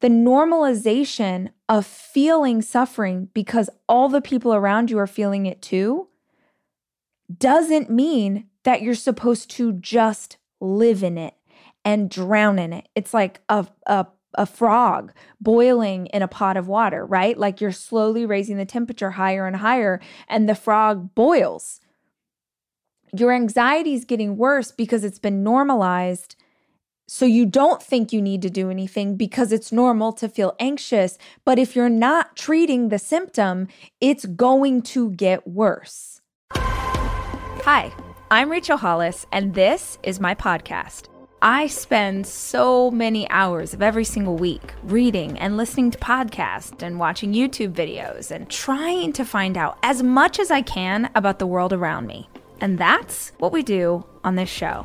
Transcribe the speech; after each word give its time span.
the 0.00 0.08
normalization 0.08 1.50
of 1.68 1.84
feeling 1.84 2.62
suffering 2.62 3.28
because 3.34 3.68
all 3.88 4.08
the 4.08 4.20
people 4.20 4.54
around 4.54 4.90
you 4.90 4.98
are 4.98 5.06
feeling 5.06 5.46
it 5.46 5.60
too 5.60 6.08
doesn't 7.36 7.90
mean 7.90 8.46
that 8.64 8.82
you're 8.82 8.94
supposed 8.94 9.50
to 9.50 9.72
just 9.72 10.36
live 10.60 11.02
in 11.02 11.18
it 11.18 11.34
and 11.84 12.10
drown 12.10 12.58
in 12.58 12.72
it. 12.72 12.88
It's 12.94 13.12
like 13.12 13.40
a, 13.48 13.66
a, 13.86 14.06
a 14.34 14.46
frog 14.46 15.12
boiling 15.40 16.06
in 16.06 16.22
a 16.22 16.28
pot 16.28 16.56
of 16.56 16.68
water, 16.68 17.04
right? 17.04 17.36
Like 17.36 17.60
you're 17.60 17.72
slowly 17.72 18.24
raising 18.24 18.56
the 18.56 18.64
temperature 18.64 19.12
higher 19.12 19.46
and 19.46 19.56
higher, 19.56 20.00
and 20.28 20.48
the 20.48 20.54
frog 20.54 21.14
boils. 21.14 21.80
Your 23.12 23.32
anxiety 23.32 23.94
is 23.94 24.04
getting 24.04 24.36
worse 24.36 24.70
because 24.70 25.02
it's 25.02 25.18
been 25.18 25.42
normalized 25.42 26.36
so 27.08 27.24
you 27.24 27.46
don't 27.46 27.82
think 27.82 28.12
you 28.12 28.20
need 28.20 28.42
to 28.42 28.50
do 28.50 28.70
anything 28.70 29.16
because 29.16 29.50
it's 29.50 29.72
normal 29.72 30.12
to 30.12 30.28
feel 30.28 30.54
anxious. 30.60 31.16
But 31.44 31.58
if 31.58 31.74
you're 31.74 31.88
not 31.88 32.36
treating 32.36 32.90
the 32.90 32.98
symptom, 32.98 33.66
it's 33.98 34.26
going 34.26 34.82
to 34.82 35.10
get 35.12 35.46
worse. 35.48 36.20
Hi, 36.52 37.92
I'm 38.30 38.50
Rachel 38.50 38.76
Hollis, 38.76 39.26
and 39.32 39.54
this 39.54 39.98
is 40.02 40.20
my 40.20 40.34
podcast. 40.34 41.06
I 41.40 41.68
spend 41.68 42.26
so 42.26 42.90
many 42.90 43.30
hours 43.30 43.72
of 43.72 43.80
every 43.80 44.04
single 44.04 44.36
week 44.36 44.74
reading 44.82 45.38
and 45.38 45.56
listening 45.56 45.90
to 45.92 45.98
podcasts 45.98 46.82
and 46.82 46.98
watching 46.98 47.32
YouTube 47.32 47.72
videos 47.72 48.30
and 48.30 48.50
trying 48.50 49.14
to 49.14 49.24
find 49.24 49.56
out 49.56 49.78
as 49.82 50.02
much 50.02 50.38
as 50.38 50.50
I 50.50 50.60
can 50.60 51.10
about 51.14 51.38
the 51.38 51.46
world 51.46 51.72
around 51.72 52.06
me. 52.06 52.28
And 52.60 52.76
that's 52.76 53.32
what 53.38 53.52
we 53.52 53.62
do 53.62 54.04
on 54.24 54.34
this 54.34 54.50
show. 54.50 54.84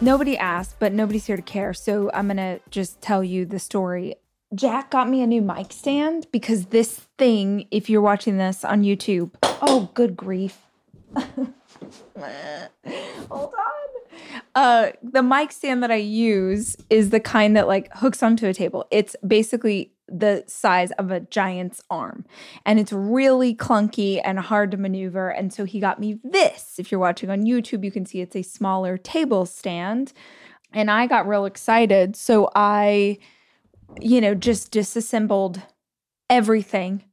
Nobody 0.00 0.38
asked, 0.38 0.76
but 0.78 0.92
nobody's 0.92 1.26
here 1.26 1.36
to 1.36 1.42
care. 1.42 1.74
So 1.74 2.10
I'm 2.14 2.28
going 2.28 2.36
to 2.36 2.60
just 2.70 3.00
tell 3.00 3.24
you 3.24 3.44
the 3.44 3.58
story. 3.58 4.14
Jack 4.54 4.90
got 4.90 5.08
me 5.08 5.22
a 5.22 5.26
new 5.26 5.42
mic 5.42 5.72
stand 5.72 6.28
because 6.30 6.66
this 6.66 7.00
thing, 7.18 7.66
if 7.70 7.90
you're 7.90 8.00
watching 8.00 8.38
this 8.38 8.64
on 8.64 8.82
YouTube, 8.82 9.32
oh, 9.42 9.90
good 9.94 10.16
grief. 10.16 10.58
Hold 11.16 11.52
on. 13.30 13.52
Uh, 14.54 14.90
the 15.02 15.22
mic 15.22 15.50
stand 15.52 15.82
that 15.82 15.90
I 15.90 15.96
use 15.96 16.76
is 16.90 17.10
the 17.10 17.20
kind 17.20 17.56
that 17.56 17.66
like 17.66 17.88
hooks 17.94 18.22
onto 18.22 18.46
a 18.46 18.54
table. 18.54 18.86
It's 18.90 19.16
basically 19.26 19.92
the 20.08 20.44
size 20.46 20.90
of 20.92 21.10
a 21.10 21.20
giant's 21.20 21.82
arm. 21.90 22.24
And 22.64 22.80
it's 22.80 22.92
really 22.92 23.54
clunky 23.54 24.20
and 24.24 24.38
hard 24.38 24.70
to 24.70 24.76
maneuver. 24.76 25.28
And 25.28 25.52
so 25.52 25.64
he 25.64 25.80
got 25.80 26.00
me 26.00 26.18
this. 26.24 26.74
If 26.78 26.90
you're 26.90 27.00
watching 27.00 27.30
on 27.30 27.42
YouTube, 27.42 27.84
you 27.84 27.90
can 27.90 28.06
see 28.06 28.20
it's 28.20 28.36
a 28.36 28.42
smaller 28.42 28.96
table 28.96 29.46
stand. 29.46 30.12
And 30.72 30.90
I 30.90 31.06
got 31.06 31.28
real 31.28 31.44
excited. 31.44 32.16
So 32.16 32.50
I, 32.54 33.18
you 34.00 34.20
know, 34.20 34.34
just 34.34 34.70
disassembled 34.70 35.62
everything 36.30 37.04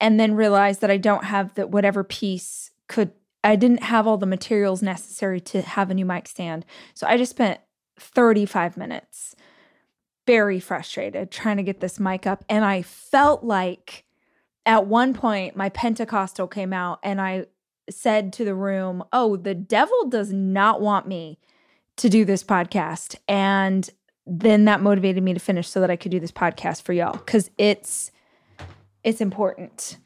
and 0.00 0.18
then 0.18 0.34
realized 0.34 0.80
that 0.80 0.90
I 0.90 0.96
don't 0.96 1.24
have 1.24 1.54
that 1.54 1.70
whatever 1.70 2.04
piece 2.04 2.70
could 2.88 3.12
I 3.42 3.56
didn't 3.56 3.82
have 3.82 4.06
all 4.06 4.16
the 4.16 4.26
materials 4.26 4.82
necessary 4.82 5.38
to 5.40 5.60
have 5.60 5.90
a 5.90 5.94
new 5.94 6.06
mic 6.06 6.28
stand. 6.28 6.64
So 6.94 7.06
I 7.06 7.18
just 7.18 7.30
spent 7.30 7.60
35 7.98 8.78
minutes 8.78 9.36
very 10.26 10.60
frustrated 10.60 11.30
trying 11.30 11.56
to 11.56 11.62
get 11.62 11.80
this 11.80 12.00
mic 12.00 12.26
up. 12.26 12.44
And 12.48 12.64
I 12.64 12.82
felt 12.82 13.44
like 13.44 14.04
at 14.66 14.86
one 14.86 15.14
point 15.14 15.56
my 15.56 15.68
Pentecostal 15.68 16.46
came 16.46 16.72
out 16.72 16.98
and 17.02 17.20
I 17.20 17.46
said 17.90 18.32
to 18.34 18.44
the 18.44 18.54
room, 18.54 19.04
Oh, 19.12 19.36
the 19.36 19.54
devil 19.54 20.08
does 20.08 20.32
not 20.32 20.80
want 20.80 21.06
me 21.06 21.38
to 21.96 22.08
do 22.08 22.24
this 22.24 22.42
podcast. 22.42 23.16
And 23.28 23.88
then 24.26 24.64
that 24.64 24.80
motivated 24.80 25.22
me 25.22 25.34
to 25.34 25.40
finish 25.40 25.68
so 25.68 25.80
that 25.80 25.90
I 25.90 25.96
could 25.96 26.10
do 26.10 26.20
this 26.20 26.32
podcast 26.32 26.82
for 26.82 26.92
y'all 26.92 27.12
because 27.12 27.50
it's 27.58 28.10
it's 29.02 29.20
important. 29.20 29.98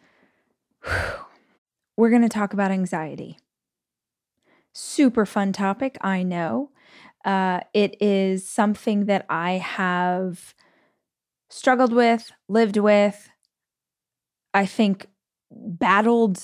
We're 1.97 2.11
going 2.11 2.23
to 2.23 2.29
talk 2.29 2.53
about 2.53 2.71
anxiety. 2.71 3.39
Super 4.73 5.25
fun 5.25 5.53
topic, 5.53 5.97
I 6.01 6.23
know. 6.23 6.71
Uh, 7.29 7.61
it 7.75 7.95
is 8.01 8.49
something 8.49 9.05
that 9.05 9.27
I 9.29 9.59
have 9.59 10.55
struggled 11.51 11.93
with, 11.93 12.33
lived 12.49 12.79
with, 12.79 13.29
I 14.55 14.65
think 14.65 15.09
battled, 15.51 16.41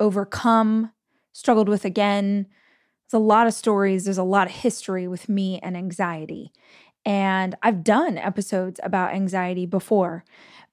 overcome, 0.00 0.92
struggled 1.34 1.68
with 1.68 1.84
again. 1.84 2.46
There's 3.04 3.20
a 3.20 3.22
lot 3.22 3.46
of 3.46 3.52
stories, 3.52 4.06
there's 4.06 4.16
a 4.16 4.22
lot 4.22 4.46
of 4.46 4.54
history 4.54 5.06
with 5.06 5.28
me 5.28 5.60
and 5.62 5.76
anxiety. 5.76 6.52
And 7.04 7.54
I've 7.62 7.84
done 7.84 8.16
episodes 8.16 8.80
about 8.82 9.12
anxiety 9.12 9.66
before, 9.66 10.24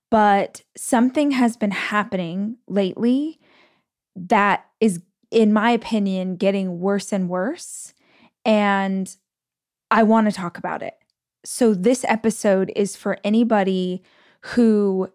but 0.09 0.61
something 0.77 1.31
has 1.31 1.57
been 1.57 1.71
happening 1.71 2.55
lately 2.69 3.37
that 4.15 4.67
is, 4.79 5.01
in 5.29 5.51
my 5.51 5.71
opinion, 5.71 6.37
getting 6.37 6.79
worse 6.79 7.11
and 7.11 7.27
worse. 7.27 7.93
And 8.45 9.13
I 9.91 10.03
want 10.03 10.27
to 10.27 10.35
talk 10.35 10.57
about 10.57 10.81
it. 10.81 10.95
So, 11.43 11.73
this 11.73 12.05
episode 12.07 12.71
is 12.75 12.95
for 12.95 13.17
anybody 13.23 14.03
who 14.41 15.11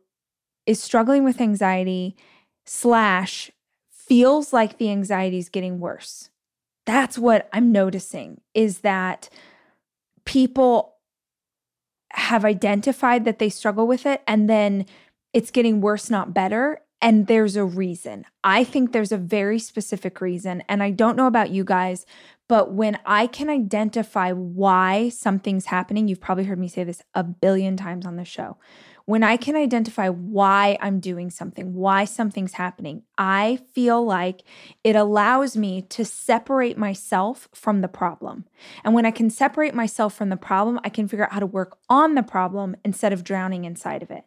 is 0.66 0.82
struggling 0.82 1.25
with 1.25 1.41
anxiety, 1.41 2.16
slash, 2.64 3.50
feels 3.91 4.53
like 4.53 4.78
the 4.78 4.91
anxiety 4.91 5.38
is 5.38 5.48
getting 5.48 5.81
worse. 5.81 6.31
That's 6.84 7.19
what 7.19 7.48
I'm 7.53 7.72
noticing 7.72 8.41
is 8.54 8.78
that 8.78 9.28
people 10.25 10.94
have 12.12 12.44
identified 12.44 13.25
that 13.25 13.38
they 13.38 13.48
struggle 13.48 13.87
with 13.87 14.06
it 14.06 14.22
and 14.26 14.48
then 14.48 14.87
it's 15.32 15.50
getting 15.50 15.81
worse, 15.81 16.08
not 16.08 16.32
better. 16.32 16.81
And 17.03 17.26
there's 17.26 17.56
a 17.56 17.64
reason. 17.64 18.25
I 18.43 18.64
think 18.64 18.93
there's 18.93 19.12
a 19.12 19.19
very 19.19 19.58
specific 19.58 20.20
reason. 20.20 20.62
And 20.69 20.82
I 20.82 20.91
don't 20.91 21.16
know 21.16 21.26
about 21.26 21.50
you 21.50 21.62
guys, 21.62 22.06
but 22.49 22.73
when 22.73 22.99
I 23.05 23.27
can 23.27 23.51
identify 23.51 24.33
why 24.33 25.09
something's 25.09 25.67
happening, 25.67 26.09
you've 26.09 26.21
probably 26.21 26.45
heard 26.45 26.59
me 26.59 26.69
say 26.69 26.84
this 26.84 27.03
a 27.15 27.25
billion 27.25 27.77
times 27.77 28.07
on 28.07 28.17
the 28.17 28.25
show. 28.25 28.57
When 29.05 29.23
I 29.23 29.37
can 29.37 29.55
identify 29.55 30.09
why 30.09 30.77
I'm 30.81 30.99
doing 30.99 31.31
something, 31.31 31.75
why 31.75 32.05
something's 32.05 32.55
happening, 32.55 33.03
I 33.17 33.61
feel 33.73 34.05
like 34.05 34.43
it 34.83 34.97
allows 34.97 35.56
me 35.56 35.83
to 35.83 36.05
separate 36.05 36.77
myself 36.77 37.49
from 37.55 37.83
the 37.83 37.89
problem. 37.89 38.47
And 38.83 38.95
when 38.95 39.06
I 39.06 39.12
can 39.12 39.31
separate 39.31 39.75
myself 39.75 40.15
from 40.15 40.29
the 40.29 40.37
problem, 40.37 40.81
I 40.83 40.89
can 40.89 41.06
figure 41.06 41.25
out 41.25 41.33
how 41.33 41.41
to 41.41 41.47
work 41.47 41.79
on 41.89 42.17
the 42.17 42.25
problem 42.25 42.75
instead 42.85 43.12
of 43.12 43.23
drowning 43.23 43.65
inside 43.65 44.03
of 44.03 44.11
it. 44.11 44.25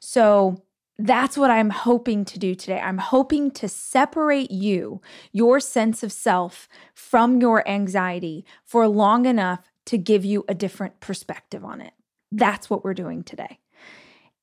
So, 0.00 0.62
that's 0.98 1.36
what 1.36 1.50
I'm 1.50 1.70
hoping 1.70 2.24
to 2.26 2.38
do 2.38 2.54
today. 2.54 2.78
I'm 2.78 2.98
hoping 2.98 3.50
to 3.52 3.68
separate 3.68 4.50
you, 4.50 5.00
your 5.32 5.58
sense 5.58 6.02
of 6.02 6.12
self, 6.12 6.68
from 6.94 7.40
your 7.40 7.66
anxiety 7.68 8.44
for 8.64 8.86
long 8.86 9.26
enough 9.26 9.70
to 9.86 9.98
give 9.98 10.24
you 10.24 10.44
a 10.48 10.54
different 10.54 11.00
perspective 11.00 11.64
on 11.64 11.80
it. 11.80 11.92
That's 12.30 12.70
what 12.70 12.84
we're 12.84 12.94
doing 12.94 13.24
today. 13.24 13.58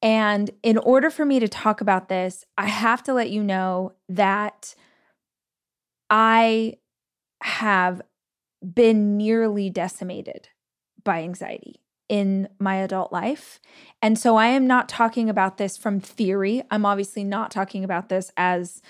And 0.01 0.49
in 0.63 0.77
order 0.77 1.09
for 1.09 1.25
me 1.25 1.39
to 1.39 1.47
talk 1.47 1.81
about 1.81 2.09
this, 2.09 2.45
I 2.57 2.67
have 2.67 3.03
to 3.03 3.13
let 3.13 3.29
you 3.29 3.43
know 3.43 3.93
that 4.07 4.75
I 6.09 6.75
have 7.41 8.01
been 8.61 9.17
nearly 9.17 9.69
decimated 9.69 10.49
by 11.03 11.23
anxiety 11.23 11.79
in 12.09 12.49
my 12.59 12.75
adult 12.75 13.13
life. 13.13 13.59
And 14.01 14.17
so 14.17 14.35
I 14.35 14.47
am 14.47 14.67
not 14.67 14.89
talking 14.89 15.29
about 15.29 15.57
this 15.57 15.77
from 15.77 15.99
theory. 15.99 16.63
I'm 16.71 16.85
obviously 16.85 17.23
not 17.23 17.51
talking 17.51 17.83
about 17.83 18.09
this 18.09 18.31
as 18.35 18.81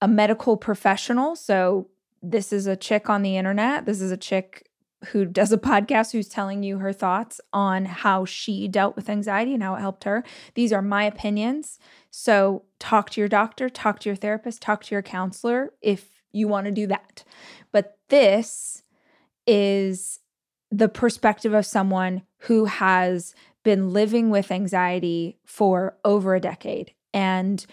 a 0.00 0.08
medical 0.08 0.56
professional. 0.56 1.36
So 1.36 1.88
this 2.22 2.52
is 2.52 2.66
a 2.66 2.76
chick 2.76 3.10
on 3.10 3.22
the 3.22 3.36
internet. 3.36 3.84
This 3.84 4.00
is 4.00 4.10
a 4.10 4.16
chick 4.16 4.68
who 5.06 5.24
does 5.24 5.52
a 5.52 5.58
podcast 5.58 6.12
who's 6.12 6.28
telling 6.28 6.62
you 6.62 6.78
her 6.78 6.92
thoughts 6.92 7.40
on 7.52 7.84
how 7.84 8.24
she 8.24 8.68
dealt 8.68 8.96
with 8.96 9.10
anxiety 9.10 9.52
and 9.52 9.62
how 9.62 9.74
it 9.74 9.80
helped 9.80 10.04
her. 10.04 10.22
These 10.54 10.72
are 10.72 10.82
my 10.82 11.04
opinions. 11.04 11.78
So 12.10 12.64
talk 12.78 13.10
to 13.10 13.20
your 13.20 13.28
doctor, 13.28 13.68
talk 13.68 13.98
to 14.00 14.08
your 14.08 14.16
therapist, 14.16 14.62
talk 14.62 14.84
to 14.84 14.94
your 14.94 15.02
counselor 15.02 15.72
if 15.82 16.10
you 16.30 16.48
want 16.48 16.66
to 16.66 16.70
do 16.70 16.86
that. 16.86 17.24
But 17.72 17.98
this 18.08 18.82
is 19.46 20.20
the 20.72 20.88
perspective 20.88 21.52
of 21.52 21.66
someone 21.66 22.22
who 22.38 22.64
has 22.64 23.34
been 23.62 23.92
living 23.92 24.30
with 24.30 24.50
anxiety 24.50 25.38
for 25.44 25.96
over 26.04 26.34
a 26.34 26.40
decade 26.40 26.92
and 27.12 27.64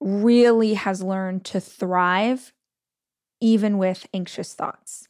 really 0.00 0.74
has 0.74 1.02
learned 1.02 1.44
to 1.44 1.60
thrive 1.60 2.52
even 3.40 3.76
with 3.76 4.06
anxious 4.14 4.54
thoughts. 4.54 5.06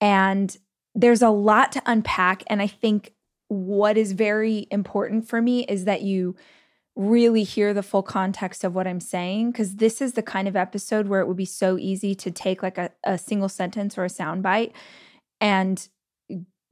And 0.00 0.54
there's 0.94 1.22
a 1.22 1.30
lot 1.30 1.72
to 1.72 1.82
unpack. 1.86 2.42
And 2.48 2.60
I 2.60 2.66
think 2.66 3.12
what 3.46 3.96
is 3.96 4.12
very 4.12 4.66
important 4.70 5.28
for 5.28 5.40
me 5.40 5.64
is 5.66 5.84
that 5.84 6.02
you 6.02 6.34
really 6.96 7.44
hear 7.44 7.72
the 7.72 7.82
full 7.82 8.02
context 8.02 8.64
of 8.64 8.74
what 8.74 8.86
I'm 8.86 9.00
saying, 9.00 9.52
because 9.52 9.76
this 9.76 10.02
is 10.02 10.12
the 10.12 10.22
kind 10.22 10.48
of 10.48 10.56
episode 10.56 11.06
where 11.06 11.20
it 11.20 11.28
would 11.28 11.36
be 11.36 11.44
so 11.44 11.78
easy 11.78 12.14
to 12.16 12.30
take 12.30 12.62
like 12.62 12.76
a, 12.76 12.90
a 13.04 13.16
single 13.16 13.48
sentence 13.48 13.96
or 13.96 14.04
a 14.04 14.08
soundbite 14.08 14.72
and 15.40 15.88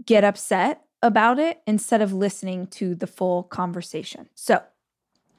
get 0.05 0.25
upset 0.25 0.83
about 1.03 1.39
it 1.39 1.61
instead 1.67 2.03
of 2.03 2.13
listening 2.13 2.67
to 2.67 2.95
the 2.95 3.07
full 3.07 3.45
conversation. 3.45 4.29
So, 4.35 4.63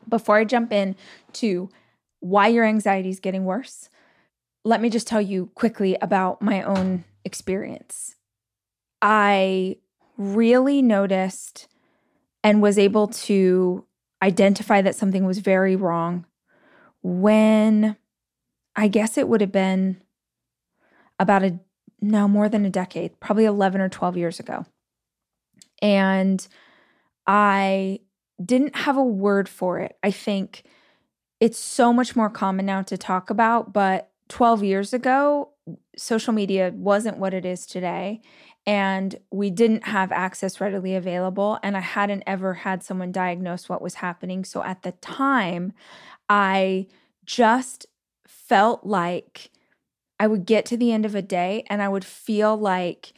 before 0.09 0.37
I 0.37 0.45
jump 0.45 0.73
in 0.73 0.95
to 1.33 1.69
why 2.19 2.47
your 2.47 2.65
anxiety 2.65 3.09
is 3.09 3.19
getting 3.19 3.45
worse, 3.45 3.89
let 4.63 4.81
me 4.81 4.89
just 4.89 5.07
tell 5.07 5.21
you 5.21 5.47
quickly 5.55 5.95
about 6.01 6.41
my 6.41 6.63
own 6.63 7.03
experience. 7.23 8.15
I 9.01 9.77
really 10.17 10.81
noticed 10.81 11.67
and 12.43 12.61
was 12.61 12.77
able 12.77 13.07
to 13.07 13.85
identify 14.21 14.81
that 14.81 14.95
something 14.95 15.25
was 15.25 15.39
very 15.39 15.75
wrong 15.75 16.25
when 17.01 17.95
I 18.75 18.87
guess 18.87 19.17
it 19.17 19.27
would 19.27 19.41
have 19.41 19.51
been 19.51 20.01
about 21.19 21.43
a 21.43 21.59
no 22.01 22.27
more 22.27 22.49
than 22.49 22.65
a 22.65 22.69
decade, 22.69 23.19
probably 23.19 23.45
11 23.45 23.79
or 23.79 23.89
12 23.89 24.17
years 24.17 24.39
ago. 24.39 24.65
And 25.81 26.45
I 27.27 27.99
didn't 28.43 28.75
have 28.75 28.97
a 28.97 29.03
word 29.03 29.47
for 29.47 29.79
it. 29.79 29.97
I 30.03 30.11
think 30.11 30.63
it's 31.39 31.59
so 31.59 31.93
much 31.93 32.15
more 32.15 32.29
common 32.29 32.65
now 32.65 32.81
to 32.83 32.97
talk 32.97 33.29
about, 33.29 33.73
but 33.73 34.11
12 34.29 34.63
years 34.63 34.93
ago, 34.93 35.49
social 35.97 36.33
media 36.33 36.71
wasn't 36.73 37.17
what 37.17 37.33
it 37.33 37.45
is 37.45 37.65
today. 37.65 38.21
And 38.65 39.15
we 39.31 39.49
didn't 39.49 39.85
have 39.85 40.11
access 40.11 40.61
readily 40.61 40.95
available. 40.95 41.57
And 41.63 41.75
I 41.75 41.79
hadn't 41.79 42.23
ever 42.27 42.53
had 42.53 42.83
someone 42.83 43.11
diagnose 43.11 43.67
what 43.67 43.81
was 43.81 43.95
happening. 43.95 44.45
So 44.45 44.63
at 44.63 44.83
the 44.83 44.91
time, 44.93 45.73
I 46.29 46.87
just 47.25 47.87
felt 48.27 48.85
like 48.85 49.49
I 50.21 50.27
would 50.27 50.45
get 50.45 50.67
to 50.67 50.77
the 50.77 50.91
end 50.91 51.03
of 51.03 51.15
a 51.15 51.23
day 51.23 51.65
and 51.67 51.81
I 51.81 51.89
would 51.89 52.05
feel 52.05 52.55
like 52.55 53.13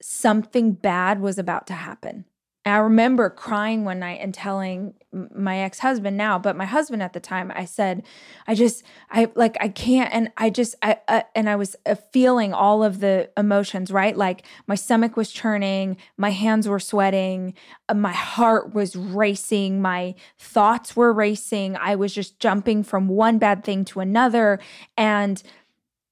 something 0.00 0.70
bad 0.74 1.20
was 1.20 1.40
about 1.40 1.66
to 1.66 1.72
happen. 1.72 2.24
And 2.64 2.72
I 2.76 2.78
remember 2.78 3.30
crying 3.30 3.84
one 3.84 3.98
night 3.98 4.20
and 4.20 4.32
telling 4.32 4.94
my 5.12 5.58
ex-husband 5.58 6.16
now, 6.16 6.38
but 6.38 6.54
my 6.54 6.66
husband 6.66 7.02
at 7.02 7.14
the 7.14 7.18
time, 7.18 7.50
I 7.56 7.64
said, 7.64 8.04
I 8.46 8.54
just, 8.54 8.84
I 9.10 9.32
like, 9.34 9.56
I 9.60 9.70
can't. 9.70 10.14
And 10.14 10.30
I 10.36 10.50
just, 10.50 10.76
I, 10.82 10.98
uh, 11.08 11.22
and 11.34 11.50
I 11.50 11.56
was 11.56 11.74
uh, 11.84 11.96
feeling 12.12 12.52
all 12.52 12.84
of 12.84 13.00
the 13.00 13.28
emotions, 13.36 13.90
right? 13.90 14.16
Like 14.16 14.46
my 14.68 14.76
stomach 14.76 15.16
was 15.16 15.32
churning, 15.32 15.96
my 16.16 16.30
hands 16.30 16.68
were 16.68 16.78
sweating, 16.78 17.54
uh, 17.88 17.94
my 17.94 18.12
heart 18.12 18.72
was 18.72 18.94
racing, 18.94 19.82
my 19.82 20.14
thoughts 20.38 20.94
were 20.94 21.12
racing. 21.12 21.76
I 21.76 21.96
was 21.96 22.14
just 22.14 22.38
jumping 22.38 22.84
from 22.84 23.08
one 23.08 23.38
bad 23.38 23.64
thing 23.64 23.84
to 23.86 23.98
another. 23.98 24.60
And 24.96 25.42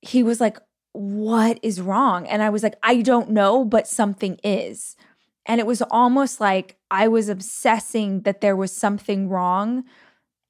he 0.03 0.23
was 0.23 0.41
like, 0.41 0.59
what 0.93 1.59
is 1.62 1.81
wrong? 1.81 2.27
And 2.27 2.43
I 2.43 2.50
was 2.50 2.62
like, 2.62 2.77
I 2.83 3.03
don't 3.03 3.31
know, 3.31 3.65
but 3.65 3.87
something 3.87 4.39
is. 4.43 4.97
And 5.47 5.61
it 5.61 5.67
was 5.67 5.83
almost 5.83 6.41
like 6.41 6.77
I 6.91 7.09
was 7.09 7.29
obsessing 7.29 8.23
that 8.23 8.41
there 8.41 8.56
was 8.56 8.73
something 8.73 9.29
wrong. 9.29 9.85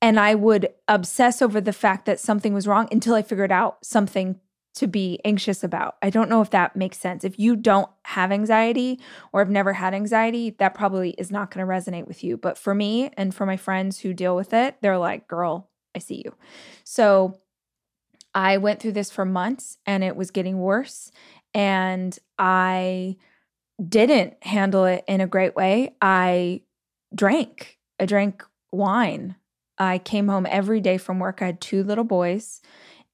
And 0.00 0.19
I 0.19 0.35
would 0.35 0.69
obsess 0.87 1.43
over 1.43 1.61
the 1.61 1.73
fact 1.73 2.06
that 2.06 2.21
something 2.21 2.55
was 2.55 2.67
wrong 2.67 2.89
until 2.91 3.15
I 3.15 3.23
figured 3.23 3.53
out 3.53 3.85
something 3.85 4.41
to 4.75 4.87
be 4.87 5.19
anxious 5.25 5.65
about. 5.65 5.97
I 6.03 6.11
don't 6.11 6.31
know 6.31 6.41
if 6.41 6.50
that 6.50 6.77
makes 6.77 6.99
sense. 6.99 7.25
If 7.25 7.39
you 7.39 7.56
don't 7.56 7.89
have 8.05 8.31
anxiety 8.31 9.00
or 9.33 9.41
have 9.41 9.50
never 9.50 9.73
had 9.73 9.93
anxiety, 9.93 10.50
that 10.59 10.75
probably 10.75 11.11
is 11.11 11.33
not 11.33 11.50
going 11.50 11.67
to 11.67 11.73
resonate 11.73 12.06
with 12.06 12.23
you. 12.23 12.37
But 12.37 12.56
for 12.56 12.75
me 12.75 13.11
and 13.17 13.35
for 13.35 13.45
my 13.45 13.56
friends 13.56 13.99
who 14.00 14.15
deal 14.15 14.37
with 14.37 14.53
it, 14.53 14.77
they're 14.81 14.99
like, 14.99 15.27
girl, 15.27 15.69
I 15.97 15.99
see 15.99 16.23
you. 16.25 16.35
So 16.85 17.41
I 18.38 18.58
went 18.58 18.79
through 18.79 18.93
this 18.93 19.11
for 19.11 19.25
months 19.25 19.79
and 19.85 20.05
it 20.05 20.14
was 20.14 20.31
getting 20.31 20.61
worse. 20.61 21.11
And 21.55 22.17
I 22.38 23.17
didn't 23.85 24.35
handle 24.44 24.85
it 24.85 25.02
in 25.08 25.20
a 25.20 25.26
great 25.26 25.56
way. 25.56 25.96
I 26.00 26.61
drank. 27.12 27.79
I 27.99 28.06
drank 28.06 28.44
wine. 28.70 29.35
I 29.76 29.99
came 29.99 30.29
home 30.29 30.46
every 30.49 30.81
day 30.81 30.99
from 30.99 31.19
work. 31.19 31.43
I 31.43 31.46
had 31.46 31.61
two 31.61 31.82
little 31.82 32.05
boys. 32.05 32.61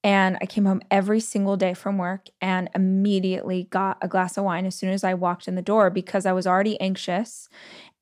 And 0.02 0.36
I 0.42 0.44
came 0.44 0.66
home 0.66 0.82
every 0.90 1.20
single 1.20 1.56
day 1.56 1.72
from 1.72 1.96
work 1.96 2.26
and 2.42 2.68
immediately 2.74 3.68
got 3.70 3.96
a 4.02 4.08
glass 4.08 4.36
of 4.36 4.44
wine 4.44 4.66
as 4.66 4.74
soon 4.74 4.90
as 4.90 5.04
I 5.04 5.14
walked 5.14 5.48
in 5.48 5.54
the 5.54 5.62
door 5.62 5.88
because 5.88 6.26
I 6.26 6.32
was 6.32 6.46
already 6.46 6.78
anxious 6.82 7.48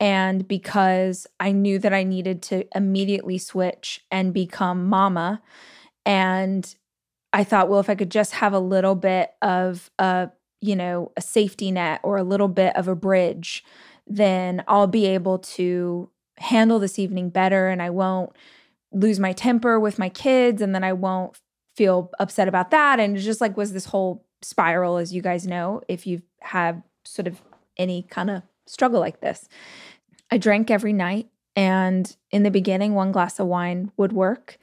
and 0.00 0.48
because 0.48 1.28
I 1.38 1.52
knew 1.52 1.78
that 1.78 1.94
I 1.94 2.02
needed 2.02 2.42
to 2.44 2.64
immediately 2.74 3.38
switch 3.38 4.00
and 4.10 4.34
become 4.34 4.88
mama. 4.88 5.40
And 6.04 6.74
I 7.32 7.44
thought, 7.44 7.68
well, 7.68 7.80
if 7.80 7.88
I 7.88 7.94
could 7.94 8.10
just 8.10 8.32
have 8.32 8.52
a 8.52 8.58
little 8.58 8.94
bit 8.94 9.32
of 9.40 9.90
a, 9.98 10.30
you 10.60 10.76
know, 10.76 11.12
a 11.16 11.20
safety 11.20 11.70
net 11.70 12.00
or 12.02 12.16
a 12.16 12.22
little 12.22 12.48
bit 12.48 12.76
of 12.76 12.88
a 12.88 12.94
bridge, 12.94 13.64
then 14.06 14.62
I'll 14.68 14.86
be 14.86 15.06
able 15.06 15.38
to 15.38 16.10
handle 16.38 16.78
this 16.78 16.98
evening 16.98 17.30
better 17.30 17.68
and 17.68 17.80
I 17.80 17.90
won't 17.90 18.32
lose 18.92 19.18
my 19.18 19.32
temper 19.32 19.80
with 19.80 19.98
my 19.98 20.08
kids 20.08 20.60
and 20.60 20.74
then 20.74 20.84
I 20.84 20.92
won't 20.92 21.38
feel 21.76 22.10
upset 22.18 22.48
about 22.48 22.70
that. 22.70 23.00
And 23.00 23.16
it 23.16 23.20
just 23.20 23.40
like 23.40 23.56
was 23.56 23.72
this 23.72 23.86
whole 23.86 24.26
spiral, 24.42 24.98
as 24.98 25.14
you 25.14 25.22
guys 25.22 25.46
know, 25.46 25.80
if 25.88 26.06
you've 26.06 26.22
sort 27.04 27.26
of 27.26 27.40
any 27.78 28.02
kind 28.02 28.28
of 28.28 28.42
struggle 28.66 29.00
like 29.00 29.20
this. 29.20 29.48
I 30.30 30.38
drank 30.38 30.70
every 30.70 30.92
night. 30.92 31.28
And 31.54 32.14
in 32.30 32.42
the 32.42 32.50
beginning, 32.50 32.94
one 32.94 33.12
glass 33.12 33.38
of 33.38 33.46
wine 33.46 33.92
would 33.96 34.12
work. 34.12 34.58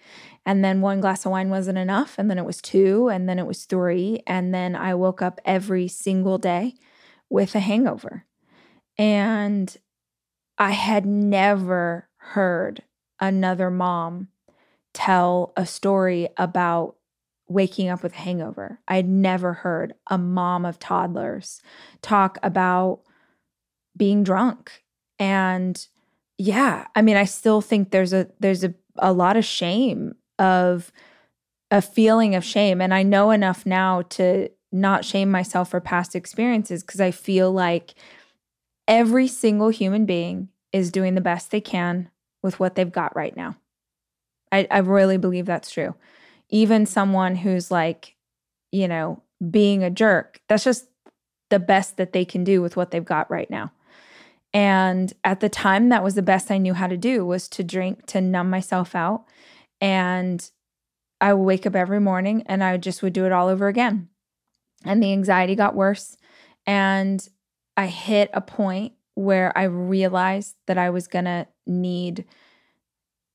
And 0.46 0.64
then 0.64 0.82
one 0.82 1.02
glass 1.02 1.26
of 1.26 1.32
wine 1.32 1.50
wasn't 1.50 1.78
enough. 1.78 2.18
And 2.18 2.30
then 2.30 2.40
it 2.40 2.46
was 2.46 2.62
two. 2.62 3.10
And 3.10 3.30
then 3.30 3.38
it 3.38 3.46
was 3.46 3.66
three. 3.66 4.24
And 4.26 4.54
then 4.54 4.76
I 4.76 4.96
woke 4.96 5.22
up 5.22 5.40
every 5.46 5.88
single 5.88 6.38
day 6.38 6.74
with 7.30 7.54
a 7.54 7.60
hangover. 7.60 8.26
And 8.98 9.76
I 10.58 10.72
had 10.72 11.06
never 11.06 12.10
heard 12.18 12.84
another 13.20 13.70
mom 13.70 14.30
tell 14.94 15.54
a 15.56 15.66
story 15.66 16.28
about 16.38 16.96
waking 17.48 17.90
up 17.90 18.04
with 18.04 18.14
a 18.14 18.18
hangover. 18.18 18.80
I'd 18.88 19.08
never 19.08 19.54
heard 19.54 19.94
a 20.08 20.18
mom 20.18 20.66
of 20.66 20.80
toddlers 20.80 21.62
talk 22.02 22.38
about 22.44 23.02
being 23.96 24.24
drunk. 24.24 24.84
And 25.18 25.86
yeah, 26.40 26.88
I 26.96 27.02
mean 27.02 27.18
I 27.18 27.26
still 27.26 27.60
think 27.60 27.92
there's 27.92 28.14
a 28.14 28.28
there's 28.40 28.64
a 28.64 28.74
a 28.98 29.14
lot 29.14 29.38
of 29.38 29.46
shame 29.46 30.16
of 30.40 30.92
a 31.70 31.82
feeling 31.82 32.34
of 32.34 32.44
shame. 32.44 32.82
And 32.82 32.94
I 32.94 33.04
know 33.04 33.32
enough 33.32 33.66
now 33.66 34.04
to 34.04 34.50
not 34.72 35.06
shame 35.06 35.30
myself 35.30 35.70
for 35.70 35.82
past 35.82 36.16
experiences 36.16 36.82
because 36.82 37.02
I 37.02 37.12
feel 37.12 37.52
like 37.52 37.94
every 38.88 39.28
single 39.28 39.70
human 39.70 40.06
being 40.06 40.50
is 40.72 40.92
doing 40.92 41.16
the 41.16 41.22
best 41.22 41.52
they 41.52 41.62
can 41.62 42.10
with 42.42 42.60
what 42.60 42.76
they've 42.76 42.92
got 42.92 43.16
right 43.16 43.36
now. 43.36 43.58
I, 44.52 44.66
I 44.72 44.80
really 44.80 45.18
believe 45.18 45.46
that's 45.46 45.72
true. 45.72 45.94
Even 46.50 46.86
someone 46.86 47.36
who's 47.36 47.70
like, 47.70 48.16
you 48.72 48.88
know, 48.88 49.22
being 49.52 49.84
a 49.84 49.90
jerk, 49.90 50.40
that's 50.48 50.64
just 50.64 50.88
the 51.50 51.60
best 51.60 51.98
that 51.98 52.14
they 52.14 52.26
can 52.26 52.44
do 52.44 52.62
with 52.62 52.78
what 52.78 52.92
they've 52.92 53.04
got 53.04 53.30
right 53.30 53.50
now. 53.50 53.72
And 54.54 55.14
at 55.24 55.42
the 55.42 55.50
time, 55.50 55.90
that 55.90 56.04
was 56.04 56.16
the 56.16 56.22
best 56.22 56.50
I 56.50 56.58
knew 56.58 56.74
how 56.74 56.88
to 56.88 56.98
do 56.98 57.26
was 57.26 57.48
to 57.50 57.64
drink 57.64 58.08
to 58.08 58.22
numb 58.22 58.50
myself 58.50 58.96
out 58.96 59.26
and 59.82 60.50
I 61.22 61.34
would 61.34 61.44
wake 61.44 61.66
up 61.66 61.76
every 61.76 62.00
morning 62.00 62.44
and 62.46 62.64
I 62.64 62.78
just 62.78 63.04
would 63.04 63.14
do 63.14 63.26
it 63.26 63.32
all 63.32 63.48
over 63.48 63.68
again. 63.68 64.10
And 64.86 65.04
the 65.04 65.12
anxiety 65.12 65.56
got 65.56 65.76
worse. 65.76 66.16
And 66.66 67.28
I 67.76 67.88
hit 67.88 68.30
a 68.34 68.42
point 68.42 68.94
where 69.16 69.58
I 69.58 69.64
realized 69.64 70.56
that 70.68 70.78
I 70.78 70.90
was 70.90 71.08
going 71.08 71.26
to 71.26 71.48
need 71.68 72.26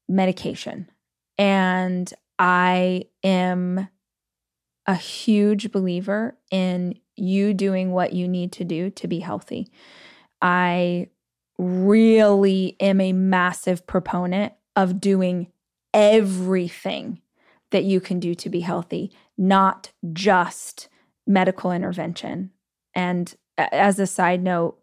medication. 0.08 0.90
And 1.36 2.12
I 2.38 3.04
am 3.22 3.88
a 4.86 4.94
huge 4.94 5.72
believer 5.72 6.38
in 6.50 6.98
you 7.16 7.54
doing 7.54 7.92
what 7.92 8.12
you 8.12 8.28
need 8.28 8.52
to 8.52 8.64
do 8.64 8.90
to 8.90 9.08
be 9.08 9.20
healthy. 9.20 9.70
I 10.40 11.08
really 11.58 12.76
am 12.80 13.00
a 13.00 13.12
massive 13.12 13.86
proponent 13.86 14.52
of 14.76 15.00
doing 15.00 15.52
everything 15.92 17.20
that 17.70 17.84
you 17.84 18.00
can 18.00 18.20
do 18.20 18.34
to 18.34 18.48
be 18.48 18.60
healthy, 18.60 19.12
not 19.38 19.92
just 20.12 20.88
medical 21.26 21.72
intervention. 21.72 22.50
And 22.94 23.34
as 23.58 23.98
a 23.98 24.06
side 24.06 24.42
note, 24.42 24.78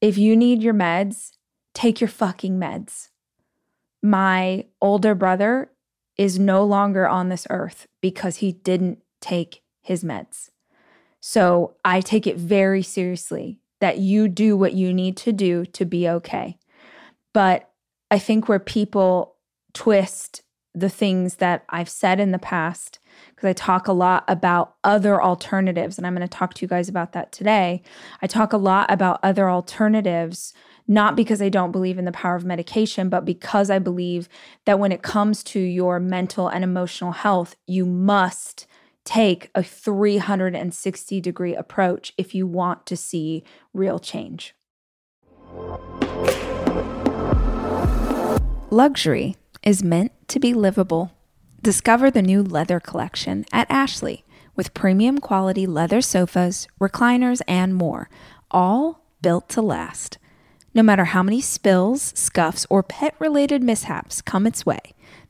if 0.00 0.18
you 0.18 0.36
need 0.36 0.62
your 0.62 0.74
meds, 0.74 1.32
take 1.72 2.00
your 2.00 2.08
fucking 2.08 2.58
meds. 2.58 3.08
My 4.02 4.66
older 4.80 5.14
brother 5.14 5.70
is 6.16 6.38
no 6.38 6.64
longer 6.64 7.08
on 7.08 7.28
this 7.28 7.46
earth 7.50 7.86
because 8.00 8.36
he 8.36 8.52
didn't 8.52 9.00
take 9.20 9.62
his 9.80 10.04
meds. 10.04 10.50
So 11.20 11.74
I 11.84 12.00
take 12.00 12.26
it 12.26 12.36
very 12.36 12.82
seriously 12.82 13.60
that 13.84 13.98
you 13.98 14.28
do 14.28 14.56
what 14.56 14.72
you 14.72 14.94
need 14.94 15.14
to 15.14 15.30
do 15.30 15.66
to 15.66 15.84
be 15.84 16.08
okay. 16.08 16.56
But 17.34 17.70
I 18.10 18.18
think 18.18 18.48
where 18.48 18.58
people 18.58 19.36
twist 19.74 20.40
the 20.74 20.88
things 20.88 21.36
that 21.36 21.66
I've 21.68 21.90
said 21.90 22.18
in 22.18 22.32
the 22.32 22.38
past, 22.38 22.98
because 23.28 23.46
I 23.46 23.52
talk 23.52 23.86
a 23.86 23.92
lot 23.92 24.24
about 24.26 24.76
other 24.84 25.22
alternatives, 25.22 25.98
and 25.98 26.06
I'm 26.06 26.14
going 26.16 26.26
to 26.26 26.34
talk 26.34 26.54
to 26.54 26.62
you 26.62 26.68
guys 26.68 26.88
about 26.88 27.12
that 27.12 27.30
today. 27.30 27.82
I 28.22 28.26
talk 28.26 28.54
a 28.54 28.56
lot 28.56 28.90
about 28.90 29.20
other 29.22 29.50
alternatives, 29.50 30.54
not 30.88 31.14
because 31.14 31.42
I 31.42 31.50
don't 31.50 31.70
believe 31.70 31.98
in 31.98 32.06
the 32.06 32.12
power 32.12 32.36
of 32.36 32.44
medication, 32.46 33.10
but 33.10 33.26
because 33.26 33.68
I 33.68 33.78
believe 33.78 34.30
that 34.64 34.78
when 34.78 34.92
it 34.92 35.02
comes 35.02 35.42
to 35.44 35.60
your 35.60 36.00
mental 36.00 36.48
and 36.48 36.64
emotional 36.64 37.12
health, 37.12 37.54
you 37.66 37.84
must 37.84 38.66
take 39.04 39.50
a 39.54 39.62
360 39.62 41.20
degree 41.20 41.54
approach 41.54 42.12
if 42.16 42.34
you 42.34 42.46
want 42.46 42.86
to 42.86 42.96
see 42.96 43.44
real 43.72 43.98
change. 43.98 44.54
Luxury 48.70 49.36
is 49.62 49.82
meant 49.82 50.12
to 50.28 50.40
be 50.40 50.52
livable. 50.52 51.12
Discover 51.62 52.10
the 52.10 52.22
new 52.22 52.42
leather 52.42 52.80
collection 52.80 53.44
at 53.52 53.70
Ashley 53.70 54.24
with 54.56 54.74
premium 54.74 55.18
quality 55.18 55.66
leather 55.66 56.00
sofas, 56.00 56.68
recliners, 56.80 57.40
and 57.46 57.74
more, 57.74 58.08
all 58.50 59.04
built 59.22 59.48
to 59.50 59.62
last. 59.62 60.18
No 60.74 60.82
matter 60.82 61.04
how 61.04 61.22
many 61.22 61.40
spills, 61.40 62.12
scuffs, 62.16 62.66
or 62.68 62.82
pet 62.82 63.14
related 63.18 63.62
mishaps 63.62 64.20
come 64.20 64.46
its 64.46 64.66
way, 64.66 64.80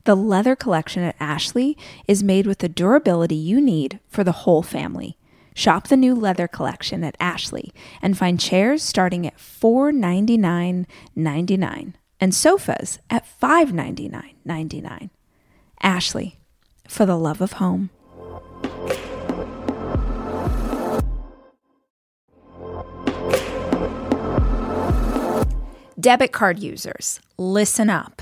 the 0.05 0.15
leather 0.15 0.55
collection 0.55 1.03
at 1.03 1.17
Ashley 1.19 1.77
is 2.07 2.23
made 2.23 2.47
with 2.47 2.59
the 2.59 2.69
durability 2.69 3.35
you 3.35 3.59
need 3.59 3.99
for 4.07 4.23
the 4.23 4.31
whole 4.31 4.63
family. 4.63 5.17
Shop 5.55 5.87
the 5.87 5.97
new 5.97 6.13
leather 6.15 6.47
collection 6.47 7.03
at 7.03 7.17
Ashley 7.19 7.73
and 8.01 8.17
find 8.17 8.39
chairs 8.39 8.83
starting 8.83 9.25
at 9.25 9.37
$499.99 9.37 11.93
and 12.19 12.35
sofas 12.35 12.99
at 13.09 13.25
$599.99. 13.41 15.09
Ashley, 15.81 16.39
for 16.87 17.05
the 17.05 17.17
love 17.17 17.41
of 17.41 17.53
home. 17.53 17.89
Debit 25.99 26.31
card 26.31 26.59
users, 26.59 27.19
listen 27.37 27.89
up. 27.89 28.21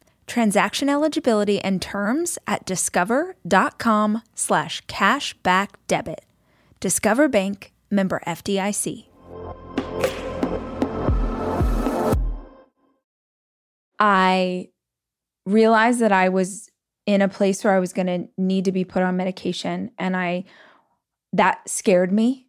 Transaction 0.27 0.89
eligibility 0.89 1.59
and 1.59 1.81
terms 1.81 2.37
at 2.47 2.65
discover.com 2.65 4.21
slash 4.33 4.85
cashback 4.85 5.69
debit. 5.87 6.25
Discover 6.79 7.29
Bank, 7.29 7.73
member 7.89 8.21
FDIC. 8.25 9.05
I 13.99 14.69
realized 15.45 15.99
that 15.99 16.11
I 16.11 16.29
was 16.29 16.71
in 17.05 17.21
a 17.21 17.27
place 17.27 17.63
where 17.63 17.75
I 17.75 17.79
was 17.79 17.93
going 17.93 18.07
to 18.07 18.27
need 18.35 18.65
to 18.65 18.71
be 18.71 18.83
put 18.83 19.03
on 19.03 19.15
medication 19.15 19.91
and 19.99 20.17
I 20.17 20.45
that 21.33 21.69
scared 21.69 22.11
me 22.11 22.47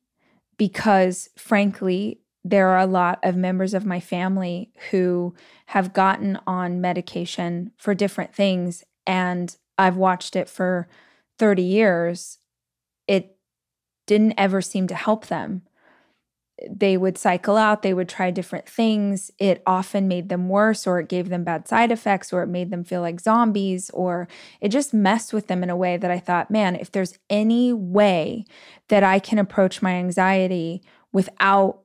because 0.56 1.28
frankly 1.36 2.21
there 2.44 2.68
are 2.68 2.78
a 2.78 2.86
lot 2.86 3.18
of 3.22 3.36
members 3.36 3.72
of 3.74 3.86
my 3.86 4.00
family 4.00 4.70
who 4.90 5.34
have 5.66 5.92
gotten 5.92 6.38
on 6.46 6.80
medication 6.80 7.70
for 7.76 7.94
different 7.94 8.34
things 8.34 8.84
and 9.06 9.56
I've 9.78 9.96
watched 9.96 10.36
it 10.36 10.48
for 10.48 10.88
30 11.38 11.62
years. 11.62 12.38
It 13.08 13.36
didn't 14.06 14.34
ever 14.36 14.60
seem 14.60 14.86
to 14.88 14.94
help 14.94 15.26
them. 15.26 15.62
They 16.70 16.96
would 16.96 17.18
cycle 17.18 17.56
out, 17.56 17.82
they 17.82 17.94
would 17.94 18.08
try 18.08 18.30
different 18.30 18.68
things. 18.68 19.32
It 19.38 19.62
often 19.66 20.06
made 20.06 20.28
them 20.28 20.48
worse, 20.48 20.86
or 20.86 21.00
it 21.00 21.08
gave 21.08 21.28
them 21.28 21.42
bad 21.42 21.66
side 21.66 21.90
effects, 21.90 22.32
or 22.32 22.42
it 22.42 22.48
made 22.48 22.70
them 22.70 22.84
feel 22.84 23.00
like 23.00 23.20
zombies, 23.20 23.90
or 23.90 24.28
it 24.60 24.68
just 24.68 24.94
messed 24.94 25.32
with 25.32 25.48
them 25.48 25.64
in 25.64 25.70
a 25.70 25.76
way 25.76 25.96
that 25.96 26.10
I 26.10 26.20
thought, 26.20 26.52
man, 26.52 26.76
if 26.76 26.92
there's 26.92 27.18
any 27.28 27.72
way 27.72 28.44
that 28.88 29.02
I 29.02 29.18
can 29.18 29.38
approach 29.38 29.82
my 29.82 29.94
anxiety 29.94 30.82
without 31.12 31.82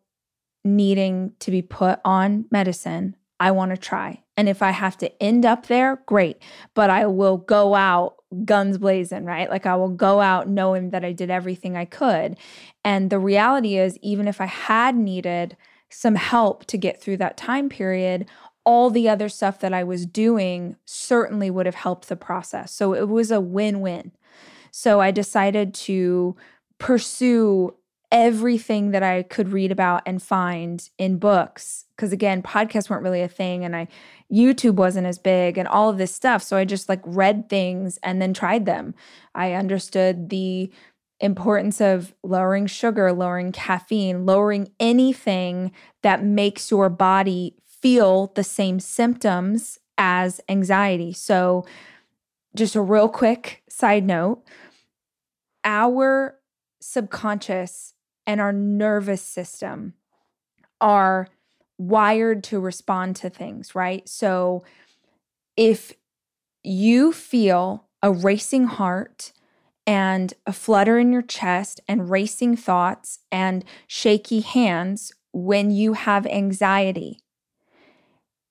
needing 0.68 1.34
to 1.40 1.52
be 1.52 1.62
put 1.62 2.00
on 2.06 2.46
medicine, 2.52 3.16
I 3.40 3.52
want 3.52 3.72
to 3.72 3.78
try. 3.78 4.24
And 4.36 4.48
if 4.48 4.62
I 4.62 4.72
have 4.72 4.98
to 5.00 5.24
end 5.24 5.46
up 5.46 5.68
there, 5.68 6.02
great. 6.06 6.38
But 6.74 6.90
I 6.90 7.08
will 7.08 7.38
go 7.38 7.76
out 7.76 8.16
guns 8.46 8.78
blazing, 8.78 9.26
right? 9.26 9.50
Like 9.50 9.66
I 9.66 9.76
will 9.76 9.90
go 9.90 10.20
out 10.20 10.48
knowing 10.48 10.90
that 10.92 11.06
I 11.06 11.12
did 11.12 11.30
everything 11.30 11.78
I 11.78 11.86
could. 11.86 12.38
And 12.84 13.10
the 13.10 13.20
reality 13.20 13.78
is, 13.78 13.98
even 14.02 14.28
if 14.28 14.42
I 14.42 14.46
had 14.46 14.96
needed 14.96 15.56
some 15.90 16.16
help 16.16 16.66
to 16.66 16.78
get 16.78 17.02
through 17.02 17.18
that 17.18 17.38
time 17.38 17.70
period, 17.70 18.26
all 18.66 18.90
the 18.90 19.08
other 19.08 19.30
stuff 19.30 19.60
that 19.62 19.74
I 19.74 19.84
was 19.84 20.06
doing 20.06 20.76
certainly 20.86 21.50
would 21.50 21.66
have 21.66 21.76
helped 21.76 22.10
the 22.10 22.18
process. 22.18 22.74
So 22.74 22.94
it 22.94 23.08
was 23.08 23.32
a 23.32 23.40
win 23.40 23.80
win. 23.80 24.12
So 24.72 25.00
I 25.00 25.12
decided 25.12 25.74
to 25.74 26.36
pursue 26.78 27.76
everything 28.12 28.92
that 28.92 29.04
I 29.04 29.24
could 29.24 29.50
read 29.50 29.72
about 29.72 30.04
and 30.06 30.22
find 30.22 30.90
in 30.98 31.18
books. 31.18 31.86
Because 31.96 32.12
again, 32.12 32.42
podcasts 32.42 32.90
weren't 32.90 33.04
really 33.04 33.22
a 33.22 33.28
thing 33.28 33.66
and 33.66 33.76
I 33.76 33.88
YouTube 34.32 34.76
wasn't 34.76 35.08
as 35.08 35.18
big 35.18 35.58
and 35.58 35.68
all 35.68 35.90
of 35.90 35.98
this 35.98 36.14
stuff. 36.14 36.42
So 36.44 36.58
I 36.58 36.66
just 36.66 36.88
like 36.90 37.02
read 37.04 37.50
things 37.50 37.98
and 38.04 38.22
then 38.22 38.34
tried 38.34 38.66
them. 38.66 38.94
I 39.36 39.54
understood 39.54 40.30
the 40.30 40.72
importance 41.20 41.82
of 41.82 42.14
lowering 42.24 42.68
sugar, 42.68 43.12
lowering 43.12 43.52
caffeine, 43.52 44.26
lowering 44.26 44.70
anything 44.80 45.72
that 46.04 46.24
makes 46.24 46.70
your 46.70 46.90
body 46.90 47.56
feel 47.66 48.32
the 48.36 48.44
same 48.44 48.80
symptoms 48.80 49.80
as 49.98 50.40
anxiety. 50.48 51.14
So, 51.14 51.66
just 52.56 52.76
a 52.76 52.82
real 52.82 53.10
quick 53.10 53.62
side 53.70 54.04
note 54.04 54.44
our 55.64 56.40
subconscious 56.80 57.94
and 58.28 58.42
our 58.42 58.54
nervous 58.54 59.22
system 59.22 59.94
are 60.82 61.30
wired 61.80 62.44
to 62.44 62.60
respond 62.60 63.16
to 63.16 63.30
things, 63.30 63.74
right? 63.74 64.08
So 64.08 64.64
if 65.56 65.94
you 66.64 67.14
feel 67.14 67.86
a 68.04 68.12
racing 68.12 68.66
heart 68.66 69.32
and 69.88 70.34
a 70.46 70.52
flutter 70.52 71.00
in 71.00 71.14
your 71.14 71.22
chest 71.22 71.80
and 71.88 72.10
racing 72.10 72.58
thoughts 72.58 73.20
and 73.32 73.64
shaky 73.88 74.42
hands 74.42 75.14
when 75.32 75.72
you 75.72 75.94
have 75.94 76.28
anxiety, 76.28 77.22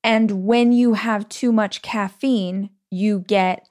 and 0.02 0.46
when 0.46 0.72
you 0.72 0.94
have 0.94 1.28
too 1.28 1.52
much 1.52 1.82
caffeine, 1.82 2.70
you 2.90 3.20
get 3.20 3.68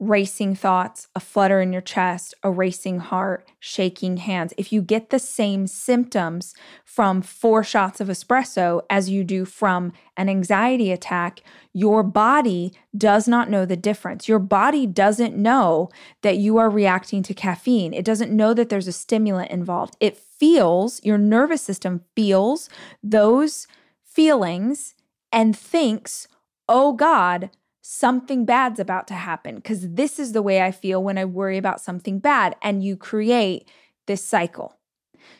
racing 0.00 0.54
thoughts, 0.54 1.08
a 1.14 1.20
flutter 1.20 1.60
in 1.60 1.72
your 1.72 1.82
chest, 1.82 2.34
a 2.42 2.50
racing 2.50 2.98
heart, 2.98 3.46
shaking 3.58 4.16
hands. 4.16 4.54
If 4.56 4.72
you 4.72 4.80
get 4.80 5.10
the 5.10 5.18
same 5.18 5.66
symptoms 5.66 6.54
from 6.86 7.20
four 7.20 7.62
shots 7.62 8.00
of 8.00 8.08
espresso 8.08 8.80
as 8.88 9.10
you 9.10 9.22
do 9.22 9.44
from 9.44 9.92
an 10.16 10.30
anxiety 10.30 10.90
attack, 10.90 11.42
your 11.74 12.02
body 12.02 12.72
does 12.96 13.28
not 13.28 13.50
know 13.50 13.66
the 13.66 13.76
difference. 13.76 14.26
Your 14.26 14.38
body 14.38 14.86
doesn't 14.86 15.36
know 15.36 15.90
that 16.22 16.38
you 16.38 16.56
are 16.56 16.70
reacting 16.70 17.22
to 17.24 17.34
caffeine. 17.34 17.92
It 17.92 18.04
doesn't 18.04 18.34
know 18.34 18.54
that 18.54 18.70
there's 18.70 18.88
a 18.88 18.92
stimulant 18.92 19.50
involved. 19.50 19.96
It 20.00 20.16
feels, 20.16 21.04
your 21.04 21.18
nervous 21.18 21.60
system 21.60 22.04
feels 22.16 22.70
those 23.02 23.66
feelings 24.02 24.94
and 25.30 25.56
thinks, 25.56 26.26
oh 26.68 26.94
God, 26.94 27.50
something 27.80 28.44
bad's 28.44 28.80
about 28.80 29.06
to 29.08 29.14
happen. 29.14 29.56
Because 29.56 29.94
this 29.94 30.18
is 30.18 30.32
the 30.32 30.42
way 30.42 30.62
I 30.62 30.70
feel 30.70 31.02
when 31.02 31.18
I 31.18 31.24
worry 31.24 31.58
about 31.58 31.80
something 31.80 32.18
bad. 32.18 32.56
And 32.62 32.84
you 32.84 32.96
create 32.96 33.68
this 34.06 34.24
cycle. 34.24 34.76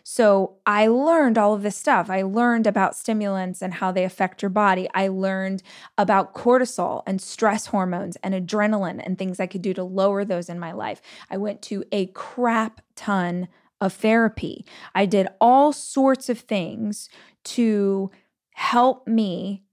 So 0.03 0.57
I 0.67 0.87
learned 0.87 1.39
all 1.39 1.55
of 1.55 1.63
this 1.63 1.77
stuff. 1.77 2.11
I 2.11 2.23
learned 2.23 2.67
about 2.67 2.97
stimulants 2.97 3.63
and 3.63 3.75
how 3.75 3.93
they 3.93 4.05
affect 4.05 4.43
your 4.43 4.51
body. 4.51 4.89
I 4.95 5.09
learned 5.09 5.63
about 5.97 6.35
cortisol 6.35 7.03
and 7.07 7.21
stress 7.21 7.67
hormones 7.67 8.17
and 8.23 8.35
adrenaline 8.35 9.03
and 9.05 9.19
things 9.19 9.41
I 9.41 9.47
could 9.47 9.63
do 9.63 9.75
to 9.75 9.85
lower 9.85 10.25
those 10.25 10.49
in 10.49 10.59
my 10.59 10.73
life. 10.73 11.01
I 11.31 11.37
went 11.37 11.63
to 11.63 11.85
a 11.93 12.07
crap 12.07 12.81
ton 12.97 13.49
of 13.81 13.93
therapy. 13.95 14.67
I 14.95 15.07
did 15.07 15.29
all 15.41 15.73
sorts 15.73 16.29
of 16.29 16.41
things 16.41 17.09
to 17.45 18.11
help 18.53 19.07
me 19.09 19.65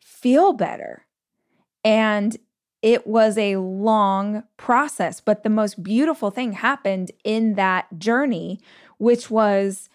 feel 0.00 0.52
better. 0.52 1.07
And 1.84 2.36
it 2.82 3.06
was 3.06 3.36
a 3.36 3.56
long 3.56 4.44
process, 4.56 5.20
but 5.20 5.42
the 5.42 5.50
most 5.50 5.82
beautiful 5.82 6.30
thing 6.30 6.52
happened 6.52 7.10
in 7.24 7.54
that 7.54 7.98
journey, 7.98 8.60
which 8.98 9.30
was 9.30 9.88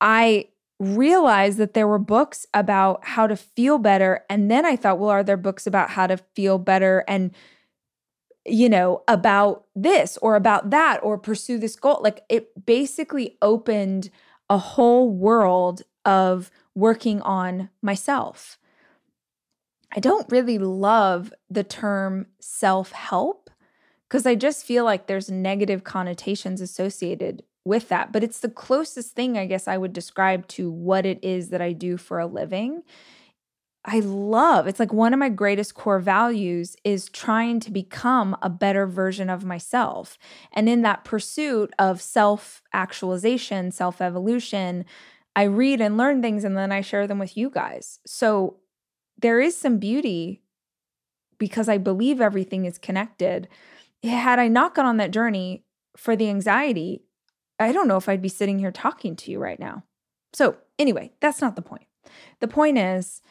I 0.00 0.48
realized 0.78 1.58
that 1.58 1.74
there 1.74 1.88
were 1.88 1.98
books 1.98 2.46
about 2.52 3.04
how 3.04 3.26
to 3.26 3.36
feel 3.36 3.78
better. 3.78 4.24
And 4.28 4.50
then 4.50 4.66
I 4.66 4.76
thought, 4.76 4.98
well, 4.98 5.10
are 5.10 5.22
there 5.22 5.36
books 5.36 5.66
about 5.66 5.90
how 5.90 6.06
to 6.06 6.16
feel 6.16 6.58
better 6.58 7.04
and, 7.08 7.34
you 8.44 8.68
know, 8.68 9.02
about 9.08 9.64
this 9.74 10.18
or 10.18 10.34
about 10.34 10.70
that 10.70 11.00
or 11.02 11.18
pursue 11.18 11.58
this 11.58 11.76
goal? 11.76 12.00
Like 12.02 12.24
it 12.28 12.66
basically 12.66 13.38
opened 13.40 14.10
a 14.50 14.58
whole 14.58 15.10
world 15.10 15.82
of 16.04 16.50
working 16.74 17.22
on 17.22 17.70
myself. 17.80 18.58
I 19.94 20.00
don't 20.00 20.30
really 20.30 20.58
love 20.58 21.32
the 21.48 21.64
term 21.64 22.26
self 22.40 22.92
help 22.92 23.50
because 24.08 24.26
I 24.26 24.34
just 24.34 24.64
feel 24.64 24.84
like 24.84 25.06
there's 25.06 25.30
negative 25.30 25.84
connotations 25.84 26.60
associated 26.60 27.42
with 27.64 27.88
that. 27.88 28.12
But 28.12 28.22
it's 28.22 28.40
the 28.40 28.48
closest 28.48 29.14
thing, 29.14 29.36
I 29.36 29.46
guess, 29.46 29.66
I 29.66 29.76
would 29.76 29.92
describe 29.92 30.46
to 30.48 30.70
what 30.70 31.04
it 31.04 31.18
is 31.22 31.50
that 31.50 31.60
I 31.60 31.72
do 31.72 31.96
for 31.96 32.18
a 32.18 32.26
living. 32.26 32.82
I 33.88 34.00
love 34.00 34.66
it's 34.66 34.80
like 34.80 34.92
one 34.92 35.12
of 35.12 35.20
my 35.20 35.28
greatest 35.28 35.74
core 35.74 36.00
values 36.00 36.76
is 36.82 37.08
trying 37.08 37.60
to 37.60 37.70
become 37.70 38.36
a 38.42 38.50
better 38.50 38.84
version 38.86 39.30
of 39.30 39.44
myself. 39.44 40.18
And 40.52 40.68
in 40.68 40.82
that 40.82 41.04
pursuit 41.04 41.72
of 41.78 42.02
self 42.02 42.62
actualization, 42.72 43.70
self 43.70 44.00
evolution, 44.00 44.84
I 45.36 45.44
read 45.44 45.80
and 45.80 45.96
learn 45.96 46.20
things 46.20 46.42
and 46.44 46.56
then 46.56 46.72
I 46.72 46.80
share 46.80 47.06
them 47.06 47.20
with 47.20 47.36
you 47.36 47.48
guys. 47.48 48.00
So 48.06 48.56
there 49.18 49.40
is 49.40 49.56
some 49.56 49.78
beauty 49.78 50.42
because 51.38 51.68
I 51.68 51.78
believe 51.78 52.20
everything 52.20 52.64
is 52.64 52.78
connected. 52.78 53.48
Had 54.02 54.38
I 54.38 54.48
not 54.48 54.74
gone 54.74 54.86
on 54.86 54.96
that 54.98 55.10
journey 55.10 55.64
for 55.96 56.16
the 56.16 56.28
anxiety, 56.28 57.02
I 57.58 57.72
don't 57.72 57.88
know 57.88 57.96
if 57.96 58.08
I'd 58.08 58.22
be 58.22 58.28
sitting 58.28 58.58
here 58.58 58.72
talking 58.72 59.16
to 59.16 59.30
you 59.30 59.38
right 59.38 59.58
now. 59.58 59.84
So, 60.32 60.56
anyway, 60.78 61.12
that's 61.20 61.40
not 61.40 61.56
the 61.56 61.62
point. 61.62 61.86
The 62.40 62.48
point 62.48 62.78
is 62.78 63.22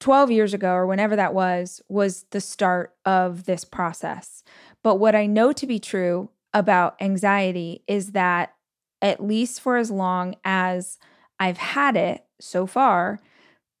12 0.00 0.30
years 0.30 0.54
ago 0.54 0.72
or 0.72 0.86
whenever 0.86 1.16
that 1.16 1.34
was 1.34 1.80
was 1.88 2.26
the 2.30 2.40
start 2.40 2.94
of 3.04 3.44
this 3.44 3.64
process. 3.64 4.42
But 4.82 4.96
what 4.96 5.14
I 5.14 5.26
know 5.26 5.52
to 5.52 5.66
be 5.66 5.78
true 5.78 6.30
about 6.52 7.00
anxiety 7.00 7.82
is 7.86 8.12
that 8.12 8.54
at 9.02 9.22
least 9.24 9.60
for 9.60 9.76
as 9.76 9.90
long 9.90 10.36
as 10.44 10.98
I've 11.38 11.58
had 11.58 11.96
it 11.96 12.24
so 12.40 12.66
far, 12.66 13.20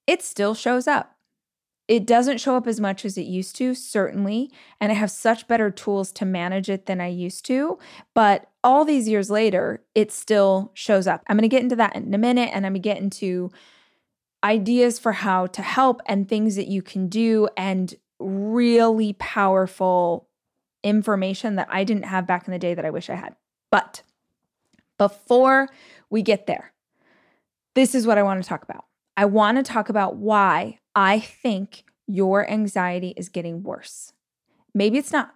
it 0.06 0.22
still 0.22 0.54
shows 0.54 0.86
up. 0.86 1.15
It 1.88 2.04
doesn't 2.04 2.40
show 2.40 2.56
up 2.56 2.66
as 2.66 2.80
much 2.80 3.04
as 3.04 3.16
it 3.16 3.26
used 3.26 3.54
to, 3.56 3.74
certainly. 3.74 4.50
And 4.80 4.90
I 4.90 4.96
have 4.96 5.10
such 5.10 5.46
better 5.46 5.70
tools 5.70 6.10
to 6.12 6.24
manage 6.24 6.68
it 6.68 6.86
than 6.86 7.00
I 7.00 7.06
used 7.06 7.44
to. 7.46 7.78
But 8.12 8.50
all 8.64 8.84
these 8.84 9.08
years 9.08 9.30
later, 9.30 9.84
it 9.94 10.10
still 10.10 10.72
shows 10.74 11.06
up. 11.06 11.22
I'm 11.28 11.36
going 11.36 11.42
to 11.42 11.48
get 11.48 11.62
into 11.62 11.76
that 11.76 11.94
in 11.94 12.12
a 12.12 12.18
minute 12.18 12.50
and 12.52 12.66
I'm 12.66 12.72
going 12.72 12.82
to 12.82 12.88
get 12.88 12.98
into 12.98 13.50
ideas 14.42 14.98
for 14.98 15.12
how 15.12 15.46
to 15.46 15.62
help 15.62 16.00
and 16.06 16.28
things 16.28 16.56
that 16.56 16.66
you 16.66 16.82
can 16.82 17.08
do 17.08 17.48
and 17.56 17.94
really 18.18 19.12
powerful 19.14 20.28
information 20.82 21.56
that 21.56 21.68
I 21.70 21.84
didn't 21.84 22.04
have 22.04 22.26
back 22.26 22.46
in 22.46 22.52
the 22.52 22.58
day 22.58 22.74
that 22.74 22.84
I 22.84 22.90
wish 22.90 23.10
I 23.10 23.14
had. 23.14 23.36
But 23.70 24.02
before 24.98 25.68
we 26.10 26.22
get 26.22 26.46
there, 26.46 26.72
this 27.74 27.94
is 27.94 28.06
what 28.06 28.18
I 28.18 28.22
want 28.22 28.42
to 28.42 28.48
talk 28.48 28.62
about. 28.62 28.84
I 29.16 29.24
want 29.24 29.58
to 29.58 29.62
talk 29.62 29.88
about 29.88 30.16
why 30.16 30.78
I 30.96 31.20
think 31.20 31.84
your 32.06 32.48
anxiety 32.50 33.12
is 33.16 33.28
getting 33.28 33.62
worse. 33.62 34.14
Maybe 34.74 34.96
it's 34.98 35.12
not. 35.12 35.34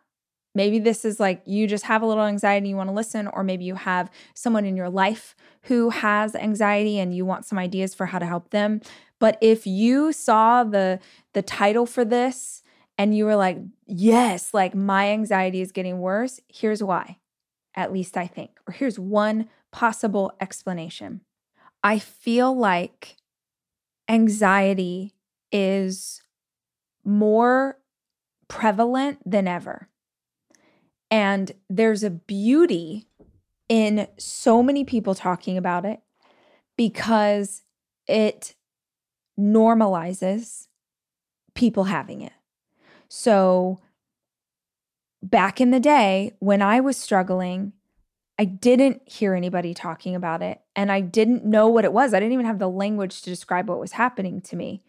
Maybe 0.54 0.80
this 0.80 1.04
is 1.04 1.20
like 1.20 1.42
you 1.44 1.68
just 1.68 1.84
have 1.84 2.02
a 2.02 2.06
little 2.06 2.24
anxiety, 2.24 2.58
and 2.58 2.68
you 2.68 2.76
want 2.76 2.88
to 2.88 2.94
listen, 2.94 3.28
or 3.28 3.44
maybe 3.44 3.64
you 3.64 3.76
have 3.76 4.10
someone 4.34 4.64
in 4.64 4.76
your 4.76 4.90
life 4.90 5.36
who 5.64 5.90
has 5.90 6.34
anxiety 6.34 6.98
and 6.98 7.14
you 7.14 7.24
want 7.24 7.44
some 7.44 7.58
ideas 7.58 7.94
for 7.94 8.06
how 8.06 8.18
to 8.18 8.26
help 8.26 8.50
them. 8.50 8.80
But 9.20 9.38
if 9.40 9.66
you 9.66 10.12
saw 10.12 10.64
the 10.64 10.98
the 11.34 11.42
title 11.42 11.86
for 11.86 12.04
this 12.04 12.62
and 12.98 13.16
you 13.16 13.26
were 13.26 13.36
like, 13.36 13.58
"Yes, 13.86 14.52
like 14.52 14.74
my 14.74 15.10
anxiety 15.10 15.60
is 15.60 15.70
getting 15.72 16.00
worse," 16.00 16.40
here's 16.48 16.82
why. 16.82 17.18
At 17.76 17.92
least 17.92 18.16
I 18.16 18.26
think. 18.26 18.50
Or 18.66 18.72
here's 18.72 18.98
one 18.98 19.48
possible 19.70 20.32
explanation. 20.40 21.20
I 21.84 22.00
feel 22.00 22.52
like 22.56 23.16
anxiety 24.08 25.14
is 25.52 26.22
more 27.04 27.78
prevalent 28.48 29.18
than 29.24 29.48
ever. 29.48 29.88
And 31.10 31.52
there's 31.68 32.02
a 32.02 32.10
beauty 32.10 33.06
in 33.68 34.06
so 34.16 34.62
many 34.62 34.84
people 34.84 35.14
talking 35.14 35.56
about 35.56 35.84
it 35.84 36.00
because 36.76 37.62
it 38.06 38.54
normalizes 39.38 40.66
people 41.54 41.84
having 41.84 42.20
it. 42.20 42.32
So, 43.08 43.80
back 45.22 45.60
in 45.60 45.70
the 45.70 45.80
day 45.80 46.32
when 46.38 46.62
I 46.62 46.80
was 46.80 46.96
struggling, 46.96 47.72
I 48.38 48.44
didn't 48.44 49.02
hear 49.04 49.34
anybody 49.34 49.74
talking 49.74 50.14
about 50.14 50.42
it 50.42 50.60
and 50.74 50.90
I 50.90 51.00
didn't 51.00 51.44
know 51.44 51.68
what 51.68 51.84
it 51.84 51.92
was. 51.92 52.14
I 52.14 52.20
didn't 52.20 52.32
even 52.32 52.46
have 52.46 52.58
the 52.58 52.70
language 52.70 53.20
to 53.22 53.30
describe 53.30 53.68
what 53.68 53.80
was 53.80 53.92
happening 53.92 54.40
to 54.42 54.56
me. 54.56 54.82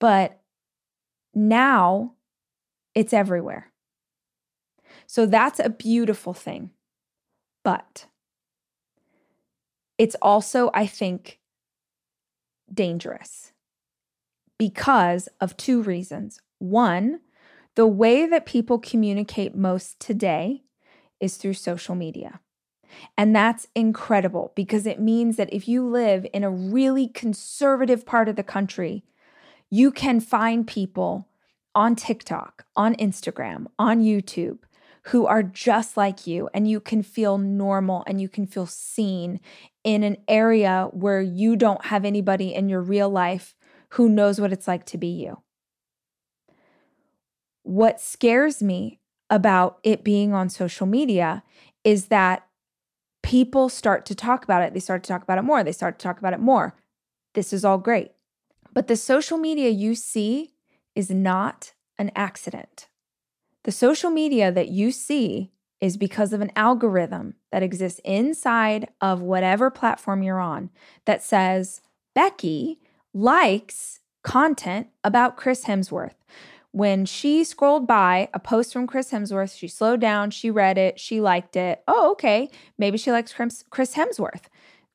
But 0.00 0.40
now 1.34 2.14
it's 2.94 3.12
everywhere. 3.12 3.72
So 5.06 5.26
that's 5.26 5.58
a 5.58 5.70
beautiful 5.70 6.34
thing. 6.34 6.70
But 7.62 8.06
it's 9.98 10.16
also, 10.20 10.70
I 10.74 10.86
think, 10.86 11.40
dangerous 12.72 13.52
because 14.58 15.28
of 15.40 15.56
two 15.56 15.82
reasons. 15.82 16.40
One, 16.58 17.20
the 17.74 17.86
way 17.86 18.26
that 18.26 18.46
people 18.46 18.78
communicate 18.78 19.54
most 19.54 19.98
today 20.00 20.62
is 21.20 21.36
through 21.36 21.54
social 21.54 21.94
media. 21.94 22.40
And 23.16 23.34
that's 23.34 23.66
incredible 23.74 24.52
because 24.54 24.86
it 24.86 25.00
means 25.00 25.36
that 25.36 25.52
if 25.52 25.66
you 25.66 25.84
live 25.84 26.26
in 26.32 26.44
a 26.44 26.50
really 26.50 27.08
conservative 27.08 28.06
part 28.06 28.28
of 28.28 28.36
the 28.36 28.44
country, 28.44 29.04
you 29.74 29.90
can 29.90 30.20
find 30.20 30.68
people 30.68 31.26
on 31.74 31.96
TikTok, 31.96 32.64
on 32.76 32.94
Instagram, 32.94 33.66
on 33.76 34.00
YouTube 34.00 34.58
who 35.08 35.26
are 35.26 35.42
just 35.42 35.96
like 35.96 36.28
you, 36.28 36.48
and 36.54 36.70
you 36.70 36.78
can 36.78 37.02
feel 37.02 37.38
normal 37.38 38.04
and 38.06 38.20
you 38.20 38.28
can 38.28 38.46
feel 38.46 38.66
seen 38.66 39.40
in 39.82 40.04
an 40.04 40.16
area 40.28 40.88
where 40.92 41.20
you 41.20 41.56
don't 41.56 41.86
have 41.86 42.04
anybody 42.04 42.54
in 42.54 42.68
your 42.68 42.80
real 42.80 43.10
life 43.10 43.56
who 43.90 44.08
knows 44.08 44.40
what 44.40 44.52
it's 44.52 44.68
like 44.68 44.86
to 44.86 44.96
be 44.96 45.08
you. 45.08 45.42
What 47.64 48.00
scares 48.00 48.62
me 48.62 49.00
about 49.28 49.78
it 49.82 50.04
being 50.04 50.32
on 50.32 50.50
social 50.50 50.86
media 50.86 51.42
is 51.82 52.06
that 52.06 52.46
people 53.24 53.68
start 53.68 54.06
to 54.06 54.14
talk 54.14 54.44
about 54.44 54.62
it. 54.62 54.72
They 54.72 54.78
start 54.78 55.02
to 55.02 55.08
talk 55.08 55.24
about 55.24 55.38
it 55.38 55.42
more. 55.42 55.64
They 55.64 55.72
start 55.72 55.98
to 55.98 56.02
talk 56.04 56.18
about 56.20 56.32
it 56.32 56.40
more. 56.40 56.76
This 57.34 57.52
is 57.52 57.64
all 57.64 57.78
great. 57.78 58.13
But 58.74 58.88
the 58.88 58.96
social 58.96 59.38
media 59.38 59.70
you 59.70 59.94
see 59.94 60.54
is 60.94 61.10
not 61.10 61.72
an 61.98 62.12
accident. 62.14 62.88
The 63.62 63.72
social 63.72 64.10
media 64.10 64.52
that 64.52 64.68
you 64.68 64.90
see 64.90 65.52
is 65.80 65.96
because 65.96 66.32
of 66.32 66.40
an 66.40 66.52
algorithm 66.56 67.34
that 67.52 67.62
exists 67.62 68.00
inside 68.04 68.88
of 69.00 69.22
whatever 69.22 69.70
platform 69.70 70.22
you're 70.22 70.40
on 70.40 70.70
that 71.06 71.22
says, 71.22 71.80
Becky 72.14 72.80
likes 73.14 74.00
content 74.22 74.88
about 75.02 75.36
Chris 75.36 75.64
Hemsworth 75.64 76.14
when 76.74 77.06
she 77.06 77.44
scrolled 77.44 77.86
by 77.86 78.28
a 78.34 78.40
post 78.40 78.72
from 78.72 78.88
Chris 78.88 79.12
Hemsworth, 79.12 79.56
she 79.56 79.68
slowed 79.68 80.00
down, 80.00 80.32
she 80.32 80.50
read 80.50 80.76
it, 80.76 80.98
she 80.98 81.20
liked 81.20 81.54
it. 81.54 81.84
Oh, 81.86 82.10
okay. 82.10 82.50
Maybe 82.76 82.98
she 82.98 83.12
likes 83.12 83.32
Chris 83.32 83.94
Hemsworth. 83.94 84.46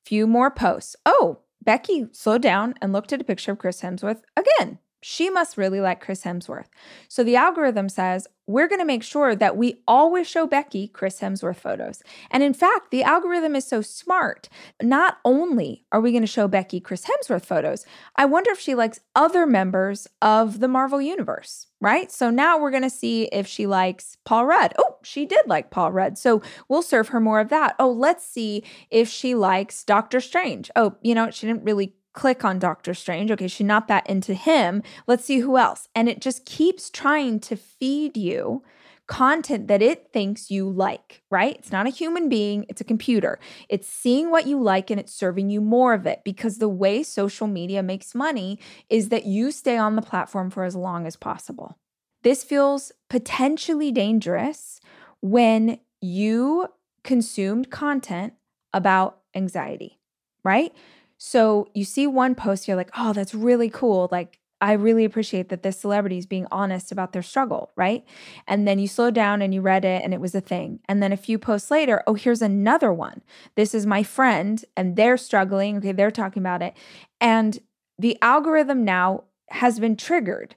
Few 0.03 0.27
more 0.27 0.51
posts. 0.51 0.97
Oh, 1.05 1.39
Becky 1.63 2.07
slowed 2.11 2.41
down 2.41 2.75
and 2.81 2.93
looked 2.93 3.13
at 3.13 3.21
a 3.21 3.25
picture 3.25 3.51
of 3.51 3.57
Chris 3.57 3.81
Hemsworth 3.81 4.21
again. 4.35 4.79
She 5.01 5.29
must 5.29 5.57
really 5.57 5.79
like 5.79 6.01
Chris 6.01 6.23
Hemsworth. 6.23 6.67
So 7.07 7.23
the 7.23 7.35
algorithm 7.35 7.87
says, 7.89 8.27
we're 8.47 8.67
going 8.67 8.79
to 8.81 8.85
make 8.85 9.03
sure 9.03 9.35
that 9.35 9.55
we 9.55 9.81
always 9.87 10.27
show 10.27 10.47
Becky 10.47 10.87
Chris 10.87 11.19
Hemsworth 11.19 11.57
photos. 11.57 12.01
And 12.31 12.41
in 12.41 12.53
fact, 12.53 12.89
the 12.89 13.03
algorithm 13.03 13.55
is 13.55 13.65
so 13.65 13.81
smart. 13.81 14.49
Not 14.81 15.19
only 15.23 15.85
are 15.91 16.01
we 16.01 16.11
going 16.11 16.23
to 16.23 16.27
show 16.27 16.47
Becky 16.47 16.79
Chris 16.79 17.05
Hemsworth 17.05 17.45
photos, 17.45 17.85
I 18.15 18.25
wonder 18.25 18.49
if 18.51 18.59
she 18.59 18.73
likes 18.73 19.01
other 19.15 19.45
members 19.45 20.07
of 20.21 20.59
the 20.61 20.67
Marvel 20.67 20.99
Universe, 20.99 21.67
right? 21.79 22.11
So 22.11 22.31
now 22.31 22.59
we're 22.59 22.71
going 22.71 22.81
to 22.81 22.89
see 22.89 23.25
if 23.25 23.45
she 23.45 23.67
likes 23.67 24.17
Paul 24.25 24.47
Rudd. 24.47 24.73
Oh, 24.79 24.97
she 25.03 25.27
did 25.27 25.45
like 25.45 25.69
Paul 25.69 25.91
Rudd. 25.91 26.17
So 26.17 26.41
we'll 26.67 26.81
serve 26.81 27.09
her 27.09 27.19
more 27.19 27.39
of 27.39 27.49
that. 27.49 27.75
Oh, 27.77 27.91
let's 27.91 28.25
see 28.25 28.63
if 28.89 29.07
she 29.07 29.35
likes 29.35 29.83
Doctor 29.83 30.19
Strange. 30.19 30.71
Oh, 30.75 30.95
you 31.03 31.13
know, 31.13 31.29
she 31.29 31.45
didn't 31.45 31.63
really 31.65 31.93
click 32.19 32.43
on 32.43 32.59
Doctor 32.59 32.93
Strange. 32.93 33.31
Okay, 33.31 33.47
she's 33.47 33.65
not 33.65 33.87
that 33.87 34.05
into 34.09 34.33
him. 34.33 34.83
Let's 35.07 35.23
see 35.23 35.39
who 35.39 35.57
else. 35.57 35.87
And 35.95 36.09
it 36.09 36.19
just 36.19 36.45
keeps 36.45 36.89
trying 36.89 37.39
to 37.39 37.55
feed 37.55 38.17
you 38.17 38.61
content 39.07 39.69
that 39.69 39.81
it 39.81 40.11
thinks 40.11 40.51
you 40.51 40.69
like, 40.69 41.23
right? 41.31 41.55
It's 41.57 41.71
not 41.71 41.87
a 41.87 41.91
human 41.91 42.27
being, 42.27 42.65
it's 42.67 42.81
a 42.81 42.83
computer. 42.83 43.39
It's 43.69 43.87
seeing 43.87 44.31
what 44.31 44.47
you 44.47 44.61
like 44.61 44.91
and 44.91 44.99
it's 44.99 45.13
serving 45.13 45.49
you 45.49 45.61
more 45.61 45.93
of 45.93 46.05
it 46.05 46.19
because 46.25 46.57
the 46.57 46.67
way 46.67 47.03
social 47.03 47.47
media 47.47 47.81
makes 47.81 48.13
money 48.13 48.59
is 48.89 49.07
that 49.09 49.25
you 49.25 49.49
stay 49.49 49.77
on 49.77 49.95
the 49.95 50.01
platform 50.01 50.49
for 50.49 50.65
as 50.65 50.75
long 50.75 51.07
as 51.07 51.15
possible. 51.15 51.77
This 52.23 52.43
feels 52.43 52.91
potentially 53.09 53.93
dangerous 53.93 54.81
when 55.21 55.79
you 56.01 56.67
consumed 57.05 57.71
content 57.71 58.33
about 58.73 59.21
anxiety, 59.33 59.99
right? 60.43 60.73
So 61.19 61.67
you 61.73 61.83
see 61.83 62.07
one 62.07 62.33
post, 62.33 62.67
you're 62.67 62.77
like, 62.77 62.91
oh, 62.97 63.11
that's 63.11 63.35
really 63.35 63.69
cool. 63.69 64.07
Like, 64.09 64.39
I 64.61 64.73
really 64.73 65.05
appreciate 65.05 65.49
that 65.49 65.63
this 65.63 65.79
celebrity 65.79 66.17
is 66.17 66.25
being 66.25 66.47
honest 66.51 66.91
about 66.91 67.11
their 67.11 67.21
struggle, 67.21 67.71
right? 67.75 68.05
And 68.47 68.67
then 68.67 68.79
you 68.79 68.87
slow 68.87 69.11
down 69.11 69.41
and 69.41 69.53
you 69.53 69.61
read 69.61 69.85
it 69.85 70.01
and 70.03 70.13
it 70.13 70.21
was 70.21 70.33
a 70.33 70.41
thing. 70.41 70.79
And 70.87 71.03
then 71.03 71.11
a 71.11 71.17
few 71.17 71.37
posts 71.37 71.69
later, 71.69 72.03
oh, 72.07 72.13
here's 72.13 72.41
another 72.41 72.91
one. 72.91 73.21
This 73.55 73.73
is 73.73 73.85
my 73.85 74.01
friend 74.01 74.63
and 74.75 74.95
they're 74.95 75.17
struggling. 75.17 75.77
Okay, 75.77 75.91
they're 75.91 76.09
talking 76.09 76.41
about 76.41 76.61
it. 76.61 76.73
And 77.19 77.59
the 77.97 78.17
algorithm 78.21 78.83
now 78.83 79.25
has 79.49 79.79
been 79.79 79.97
triggered 79.97 80.55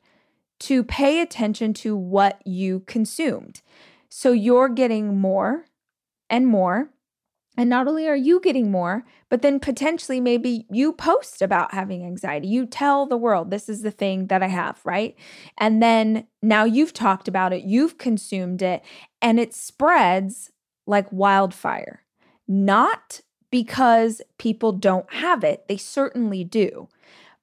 to 0.61 0.85
pay 0.85 1.20
attention 1.20 1.75
to 1.75 1.96
what 1.96 2.40
you 2.46 2.81
consumed. 2.87 3.62
So 4.09 4.31
you're 4.31 4.68
getting 4.68 5.18
more 5.18 5.66
and 6.31 6.46
more 6.46 6.91
and 7.56 7.68
not 7.68 7.86
only 7.86 8.08
are 8.08 8.16
you 8.16 8.40
getting 8.40 8.70
more, 8.70 9.04
but 9.28 9.42
then 9.42 9.60
potentially 9.60 10.20
maybe 10.20 10.66
you 10.70 10.92
post 10.92 11.42
about 11.42 11.74
having 11.74 12.04
anxiety. 12.04 12.48
You 12.48 12.64
tell 12.64 13.06
the 13.06 13.16
world, 13.16 13.50
this 13.50 13.68
is 13.68 13.82
the 13.82 13.90
thing 13.90 14.28
that 14.28 14.42
I 14.42 14.46
have, 14.46 14.80
right? 14.84 15.14
And 15.58 15.82
then 15.82 16.26
now 16.40 16.64
you've 16.64 16.94
talked 16.94 17.28
about 17.28 17.52
it, 17.52 17.64
you've 17.64 17.98
consumed 17.98 18.62
it, 18.62 18.82
and 19.20 19.38
it 19.38 19.54
spreads 19.54 20.50
like 20.86 21.12
wildfire. 21.12 22.02
Not 22.48 23.20
because 23.50 24.22
people 24.38 24.72
don't 24.72 25.12
have 25.12 25.44
it, 25.44 25.68
they 25.68 25.76
certainly 25.76 26.44
do. 26.44 26.88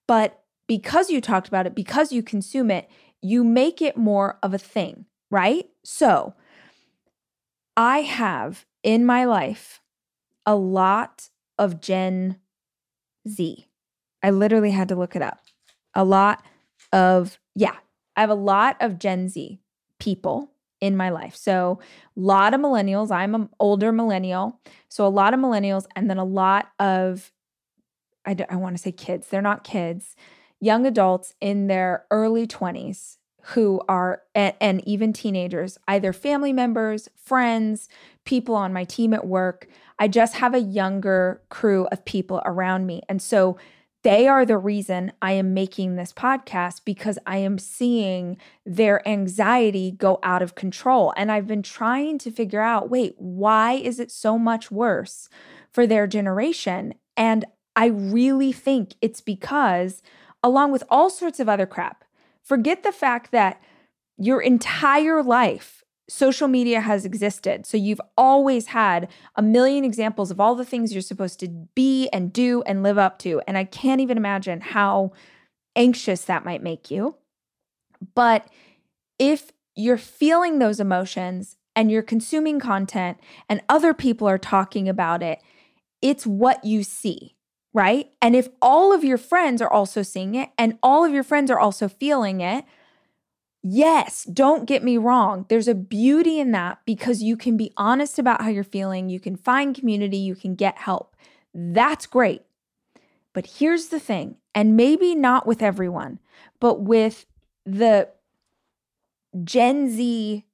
But 0.07 0.41
because 0.67 1.11
you 1.11 1.21
talked 1.21 1.47
about 1.47 1.67
it, 1.67 1.75
because 1.75 2.11
you 2.11 2.23
consume 2.23 2.71
it, 2.71 2.89
you 3.21 3.43
make 3.43 3.79
it 3.79 3.95
more 3.95 4.39
of 4.41 4.55
a 4.55 4.59
thing, 4.59 5.05
right? 5.29 5.69
So 5.83 6.33
I 7.77 7.99
have 8.01 8.65
in 8.81 9.05
my 9.05 9.25
life 9.25 9.81
a 10.49 10.55
lot 10.55 11.29
of 11.59 11.79
Gen 11.79 12.37
Z. 13.27 13.67
I 14.23 14.31
literally 14.31 14.71
had 14.71 14.87
to 14.87 14.95
look 14.95 15.15
it 15.15 15.21
up. 15.21 15.41
A 15.93 16.03
lot 16.03 16.43
of, 16.91 17.37
yeah, 17.53 17.75
I 18.15 18.21
have 18.21 18.31
a 18.31 18.33
lot 18.33 18.75
of 18.79 18.97
Gen 18.97 19.29
Z 19.29 19.59
people 19.99 20.49
in 20.81 20.97
my 20.97 21.11
life. 21.11 21.35
So, 21.35 21.79
a 22.17 22.19
lot 22.19 22.55
of 22.55 22.61
millennials. 22.61 23.11
I'm 23.11 23.35
an 23.35 23.49
older 23.59 23.91
millennial. 23.91 24.59
So, 24.89 25.05
a 25.05 25.07
lot 25.07 25.35
of 25.35 25.39
millennials, 25.39 25.85
and 25.95 26.09
then 26.09 26.17
a 26.17 26.25
lot 26.25 26.69
of, 26.79 27.31
I, 28.25 28.35
I 28.49 28.55
want 28.55 28.75
to 28.75 28.81
say 28.81 28.91
kids. 28.91 29.27
They're 29.27 29.43
not 29.43 29.63
kids, 29.63 30.15
young 30.59 30.87
adults 30.87 31.35
in 31.39 31.67
their 31.67 32.05
early 32.09 32.47
20s 32.47 33.17
who 33.41 33.81
are, 33.87 34.21
and, 34.35 34.53
and 34.59 34.87
even 34.87 35.13
teenagers, 35.13 35.77
either 35.87 36.13
family 36.13 36.53
members, 36.53 37.09
friends, 37.15 37.89
people 38.25 38.55
on 38.55 38.73
my 38.73 38.83
team 38.83 39.13
at 39.13 39.25
work. 39.25 39.67
I 39.97 40.07
just 40.07 40.35
have 40.35 40.53
a 40.53 40.59
younger 40.59 41.41
crew 41.49 41.87
of 41.91 42.05
people 42.05 42.41
around 42.45 42.85
me. 42.85 43.01
And 43.09 43.21
so 43.21 43.57
they 44.03 44.27
are 44.27 44.45
the 44.45 44.57
reason 44.57 45.11
I 45.21 45.33
am 45.33 45.53
making 45.53 45.95
this 45.95 46.13
podcast 46.13 46.81
because 46.85 47.19
I 47.25 47.37
am 47.37 47.57
seeing 47.57 48.37
their 48.65 49.05
anxiety 49.07 49.91
go 49.91 50.19
out 50.23 50.41
of 50.41 50.55
control. 50.55 51.13
And 51.17 51.31
I've 51.31 51.47
been 51.47 51.63
trying 51.63 52.17
to 52.19 52.31
figure 52.31 52.61
out 52.61 52.89
wait, 52.89 53.15
why 53.17 53.73
is 53.73 53.99
it 53.99 54.11
so 54.11 54.37
much 54.37 54.71
worse 54.71 55.27
for 55.71 55.85
their 55.85 56.07
generation? 56.07 56.93
And 57.17 57.43
I 57.75 57.87
really 57.87 58.53
think 58.53 58.95
it's 59.01 59.21
because, 59.21 60.01
along 60.41 60.71
with 60.71 60.83
all 60.89 61.09
sorts 61.09 61.39
of 61.39 61.49
other 61.49 61.65
crap, 61.65 62.05
forget 62.49 62.81
the 62.81 62.91
fact 62.91 63.31
that 63.31 63.61
your 64.17 64.41
entire 64.41 65.21
life 65.21 65.83
social 66.09 66.47
media 66.47 66.81
has 66.81 67.05
existed. 67.05 67.67
So 67.67 67.77
you've 67.77 68.01
always 68.17 68.67
had 68.67 69.07
a 69.35 69.43
million 69.43 69.85
examples 69.85 70.31
of 70.31 70.39
all 70.39 70.55
the 70.55 70.65
things 70.65 70.91
you're 70.91 71.03
supposed 71.03 71.39
to 71.41 71.47
be 71.75 72.09
and 72.11 72.33
do 72.33 72.63
and 72.63 72.81
live 72.81 72.97
up 72.97 73.19
to. 73.19 73.39
And 73.47 73.55
I 73.55 73.63
can't 73.65 74.01
even 74.01 74.17
imagine 74.17 74.61
how 74.61 75.11
anxious 75.75 76.23
that 76.23 76.43
might 76.43 76.63
make 76.63 76.89
you. 76.89 77.15
But 78.15 78.47
if 79.19 79.51
you're 79.75 79.97
feeling 79.97 80.57
those 80.57 80.79
emotions 80.79 81.57
and 81.75 81.91
you're 81.91 82.01
consuming 82.01 82.59
content 82.59 83.19
and 83.47 83.61
other 83.69 83.93
people 83.93 84.27
are 84.27 84.39
talking 84.39 84.89
about 84.89 85.21
it, 85.21 85.39
it's 86.01 86.25
what 86.25 86.65
you 86.65 86.81
see, 86.81 87.35
right? 87.73 88.11
And 88.21 88.35
if 88.35 88.49
all 88.61 88.93
of 88.93 89.03
your 89.03 89.17
friends 89.17 89.61
are 89.61 89.71
also 89.71 90.01
seeing 90.01 90.35
it 90.35 90.49
and 90.57 90.77
all 90.81 91.05
of 91.05 91.13
your 91.13 91.23
friends 91.23 91.51
are 91.51 91.59
also 91.59 91.87
feeling 91.87 92.41
it, 92.41 92.65
Yes, 93.61 94.23
don't 94.23 94.65
get 94.65 94.83
me 94.83 94.97
wrong. 94.97 95.45
There's 95.49 95.67
a 95.67 95.75
beauty 95.75 96.39
in 96.39 96.51
that 96.51 96.79
because 96.85 97.21
you 97.21 97.35
can 97.35 97.57
be 97.57 97.73
honest 97.75 98.17
about 98.17 98.41
how 98.41 98.49
you're 98.49 98.63
feeling, 98.63 99.09
you 99.09 99.19
can 99.19 99.35
find 99.35 99.75
community, 99.75 100.17
you 100.17 100.35
can 100.35 100.55
get 100.55 100.77
help. 100.77 101.15
That's 101.53 102.05
great. 102.05 102.43
But 103.33 103.47
here's 103.57 103.87
the 103.87 103.99
thing, 103.99 104.37
and 104.55 104.77
maybe 104.77 105.13
not 105.13 105.45
with 105.45 105.61
everyone, 105.61 106.19
but 106.59 106.81
with 106.81 107.25
the 107.65 108.07
Gen 109.43 109.89
Z 109.89 110.45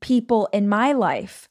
people 0.00 0.48
in 0.52 0.68
my 0.68 0.92
life, 0.92 1.48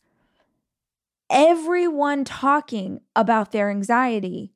everyone 1.29 2.25
talking 2.25 3.01
about 3.15 3.51
their 3.51 3.69
anxiety 3.69 4.51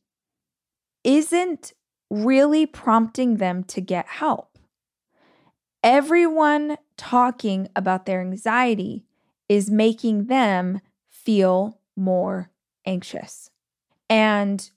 isn't 1.03 1.73
really 2.09 2.65
prompting 2.65 3.37
them 3.37 3.63
to 3.63 3.81
get 3.81 4.07
help 4.07 4.57
everyone 5.87 6.77
talking 6.97 7.69
about 7.73 8.05
their 8.05 8.19
anxiety 8.19 9.05
is 9.47 9.71
making 9.71 10.25
them 10.25 10.81
feel 11.09 11.79
more 11.95 12.51
anxious. 12.85 13.49
And 14.09 14.69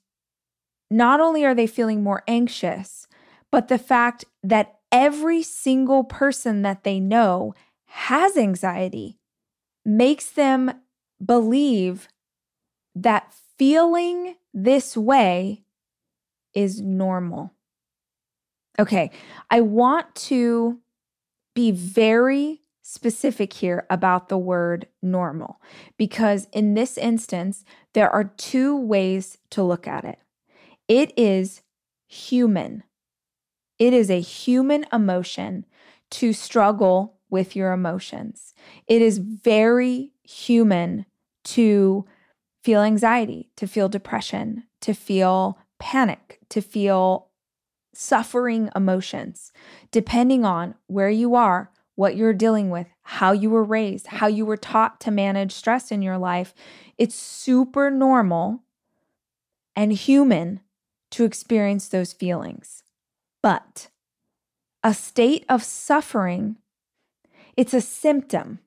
not 0.89 1.19
only 1.19 1.43
are 1.43 1.53
they 1.53 1.67
feeling 1.67 2.01
more 2.01 2.23
anxious, 2.27 3.07
but 3.51 3.67
the 3.67 3.77
fact 3.77 4.23
that 4.41 4.79
every 4.89 5.43
single 5.43 6.05
person 6.05 6.61
that 6.61 6.85
they 6.85 6.99
know 6.99 7.53
has 7.87 8.37
anxiety 8.37 9.17
makes 9.83 10.29
them 10.29 10.71
believe 11.23 12.07
that 12.95 13.33
feeling 13.57 14.35
this 14.53 14.95
way 14.95 15.63
is 16.53 16.81
normal. 16.81 17.53
Okay, 18.79 19.11
I 19.49 19.61
want 19.61 20.13
to 20.15 20.79
be 21.53 21.71
very 21.71 22.61
specific 22.81 23.53
here 23.53 23.85
about 23.89 24.29
the 24.29 24.37
word 24.37 24.87
normal 25.01 25.61
because 25.97 26.47
in 26.51 26.73
this 26.73 26.97
instance, 26.97 27.63
there 27.93 28.09
are 28.09 28.23
two 28.23 28.75
ways 28.75 29.37
to 29.51 29.63
look 29.63 29.87
at 29.87 30.03
it. 30.03 30.19
It 30.87 31.13
is 31.17 31.61
human, 32.07 32.83
it 33.79 33.93
is 33.93 34.09
a 34.09 34.19
human 34.19 34.85
emotion 34.91 35.65
to 36.11 36.33
struggle 36.33 37.17
with 37.31 37.55
your 37.55 37.71
emotions. 37.71 38.53
It 38.87 39.01
is 39.01 39.17
very 39.17 40.11
human 40.23 41.05
to 41.45 42.05
feel 42.63 42.81
anxiety, 42.81 43.49
to 43.55 43.65
feel 43.65 43.89
depression, 43.89 44.65
to 44.81 44.93
feel 44.93 45.57
panic, 45.79 46.30
to 46.51 46.61
feel 46.61 47.27
suffering 47.93 48.69
emotions, 48.75 49.51
depending 49.91 50.45
on 50.45 50.75
where 50.87 51.09
you 51.09 51.35
are, 51.35 51.71
what 51.95 52.15
you're 52.15 52.33
dealing 52.33 52.69
with, 52.69 52.87
how 53.03 53.31
you 53.31 53.49
were 53.49 53.63
raised, 53.63 54.07
how 54.07 54.27
you 54.27 54.45
were 54.45 54.57
taught 54.57 54.99
to 55.01 55.11
manage 55.11 55.51
stress 55.51 55.91
in 55.91 56.01
your 56.01 56.17
life. 56.17 56.53
It's 56.97 57.15
super 57.15 57.91
normal 57.91 58.63
and 59.75 59.91
human 59.91 60.61
to 61.11 61.25
experience 61.25 61.87
those 61.89 62.13
feelings. 62.13 62.83
But 63.43 63.89
a 64.83 64.93
state 64.93 65.45
of 65.49 65.63
suffering, 65.63 66.57
it's 67.57 67.73
a 67.73 67.81
symptom. 67.81 68.59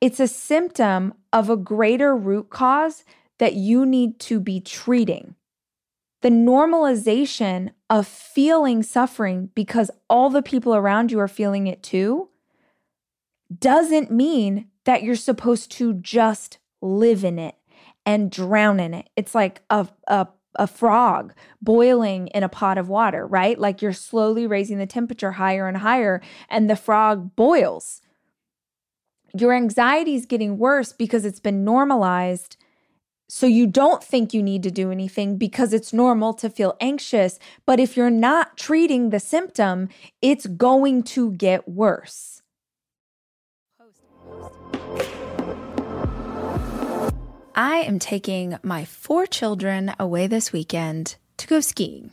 It's 0.00 0.20
a 0.20 0.28
symptom 0.28 1.14
of 1.32 1.48
a 1.48 1.56
greater 1.56 2.16
root 2.16 2.50
cause 2.50 3.04
that 3.38 3.54
you 3.54 3.86
need 3.86 4.18
to 4.20 4.40
be 4.40 4.60
treating. 4.60 5.34
The 6.20 6.30
normalization 6.30 7.70
of 7.88 8.06
feeling 8.06 8.82
suffering 8.82 9.50
because 9.54 9.90
all 10.10 10.30
the 10.30 10.42
people 10.42 10.74
around 10.74 11.12
you 11.12 11.20
are 11.20 11.28
feeling 11.28 11.66
it 11.66 11.82
too 11.82 12.28
doesn't 13.56 14.10
mean 14.10 14.68
that 14.84 15.02
you're 15.02 15.16
supposed 15.16 15.70
to 15.72 15.94
just 15.94 16.58
live 16.80 17.24
in 17.24 17.38
it 17.38 17.54
and 18.04 18.30
drown 18.30 18.80
in 18.80 18.94
it. 18.94 19.08
It's 19.16 19.34
like 19.34 19.62
a, 19.70 19.86
a, 20.06 20.28
a 20.54 20.66
frog 20.66 21.34
boiling 21.60 22.28
in 22.28 22.42
a 22.42 22.48
pot 22.48 22.78
of 22.78 22.88
water, 22.88 23.26
right? 23.26 23.58
Like 23.58 23.80
you're 23.80 23.92
slowly 23.92 24.46
raising 24.46 24.78
the 24.78 24.86
temperature 24.86 25.32
higher 25.32 25.68
and 25.68 25.76
higher, 25.76 26.20
and 26.48 26.68
the 26.68 26.76
frog 26.76 27.36
boils. 27.36 28.00
Your 29.38 29.52
anxiety 29.52 30.14
is 30.14 30.26
getting 30.26 30.58
worse 30.58 30.92
because 30.92 31.24
it's 31.24 31.40
been 31.40 31.64
normalized 31.64 32.56
so 33.28 33.46
you 33.46 33.66
don't 33.66 34.02
think 34.02 34.32
you 34.32 34.42
need 34.42 34.62
to 34.62 34.70
do 34.70 34.90
anything 34.90 35.36
because 35.36 35.74
it's 35.74 35.92
normal 35.92 36.32
to 36.34 36.48
feel 36.48 36.76
anxious. 36.80 37.38
But 37.66 37.78
if 37.78 37.96
you're 37.96 38.10
not 38.10 38.56
treating 38.56 39.10
the 39.10 39.20
symptom, 39.20 39.90
it's 40.22 40.46
going 40.46 41.02
to 41.14 41.32
get 41.32 41.68
worse. 41.68 42.42
I 47.54 47.78
am 47.78 47.98
taking 47.98 48.56
my 48.62 48.84
four 48.84 49.26
children 49.26 49.92
away 49.98 50.26
this 50.26 50.52
weekend 50.52 51.16
to 51.38 51.46
go 51.46 51.60
skiing. 51.60 52.12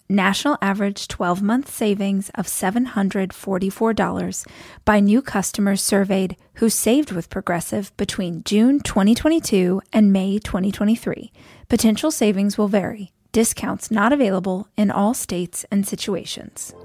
National 0.11 0.57
average 0.61 1.07
12 1.07 1.41
month 1.41 1.71
savings 1.71 2.29
of 2.35 2.45
$744 2.45 4.47
by 4.83 4.99
new 4.99 5.21
customers 5.21 5.81
surveyed 5.81 6.35
who 6.55 6.69
saved 6.69 7.13
with 7.13 7.29
Progressive 7.29 7.95
between 7.95 8.43
June 8.43 8.81
2022 8.81 9.81
and 9.93 10.11
May 10.11 10.37
2023. 10.37 11.31
Potential 11.69 12.11
savings 12.11 12.57
will 12.57 12.67
vary. 12.67 13.13
Discounts 13.31 13.89
not 13.89 14.11
available 14.11 14.67
in 14.75 14.91
all 14.91 15.13
states 15.13 15.65
and 15.71 15.87
situations. 15.87 16.75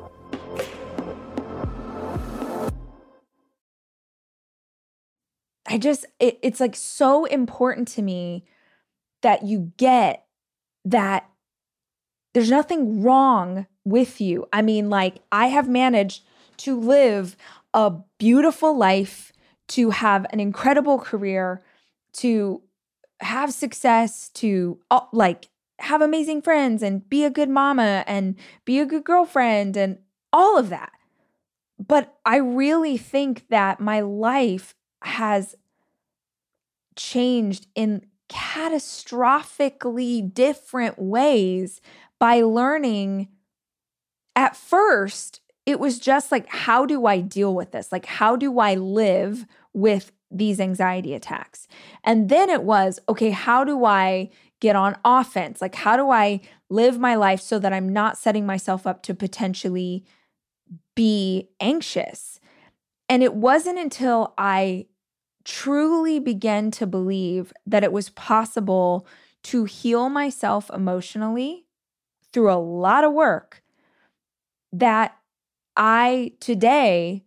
I 5.69 5.79
just, 5.79 6.07
it, 6.21 6.39
it's 6.45 6.61
like 6.61 6.77
so 6.77 7.25
important 7.25 7.89
to 7.89 8.03
me 8.03 8.45
that 9.23 9.43
you 9.43 9.73
get 9.77 10.27
that 10.85 11.29
there's 12.37 12.51
nothing 12.51 13.03
wrong 13.03 13.66
with 13.87 14.20
you. 14.20 14.46
I 14.53 14.61
mean, 14.61 14.90
like, 14.90 15.22
I 15.33 15.46
have 15.46 15.70
managed 15.70 16.22
to 16.59 16.79
live 16.79 17.35
a 17.72 17.94
beautiful 18.18 18.77
life, 18.77 19.33
to 19.68 19.88
have 19.88 20.27
an 20.29 20.38
incredible 20.38 20.99
career, 20.99 21.62
to 22.18 22.61
have 23.20 23.55
success, 23.55 24.29
to 24.35 24.79
uh, 24.90 25.01
like 25.14 25.49
have 25.79 26.03
amazing 26.03 26.42
friends 26.42 26.83
and 26.83 27.09
be 27.09 27.25
a 27.25 27.31
good 27.31 27.49
mama 27.49 28.05
and 28.07 28.35
be 28.66 28.81
a 28.81 28.85
good 28.85 29.05
girlfriend 29.05 29.75
and 29.75 29.96
all 30.31 30.59
of 30.59 30.68
that. 30.68 30.92
But 31.79 32.18
I 32.27 32.37
really 32.37 32.99
think 32.99 33.49
that 33.49 33.81
my 33.81 34.01
life 34.01 34.75
has 35.01 35.55
changed 36.96 37.66
in 37.75 38.05
catastrophically 38.29 40.35
different 40.35 40.99
ways 40.99 41.81
by 42.19 42.41
learning 42.41 43.29
at 44.35 44.57
first 44.57 45.41
it 45.65 45.81
was 45.81 45.99
just 45.99 46.31
like 46.31 46.47
how 46.49 46.87
do 46.87 47.07
i 47.07 47.21
deal 47.21 47.55
with 47.55 47.73
this 47.73 47.91
like 47.93 48.07
how 48.07 48.37
do 48.37 48.59
i 48.59 48.75
live 48.75 49.47
with 49.73 50.13
these 50.31 50.61
anxiety 50.61 51.15
attacks. 51.15 51.69
And 52.05 52.29
then 52.29 52.51
it 52.51 52.63
was, 52.63 52.99
okay, 53.09 53.31
how 53.31 53.65
do 53.65 53.85
I 53.85 54.31
get 54.61 54.77
on 54.77 54.97
offense? 55.05 55.61
Like, 55.61 55.75
how 55.75 55.97
do 55.97 56.11
I 56.11 56.41
live 56.69 56.99
my 56.99 57.15
life 57.15 57.41
so 57.41 57.59
that 57.59 57.73
I'm 57.73 57.89
not 57.89 58.19
setting 58.19 58.47
myself 58.47 58.87
up 58.87 59.03
to 59.05 59.15
potentially 59.15 60.05
be 60.95 61.49
anxious? 61.61 62.41
And 63.09 63.23
it 63.23 63.35
wasn't 63.35 63.79
until 63.79 64.35
I 64.37 64.87
truly 65.45 66.19
began 66.19 66.73
to 66.73 66.87
believe 66.87 67.53
that 67.67 67.85
it 67.85 67.93
was 67.93 68.11
possible 68.11 69.07
to 69.45 69.65
heal 69.65 70.09
myself 70.09 70.71
emotionally 70.71 71.66
through 72.37 72.53
a 72.53 72.61
lot 72.61 73.03
of 73.03 73.14
work 73.14 73.62
that 74.75 75.16
I 75.75 76.33
today 76.38 77.25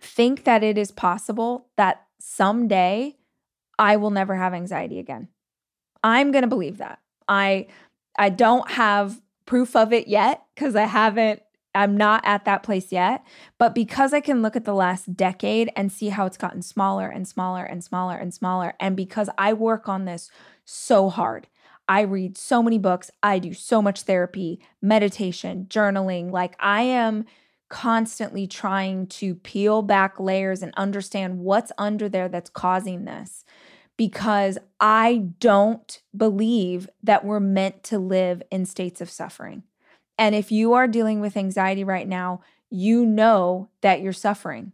think 0.00 0.44
that 0.44 0.62
it 0.62 0.78
is 0.78 0.90
possible 0.90 1.66
that 1.76 2.06
someday 2.18 3.18
I 3.78 3.96
will 3.96 4.08
never 4.08 4.34
have 4.34 4.54
anxiety 4.54 4.98
again. 4.98 5.28
I'm 6.02 6.32
going 6.32 6.40
to 6.40 6.48
believe 6.48 6.78
that. 6.78 7.00
I 7.28 7.66
I 8.16 8.30
don't 8.30 8.70
have 8.70 9.20
proof 9.44 9.76
of 9.76 9.92
it 9.92 10.08
yet 10.08 10.42
because 10.54 10.74
I 10.74 10.84
haven't 10.84 11.42
I'm 11.74 11.98
not 11.98 12.22
at 12.24 12.46
that 12.46 12.62
place 12.62 12.92
yet, 12.92 13.22
but 13.58 13.74
because 13.74 14.14
I 14.14 14.20
can 14.20 14.40
look 14.40 14.56
at 14.56 14.64
the 14.64 14.74
last 14.74 15.14
decade 15.14 15.70
and 15.76 15.92
see 15.92 16.08
how 16.08 16.24
it's 16.24 16.38
gotten 16.38 16.62
smaller 16.62 17.08
and 17.08 17.28
smaller 17.28 17.64
and 17.64 17.84
smaller 17.84 18.16
and 18.16 18.32
smaller, 18.32 18.72
and 18.80 18.96
because 18.96 19.28
I 19.36 19.52
work 19.52 19.86
on 19.86 20.06
this 20.06 20.30
so 20.64 21.10
hard, 21.10 21.46
I 21.88 22.02
read 22.02 22.38
so 22.38 22.62
many 22.62 22.78
books, 22.78 23.10
I 23.22 23.38
do 23.38 23.52
so 23.52 23.82
much 23.82 24.02
therapy, 24.02 24.60
meditation, 24.80 25.66
journaling. 25.68 26.30
Like 26.30 26.56
I 26.58 26.82
am 26.82 27.24
constantly 27.68 28.46
trying 28.46 29.06
to 29.06 29.34
peel 29.34 29.82
back 29.82 30.20
layers 30.20 30.62
and 30.62 30.72
understand 30.76 31.38
what's 31.38 31.72
under 31.78 32.08
there 32.08 32.28
that's 32.28 32.50
causing 32.50 33.04
this 33.04 33.44
because 33.96 34.58
I 34.80 35.28
don't 35.38 36.02
believe 36.16 36.88
that 37.02 37.24
we're 37.24 37.40
meant 37.40 37.82
to 37.84 37.98
live 37.98 38.42
in 38.50 38.66
states 38.66 39.00
of 39.00 39.10
suffering. 39.10 39.62
And 40.18 40.34
if 40.34 40.52
you 40.52 40.74
are 40.74 40.86
dealing 40.86 41.20
with 41.20 41.36
anxiety 41.36 41.84
right 41.84 42.06
now, 42.06 42.42
you 42.70 43.04
know 43.04 43.68
that 43.80 44.00
you're 44.00 44.12
suffering. 44.12 44.72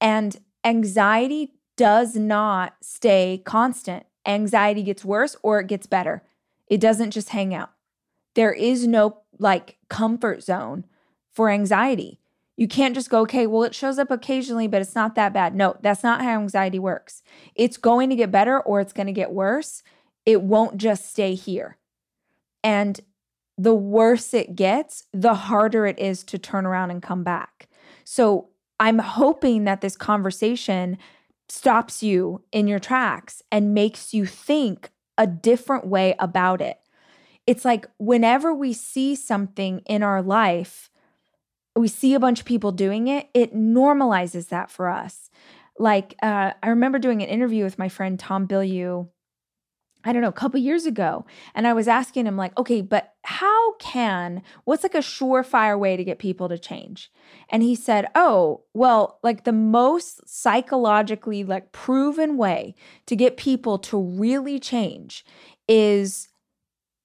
And 0.00 0.36
anxiety 0.64 1.54
does 1.76 2.16
not 2.16 2.74
stay 2.80 3.42
constant. 3.44 4.06
Anxiety 4.26 4.82
gets 4.82 5.04
worse 5.04 5.36
or 5.42 5.60
it 5.60 5.66
gets 5.66 5.86
better. 5.86 6.22
It 6.68 6.80
doesn't 6.80 7.10
just 7.10 7.30
hang 7.30 7.54
out. 7.54 7.70
There 8.34 8.52
is 8.52 8.86
no 8.86 9.18
like 9.38 9.76
comfort 9.88 10.42
zone 10.42 10.84
for 11.32 11.50
anxiety. 11.50 12.20
You 12.56 12.68
can't 12.68 12.94
just 12.94 13.10
go, 13.10 13.20
okay, 13.22 13.46
well, 13.46 13.64
it 13.64 13.74
shows 13.74 13.98
up 13.98 14.10
occasionally, 14.10 14.68
but 14.68 14.80
it's 14.80 14.94
not 14.94 15.16
that 15.16 15.32
bad. 15.32 15.54
No, 15.54 15.76
that's 15.80 16.04
not 16.04 16.22
how 16.22 16.40
anxiety 16.40 16.78
works. 16.78 17.22
It's 17.54 17.76
going 17.76 18.10
to 18.10 18.16
get 18.16 18.30
better 18.30 18.60
or 18.60 18.80
it's 18.80 18.92
going 18.92 19.08
to 19.08 19.12
get 19.12 19.32
worse. 19.32 19.82
It 20.24 20.42
won't 20.42 20.76
just 20.76 21.10
stay 21.10 21.34
here. 21.34 21.76
And 22.62 23.00
the 23.58 23.74
worse 23.74 24.32
it 24.34 24.56
gets, 24.56 25.04
the 25.12 25.34
harder 25.34 25.86
it 25.86 25.98
is 25.98 26.22
to 26.24 26.38
turn 26.38 26.64
around 26.64 26.90
and 26.90 27.02
come 27.02 27.24
back. 27.24 27.68
So 28.04 28.48
I'm 28.78 28.98
hoping 28.98 29.64
that 29.64 29.80
this 29.80 29.96
conversation 29.96 30.98
stops 31.48 32.02
you 32.02 32.42
in 32.52 32.66
your 32.66 32.78
tracks 32.78 33.42
and 33.52 33.74
makes 33.74 34.14
you 34.14 34.26
think 34.26 34.90
a 35.18 35.26
different 35.26 35.86
way 35.86 36.14
about 36.18 36.60
it. 36.60 36.78
It's 37.46 37.64
like 37.64 37.86
whenever 37.98 38.54
we 38.54 38.72
see 38.72 39.14
something 39.14 39.80
in 39.80 40.02
our 40.02 40.22
life, 40.22 40.90
we 41.76 41.88
see 41.88 42.14
a 42.14 42.20
bunch 42.20 42.40
of 42.40 42.46
people 42.46 42.72
doing 42.72 43.08
it, 43.08 43.28
it 43.34 43.54
normalizes 43.54 44.48
that 44.48 44.70
for 44.70 44.88
us. 44.88 45.30
Like, 45.78 46.14
uh, 46.22 46.52
I 46.62 46.68
remember 46.68 46.98
doing 46.98 47.22
an 47.22 47.28
interview 47.28 47.64
with 47.64 47.78
my 47.78 47.88
friend 47.88 48.18
Tom 48.18 48.46
Bilyeu 48.46 49.08
I 50.04 50.12
don't 50.12 50.22
know, 50.22 50.28
a 50.28 50.32
couple 50.32 50.60
years 50.60 50.84
ago. 50.84 51.24
And 51.54 51.66
I 51.66 51.72
was 51.72 51.88
asking 51.88 52.26
him, 52.26 52.36
like, 52.36 52.56
okay, 52.58 52.82
but 52.82 53.14
how 53.22 53.74
can, 53.76 54.42
what's 54.64 54.82
like 54.82 54.94
a 54.94 54.98
surefire 54.98 55.78
way 55.78 55.96
to 55.96 56.04
get 56.04 56.18
people 56.18 56.48
to 56.48 56.58
change? 56.58 57.10
And 57.48 57.62
he 57.62 57.74
said, 57.74 58.08
oh, 58.14 58.62
well, 58.74 59.18
like 59.22 59.44
the 59.44 59.52
most 59.52 60.28
psychologically 60.28 61.42
like 61.42 61.72
proven 61.72 62.36
way 62.36 62.74
to 63.06 63.16
get 63.16 63.36
people 63.36 63.78
to 63.78 63.98
really 63.98 64.58
change 64.58 65.24
is 65.66 66.28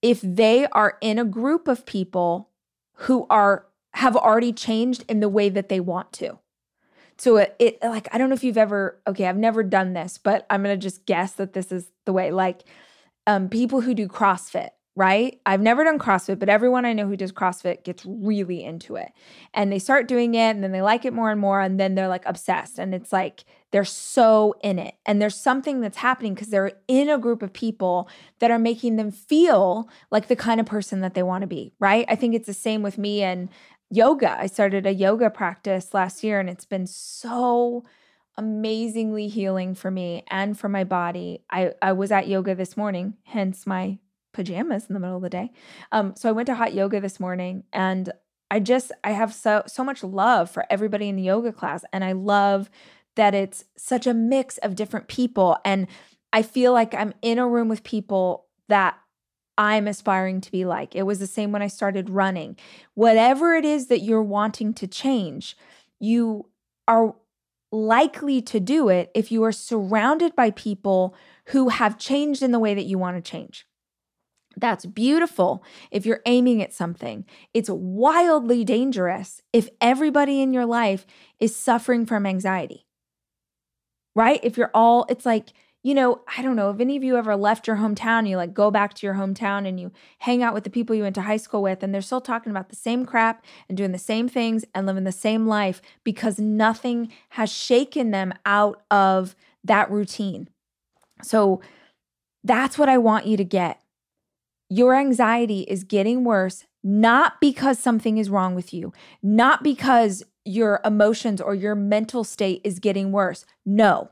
if 0.01 0.21
they 0.21 0.67
are 0.67 0.97
in 1.01 1.19
a 1.19 1.25
group 1.25 1.67
of 1.67 1.85
people 1.85 2.49
who 2.93 3.25
are 3.29 3.65
have 3.93 4.15
already 4.15 4.53
changed 4.53 5.03
in 5.09 5.19
the 5.19 5.29
way 5.29 5.49
that 5.49 5.67
they 5.67 5.79
want 5.79 6.11
to. 6.13 6.37
So 7.17 7.37
it, 7.37 7.55
it 7.59 7.79
like 7.81 8.07
I 8.13 8.17
don't 8.17 8.29
know 8.29 8.35
if 8.35 8.43
you've 8.43 8.57
ever 8.57 9.01
okay, 9.07 9.25
I've 9.25 9.37
never 9.37 9.63
done 9.63 9.93
this, 9.93 10.17
but 10.17 10.45
I'm 10.49 10.63
going 10.63 10.77
to 10.77 10.81
just 10.81 11.05
guess 11.05 11.33
that 11.33 11.53
this 11.53 11.71
is 11.71 11.89
the 12.05 12.13
way 12.13 12.31
like 12.31 12.63
um, 13.29 13.47
people 13.47 13.81
who 13.81 13.93
do 13.93 14.07
CrossFit, 14.07 14.69
right? 14.95 15.39
I've 15.45 15.61
never 15.61 15.83
done 15.83 15.99
CrossFit, 15.99 16.39
but 16.39 16.49
everyone 16.49 16.83
I 16.83 16.93
know 16.93 17.05
who 17.05 17.15
does 17.15 17.31
CrossFit 17.31 17.83
gets 17.83 18.03
really 18.07 18.63
into 18.63 18.95
it. 18.95 19.11
And 19.53 19.71
they 19.71 19.77
start 19.77 20.07
doing 20.07 20.33
it 20.33 20.49
and 20.49 20.63
then 20.63 20.71
they 20.71 20.81
like 20.81 21.05
it 21.05 21.13
more 21.13 21.29
and 21.29 21.39
more. 21.39 21.61
And 21.61 21.79
then 21.79 21.93
they're 21.93 22.07
like 22.07 22.25
obsessed. 22.25 22.79
And 22.79 22.95
it's 22.95 23.13
like 23.13 23.45
they're 23.71 23.85
so 23.85 24.55
in 24.63 24.79
it. 24.79 24.95
And 25.05 25.21
there's 25.21 25.35
something 25.35 25.79
that's 25.79 25.99
happening 25.99 26.33
because 26.33 26.47
they're 26.47 26.71
in 26.87 27.07
a 27.07 27.19
group 27.19 27.43
of 27.43 27.53
people 27.53 28.09
that 28.39 28.49
are 28.49 28.57
making 28.57 28.95
them 28.95 29.11
feel 29.11 29.87
like 30.09 30.27
the 30.27 30.35
kind 30.35 30.59
of 30.59 30.65
person 30.65 31.01
that 31.01 31.13
they 31.13 31.21
want 31.21 31.43
to 31.43 31.47
be, 31.47 31.75
right? 31.79 32.05
I 32.09 32.15
think 32.15 32.33
it's 32.33 32.47
the 32.47 32.53
same 32.55 32.81
with 32.81 32.97
me 32.97 33.21
and 33.21 33.49
yoga. 33.91 34.39
I 34.39 34.47
started 34.47 34.87
a 34.87 34.93
yoga 34.93 35.29
practice 35.29 35.93
last 35.93 36.23
year 36.23 36.39
and 36.39 36.49
it's 36.49 36.65
been 36.65 36.87
so 36.87 37.85
amazingly 38.39 39.27
healing 39.27 39.75
for 39.75 39.91
me 39.91 40.23
and 40.29 40.57
for 40.57 40.69
my 40.69 40.85
body. 40.85 41.43
I, 41.49 41.73
I 41.81 41.91
was 41.91 42.09
at 42.09 42.29
yoga 42.29 42.55
this 42.55 42.77
morning, 42.77 43.17
hence 43.23 43.67
my 43.67 43.99
pajamas 44.31 44.85
in 44.87 44.93
the 44.93 44.99
middle 45.01 45.17
of 45.17 45.21
the 45.21 45.29
day. 45.29 45.51
Um, 45.91 46.15
so 46.15 46.29
I 46.29 46.31
went 46.31 46.45
to 46.45 46.55
hot 46.55 46.73
yoga 46.73 47.01
this 47.01 47.19
morning 47.19 47.65
and 47.73 48.09
I 48.49 48.61
just 48.61 48.93
I 49.03 49.11
have 49.11 49.33
so 49.33 49.63
so 49.67 49.83
much 49.83 50.03
love 50.05 50.49
for 50.49 50.65
everybody 50.69 51.09
in 51.09 51.17
the 51.17 51.23
yoga 51.23 51.51
class 51.51 51.83
and 51.91 52.01
I 52.01 52.13
love 52.13 52.69
that 53.17 53.35
it's 53.35 53.65
such 53.77 54.07
a 54.07 54.13
mix 54.13 54.57
of 54.59 54.73
different 54.73 55.09
people 55.09 55.57
and 55.65 55.87
I 56.31 56.41
feel 56.41 56.71
like 56.71 56.93
I'm 56.93 57.13
in 57.21 57.39
a 57.39 57.47
room 57.47 57.67
with 57.67 57.83
people 57.83 58.45
that 58.69 58.97
I'm 59.57 59.85
aspiring 59.85 60.39
to 60.41 60.51
be 60.51 60.63
like. 60.63 60.95
It 60.95 61.03
was 61.03 61.19
the 61.19 61.27
same 61.27 61.51
when 61.51 61.61
I 61.61 61.67
started 61.67 62.09
running. 62.09 62.55
Whatever 62.93 63.53
it 63.55 63.65
is 63.65 63.87
that 63.87 63.99
you're 63.99 64.23
wanting 64.23 64.73
to 64.75 64.87
change, 64.87 65.57
you 65.99 66.45
are 66.87 67.15
likely 67.71 68.41
to 68.41 68.59
do 68.59 68.89
it 68.89 69.11
if 69.13 69.31
you 69.31 69.43
are 69.43 69.51
surrounded 69.51 70.35
by 70.35 70.51
people 70.51 71.15
who 71.47 71.69
have 71.69 71.97
changed 71.97 72.41
in 72.41 72.51
the 72.51 72.59
way 72.59 72.73
that 72.73 72.85
you 72.85 72.97
want 72.97 73.17
to 73.17 73.31
change. 73.31 73.65
That's 74.57 74.85
beautiful 74.85 75.63
if 75.91 76.05
you're 76.05 76.21
aiming 76.25 76.61
at 76.61 76.73
something. 76.73 77.25
It's 77.53 77.69
wildly 77.69 78.65
dangerous 78.65 79.41
if 79.53 79.69
everybody 79.79 80.41
in 80.41 80.53
your 80.53 80.65
life 80.65 81.05
is 81.39 81.55
suffering 81.55 82.05
from 82.05 82.25
anxiety, 82.25 82.85
right? 84.15 84.39
If 84.43 84.57
you're 84.57 84.71
all, 84.73 85.05
it's 85.07 85.25
like, 85.25 85.53
you 85.81 85.93
know, 85.93 86.21
I 86.37 86.41
don't 86.41 86.57
know 86.57 86.69
if 86.69 86.79
any 86.81 86.97
of 86.97 87.03
you 87.03 87.15
ever 87.15 87.35
left 87.37 87.65
your 87.65 87.77
hometown, 87.77 88.27
you 88.27 88.35
like 88.35 88.53
go 88.53 88.69
back 88.69 88.93
to 88.95 89.05
your 89.05 89.15
hometown 89.15 89.65
and 89.65 89.79
you 89.79 89.91
hang 90.19 90.43
out 90.43 90.53
with 90.53 90.65
the 90.65 90.69
people 90.69 90.95
you 90.95 91.03
went 91.03 91.15
to 91.15 91.21
high 91.21 91.37
school 91.37 91.61
with, 91.61 91.83
and 91.83 91.93
they're 91.93 92.01
still 92.01 92.19
talking 92.19 92.51
about 92.51 92.69
the 92.69 92.75
same 92.75 93.05
crap 93.05 93.45
and 93.69 93.77
doing 93.77 93.93
the 93.93 93.97
same 93.97 94.27
things 94.27 94.65
and 94.75 94.85
living 94.85 95.05
the 95.05 95.11
same 95.11 95.47
life 95.47 95.81
because 96.03 96.37
nothing 96.37 97.11
has 97.29 97.49
shaken 97.49 98.11
them 98.11 98.33
out 98.45 98.81
of 98.91 99.35
that 99.63 99.89
routine. 99.89 100.49
So 101.23 101.61
that's 102.43 102.77
what 102.77 102.89
I 102.89 102.97
want 102.97 103.25
you 103.25 103.37
to 103.37 103.45
get. 103.45 103.81
Your 104.69 104.95
anxiety 104.95 105.61
is 105.61 105.83
getting 105.85 106.25
worse, 106.25 106.65
not 106.83 107.39
because 107.39 107.79
something 107.79 108.17
is 108.17 108.29
wrong 108.29 108.53
with 108.53 108.73
you, 108.73 108.91
not 109.23 109.63
because 109.63 110.23
your 110.43 110.81
emotions 110.83 111.39
or 111.39 111.55
your 111.55 111.75
mental 111.75 112.23
state 112.23 112.61
is 112.65 112.79
getting 112.79 113.11
worse. 113.11 113.45
No 113.65 114.11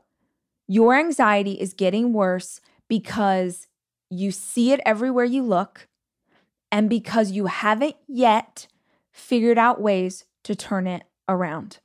your 0.68 0.94
anxiety 0.94 1.52
is 1.52 1.72
getting 1.72 2.12
worse 2.12 2.60
because 2.88 3.66
you 4.10 4.30
see 4.30 4.72
it 4.72 4.80
everywhere 4.86 5.24
you 5.24 5.42
look 5.42 5.88
and 6.70 6.88
because 6.88 7.30
you 7.30 7.46
haven't 7.46 7.96
yet 8.06 8.68
figured 9.10 9.58
out 9.58 9.80
ways 9.80 10.24
to 10.44 10.54
turn 10.54 10.86
it 10.86 11.04
around. 11.28 11.78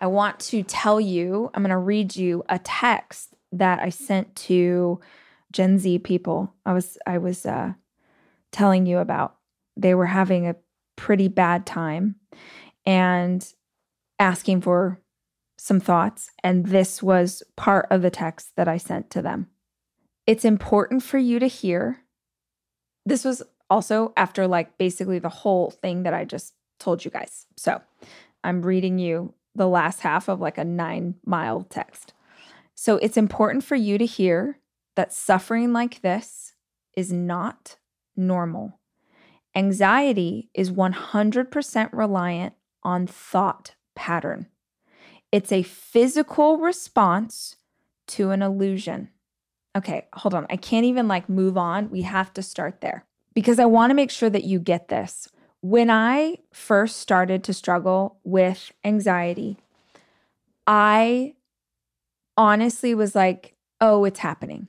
I 0.00 0.06
want 0.06 0.40
to 0.40 0.62
tell 0.62 1.00
you, 1.00 1.50
I'm 1.54 1.62
going 1.62 1.70
to 1.70 1.78
read 1.78 2.16
you 2.16 2.44
a 2.48 2.58
text 2.58 3.34
that 3.52 3.80
I 3.80 3.88
sent 3.88 4.34
to 4.36 5.00
Gen 5.52 5.78
Z 5.78 6.00
people. 6.00 6.52
I 6.66 6.72
was 6.72 6.98
I 7.06 7.18
was 7.18 7.46
uh, 7.46 7.74
telling 8.50 8.86
you 8.86 8.98
about. 8.98 9.36
They 9.76 9.94
were 9.94 10.06
having 10.06 10.46
a 10.46 10.56
pretty 10.96 11.28
bad 11.28 11.66
time 11.66 12.16
and 12.84 13.46
asking 14.18 14.60
for 14.60 15.00
some 15.64 15.80
thoughts, 15.80 16.30
and 16.42 16.66
this 16.66 17.02
was 17.02 17.42
part 17.56 17.86
of 17.90 18.02
the 18.02 18.10
text 18.10 18.50
that 18.54 18.68
I 18.68 18.76
sent 18.76 19.08
to 19.12 19.22
them. 19.22 19.48
It's 20.26 20.44
important 20.44 21.02
for 21.02 21.16
you 21.16 21.38
to 21.38 21.46
hear. 21.46 22.02
This 23.06 23.24
was 23.24 23.42
also 23.70 24.12
after, 24.14 24.46
like, 24.46 24.76
basically 24.76 25.18
the 25.18 25.30
whole 25.30 25.70
thing 25.70 26.02
that 26.02 26.12
I 26.12 26.26
just 26.26 26.52
told 26.78 27.02
you 27.02 27.10
guys. 27.10 27.46
So 27.56 27.80
I'm 28.42 28.60
reading 28.60 28.98
you 28.98 29.32
the 29.54 29.66
last 29.66 30.00
half 30.00 30.28
of 30.28 30.38
like 30.38 30.58
a 30.58 30.64
nine 30.64 31.14
mile 31.24 31.62
text. 31.62 32.12
So 32.74 32.96
it's 32.98 33.16
important 33.16 33.64
for 33.64 33.74
you 33.74 33.96
to 33.96 34.04
hear 34.04 34.58
that 34.96 35.14
suffering 35.14 35.72
like 35.72 36.02
this 36.02 36.52
is 36.94 37.10
not 37.10 37.76
normal. 38.14 38.80
Anxiety 39.54 40.50
is 40.52 40.70
100% 40.70 41.88
reliant 41.92 42.52
on 42.82 43.06
thought 43.06 43.76
pattern. 43.96 44.48
It's 45.34 45.50
a 45.50 45.64
physical 45.64 46.58
response 46.58 47.56
to 48.06 48.30
an 48.30 48.40
illusion. 48.40 49.08
Okay, 49.76 50.06
hold 50.12 50.32
on. 50.32 50.46
I 50.48 50.54
can't 50.54 50.86
even 50.86 51.08
like 51.08 51.28
move 51.28 51.58
on. 51.58 51.90
We 51.90 52.02
have 52.02 52.32
to 52.34 52.42
start 52.42 52.80
there 52.80 53.04
because 53.34 53.58
I 53.58 53.64
want 53.64 53.90
to 53.90 53.94
make 53.94 54.12
sure 54.12 54.30
that 54.30 54.44
you 54.44 54.60
get 54.60 54.86
this. 54.86 55.28
When 55.60 55.90
I 55.90 56.36
first 56.52 56.98
started 56.98 57.42
to 57.42 57.52
struggle 57.52 58.20
with 58.22 58.70
anxiety, 58.84 59.56
I 60.68 61.34
honestly 62.36 62.94
was 62.94 63.16
like, 63.16 63.56
oh, 63.80 64.04
it's 64.04 64.20
happening. 64.20 64.68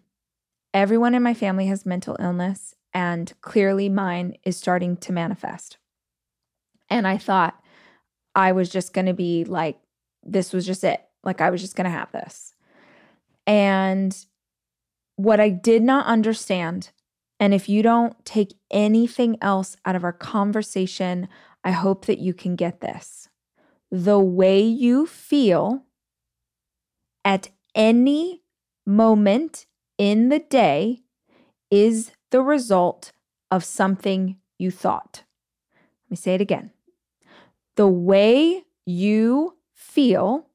Everyone 0.74 1.14
in 1.14 1.22
my 1.22 1.36
family 1.36 1.68
has 1.68 1.86
mental 1.86 2.18
illness. 2.20 2.74
and 2.92 3.34
clearly 3.42 3.88
mine 3.88 4.36
is 4.44 4.58
starting 4.58 4.98
to 4.98 5.12
manifest. 5.12 5.78
And 6.90 7.08
I 7.08 7.20
thought 7.20 7.62
I 8.34 8.52
was 8.52 8.70
just 8.70 8.94
going 8.94 9.06
to 9.06 9.14
be 9.14 9.44
like, 9.44 9.78
this 10.26 10.54
was 10.54 10.66
just 10.66 10.84
it. 10.84 11.02
Like, 11.24 11.42
I 11.42 11.50
was 11.50 11.62
just 11.62 11.76
going 11.76 11.86
to 11.86 11.92
have 11.92 12.12
this. 12.12 12.54
And 13.48 14.16
what 15.16 15.40
I 15.40 15.50
did 15.50 15.84
not 15.84 16.06
understand, 16.06 16.92
and 17.40 17.54
if 17.54 17.70
you 17.70 17.82
don't 17.82 18.24
take 18.26 18.54
anything 18.72 19.38
else 19.42 19.78
out 19.86 19.96
of 19.96 20.04
our 20.04 20.14
conversation, 20.14 21.28
I 21.64 21.72
hope 21.72 22.06
that 22.06 22.20
you 22.20 22.34
can 22.34 22.56
get 22.56 22.82
this. 22.82 23.30
The 23.92 24.20
way 24.20 24.62
you 24.62 25.06
feel 25.06 25.84
at 27.24 27.50
any 27.74 28.42
moment 28.86 29.66
in 29.98 30.30
the 30.30 30.40
day 30.40 31.02
is 31.72 32.12
the 32.32 32.42
result 32.42 33.12
of 33.52 33.64
something 33.64 34.38
you 34.58 34.72
thought. 34.72 35.24
Let 36.06 36.12
me 36.12 36.18
say 36.18 36.36
it 36.36 36.42
again. 36.42 36.72
The 37.76 37.88
way 37.88 38.64
you 38.86 39.58
feel 39.96 40.46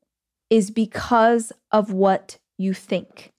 is 0.50 0.70
because 0.70 1.50
of 1.72 1.92
what 1.92 2.36
you 2.58 2.74
think. 2.74 3.32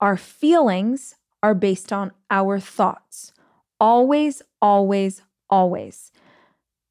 Our 0.00 0.16
feelings 0.16 1.16
are 1.42 1.54
based 1.54 1.92
on 1.92 2.12
our 2.30 2.58
thoughts. 2.58 3.34
Always, 3.78 4.40
always, 4.62 5.20
always. 5.50 6.10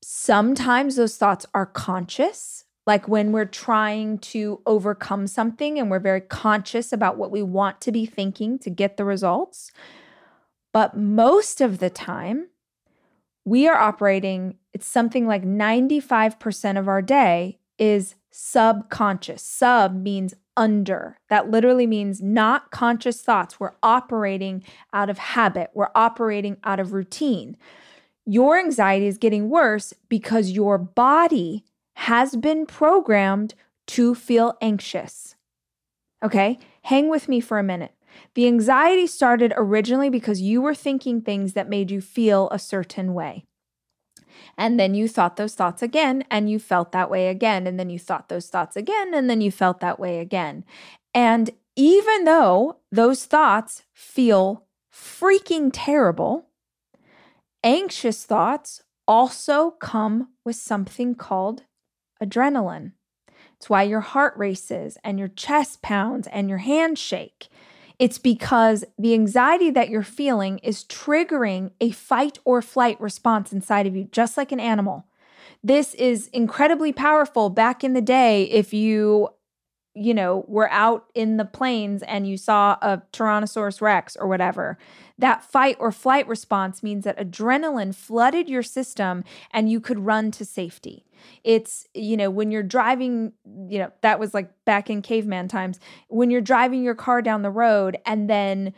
Sometimes 0.04 0.96
those 0.96 1.18
thoughts 1.18 1.48
are 1.56 1.66
conscious, 1.66 2.66
like 2.86 3.08
when 3.08 3.32
we're 3.32 3.46
trying 3.46 4.20
to 4.20 4.62
overcome 4.68 5.26
something 5.26 5.80
and 5.80 5.89
we're 5.89 6.00
very 6.00 6.22
conscious 6.22 6.93
about 6.93 7.18
what 7.18 7.32
we 7.32 7.41
want 7.41 7.82
to 7.82 7.91
be 7.91 8.06
thinking 8.06 8.60
to 8.60 8.70
get 8.70 8.98
the 8.98 9.06
results. 9.06 9.72
But 10.72 10.96
most 10.96 11.62
of 11.62 11.80
the 11.80 11.89
time, 11.89 12.50
we 13.43 13.68
are 13.68 13.78
operating, 13.78 14.58
it's 14.72 14.86
something 14.86 15.26
like 15.26 15.43
95% 15.43 16.78
of 16.78 16.88
our 16.88 17.02
day 17.02 17.58
is 17.80 18.16
subconscious. 18.38 19.42
Sub 19.42 19.96
means 19.96 20.34
under. 20.58 21.18
That 21.30 21.50
literally 21.50 21.88
means 21.88 22.22
not 22.22 22.70
conscious 22.70 23.22
thoughts. 23.22 23.62
We're 23.62 23.76
operating 23.82 24.62
out 24.92 25.10
of 25.10 25.18
habit, 25.18 25.72
we're 25.74 25.90
operating 25.96 26.58
out 26.64 26.82
of 26.82 26.92
routine. 26.92 27.56
Your 28.26 28.60
anxiety 28.60 29.08
is 29.08 29.18
getting 29.18 29.50
worse 29.50 29.94
because 30.10 30.52
your 30.52 30.78
body 30.78 31.64
has 31.96 32.36
been 32.36 32.66
programmed 32.66 33.54
to 33.88 34.14
feel 34.14 34.58
anxious. 34.62 35.36
Okay, 36.22 36.58
hang 36.84 37.08
with 37.08 37.30
me 37.30 37.40
for 37.40 37.58
a 37.58 37.64
minute. 37.64 37.94
The 38.34 38.48
anxiety 38.48 39.08
started 39.08 39.54
originally 39.56 40.10
because 40.10 40.42
you 40.42 40.62
were 40.62 40.76
thinking 40.76 41.22
things 41.22 41.54
that 41.54 41.70
made 41.70 41.90
you 41.90 42.02
feel 42.02 42.50
a 42.50 42.60
certain 42.60 43.14
way. 43.14 43.46
And 44.58 44.80
then 44.80 44.95
you 44.95 45.08
thought 45.08 45.36
those 45.36 45.56
thoughts 45.56 45.82
again, 45.82 46.24
and 46.32 46.49
you 46.49 46.60
felt 46.60 46.91
that 46.93 47.10
way 47.10 47.28
again. 47.28 47.68
And 47.68 47.80
then 47.80 47.89
you 47.89 47.99
thought 47.99 48.30
those 48.30 48.47
thoughts 48.47 48.76
again, 48.76 49.14
and 49.14 49.30
then 49.30 49.41
you 49.41 49.51
felt 49.51 49.80
that 49.82 49.99
way 49.99 50.20
again. 50.20 50.64
And 51.14 51.49
even 51.76 52.24
though 52.24 52.78
those 52.91 53.26
thoughts 53.26 53.84
feel 53.93 54.66
freaking 54.93 55.70
terrible, 55.74 56.47
anxious 57.64 58.24
thoughts 58.24 58.82
also 59.08 59.72
come 59.72 60.30
with 60.45 60.56
something 60.56 61.16
called 61.16 61.64
adrenaline. 62.24 62.93
It's 63.58 63.70
why 63.70 63.84
your 63.84 64.01
heart 64.01 64.34
races 64.38 64.97
and 65.03 65.20
your 65.20 65.28
chest 65.28 65.82
pounds 65.82 66.28
and 66.28 66.49
your 66.49 66.60
hands 66.60 66.99
shake. 66.99 67.49
It's 68.00 68.18
because 68.18 68.84
the 68.98 69.14
anxiety 69.14 69.70
that 69.72 69.89
you're 69.89 70.04
feeling 70.04 70.60
is 70.60 70.84
triggering 70.84 71.72
a 71.80 71.91
fight 71.91 72.39
or 72.46 72.62
flight 72.62 73.00
response 73.00 73.54
inside 73.54 73.88
of 73.88 73.96
you, 73.96 74.06
just 74.06 74.38
like 74.38 74.52
an 74.52 74.60
animal. 74.60 75.06
This 75.64 75.93
is 75.96 76.28
incredibly 76.28 76.93
powerful 76.93 77.50
back 77.50 77.84
in 77.84 77.93
the 77.93 78.02
day 78.02 78.43
if 78.43 78.74
you 78.74 79.30
you 79.96 80.14
know, 80.14 80.43
were 80.48 80.70
out 80.72 81.06
in 81.16 81.38
the 81.38 81.46
plains 81.46 82.04
and 82.04 82.28
you 82.28 82.36
saw 82.36 82.78
a 82.82 83.02
Tyrannosaurus 83.14 83.82
Rex 83.82 84.18
or 84.18 84.28
whatever, 84.28 84.78
that 85.18 85.43
fight 85.43 85.78
or 85.80 85.91
flight 85.91 86.28
response 86.28 86.84
means 86.84 87.05
that 87.05 87.18
adrenaline 87.18 87.95
flooded 87.95 88.49
your 88.49 88.63
system 88.63 89.24
and 89.51 89.70
you 89.70 89.80
could 89.80 89.99
run 89.99 90.32
to 90.32 90.45
safety. 90.45 91.05
It's, 91.43 91.88
you 91.93 92.18
know, 92.18 92.30
when 92.30 92.51
you're 92.51 92.63
driving, 92.63 93.32
you 93.68 93.80
know, 93.80 93.91
that 94.01 94.20
was 94.20 94.34
like 94.34 94.51
back 94.66 94.89
in 94.89 95.01
caveman 95.01 95.47
times, 95.47 95.80
when 96.09 96.30
you're 96.30 96.41
driving 96.41 96.84
your 96.84 96.95
car 96.95 97.22
down 97.22 97.43
the 97.43 97.49
road 97.49 97.97
and 98.05 98.30
then 98.30 98.74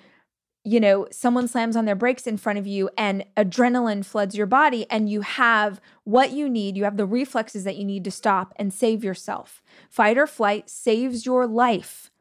you 0.67 0.81
know, 0.81 1.07
someone 1.11 1.47
slams 1.47 1.77
on 1.77 1.85
their 1.85 1.95
brakes 1.95 2.27
in 2.27 2.35
front 2.35 2.59
of 2.59 2.67
you 2.67 2.89
and 2.97 3.23
adrenaline 3.38 4.03
floods 4.03 4.35
your 4.35 4.45
body, 4.45 4.85
and 4.89 5.09
you 5.09 5.21
have 5.21 5.79
what 6.03 6.31
you 6.31 6.49
need. 6.49 6.75
You 6.75 6.83
have 6.83 6.97
the 6.97 7.05
reflexes 7.05 7.63
that 7.63 7.77
you 7.77 7.85
need 7.85 8.03
to 8.03 8.11
stop 8.11 8.53
and 8.57 8.73
save 8.73 9.01
yourself. 9.01 9.63
Fight 9.89 10.17
or 10.17 10.27
flight 10.27 10.69
saves 10.69 11.25
your 11.25 11.47
life. 11.47 12.11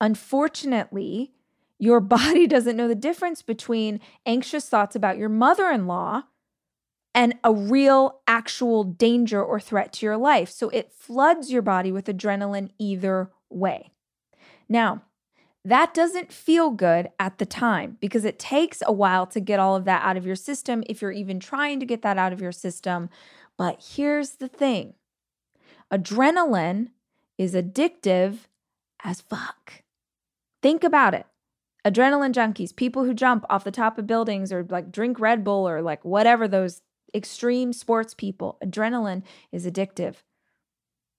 Unfortunately, 0.00 1.34
your 1.78 2.00
body 2.00 2.46
doesn't 2.48 2.76
know 2.76 2.88
the 2.88 2.94
difference 2.94 3.42
between 3.42 4.00
anxious 4.26 4.68
thoughts 4.68 4.96
about 4.96 5.18
your 5.18 5.28
mother 5.28 5.70
in 5.70 5.86
law 5.86 6.24
and 7.14 7.34
a 7.44 7.52
real, 7.52 8.20
actual 8.26 8.82
danger 8.82 9.42
or 9.42 9.60
threat 9.60 9.92
to 9.94 10.06
your 10.06 10.16
life. 10.16 10.50
So 10.50 10.68
it 10.70 10.92
floods 10.92 11.52
your 11.52 11.62
body 11.62 11.92
with 11.92 12.06
adrenaline 12.06 12.70
either 12.78 13.30
way. 13.48 13.92
Now, 14.68 15.02
that 15.64 15.94
doesn't 15.94 16.32
feel 16.32 16.70
good 16.70 17.08
at 17.18 17.38
the 17.38 17.46
time 17.46 17.96
because 18.00 18.24
it 18.24 18.38
takes 18.38 18.82
a 18.84 18.92
while 18.92 19.26
to 19.28 19.40
get 19.40 19.60
all 19.60 19.76
of 19.76 19.84
that 19.86 20.02
out 20.04 20.16
of 20.16 20.26
your 20.26 20.36
system 20.36 20.82
if 20.86 21.00
you're 21.00 21.12
even 21.12 21.40
trying 21.40 21.80
to 21.80 21.86
get 21.86 22.02
that 22.02 22.18
out 22.18 22.32
of 22.32 22.42
your 22.42 22.52
system. 22.52 23.08
But 23.56 23.82
here's 23.94 24.32
the 24.32 24.48
thing 24.48 24.94
adrenaline 25.92 26.88
is 27.38 27.54
addictive 27.54 28.40
as 29.02 29.20
fuck. 29.20 29.82
Think 30.60 30.84
about 30.84 31.14
it. 31.14 31.26
Adrenaline 31.84 32.32
junkies, 32.32 32.74
people 32.74 33.04
who 33.04 33.12
jump 33.12 33.44
off 33.50 33.64
the 33.64 33.70
top 33.70 33.98
of 33.98 34.06
buildings 34.06 34.52
or 34.52 34.64
like 34.70 34.90
drink 34.90 35.20
Red 35.20 35.44
Bull 35.44 35.68
or 35.68 35.82
like 35.82 36.04
whatever 36.04 36.48
those 36.48 36.80
extreme 37.14 37.72
sports 37.72 38.14
people, 38.14 38.58
adrenaline 38.64 39.22
is 39.52 39.66
addictive. 39.66 40.16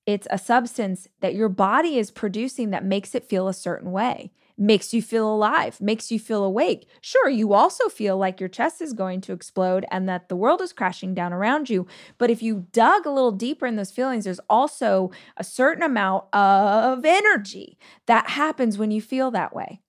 It's 0.06 0.28
a 0.30 0.38
substance 0.38 1.08
that 1.22 1.34
your 1.36 1.50
body 1.50 1.98
is 1.98 2.12
producing 2.12 2.70
that 2.72 2.86
makes 2.86 3.16
it 3.16 3.26
feel 3.26 3.48
a 3.48 3.54
certain 3.54 3.92
way, 3.92 4.32
makes 4.58 4.94
you 4.94 5.02
feel 5.02 5.32
alive, 5.32 5.82
makes 5.82 6.12
you 6.12 6.20
feel 6.20 6.44
awake. 6.44 6.88
Sure, 7.02 7.28
you 7.28 7.54
also 7.54 7.90
feel 7.90 8.16
like 8.16 8.40
your 8.40 8.50
chest 8.50 8.82
is 8.82 8.94
going 8.94 9.22
to 9.22 9.34
explode 9.34 9.84
and 9.90 10.08
that 10.08 10.30
the 10.30 10.36
world 10.36 10.62
is 10.62 10.74
crashing 10.74 11.16
down 11.16 11.34
around 11.34 11.72
you. 11.72 11.88
But 12.20 12.30
if 12.30 12.44
you 12.44 12.68
dug 12.72 13.06
a 13.08 13.12
little 13.12 13.32
deeper 13.32 13.66
in 13.66 13.78
those 13.78 13.92
feelings, 13.92 14.26
there's 14.26 14.40
also 14.48 15.12
a 15.38 15.44
certain 15.44 15.84
amount 15.84 16.26
of 16.34 17.04
energy 17.04 17.80
that 18.06 18.30
happens 18.32 18.78
when 18.78 18.92
you 18.92 19.02
feel 19.02 19.32
that 19.32 19.56
way. 19.56 19.82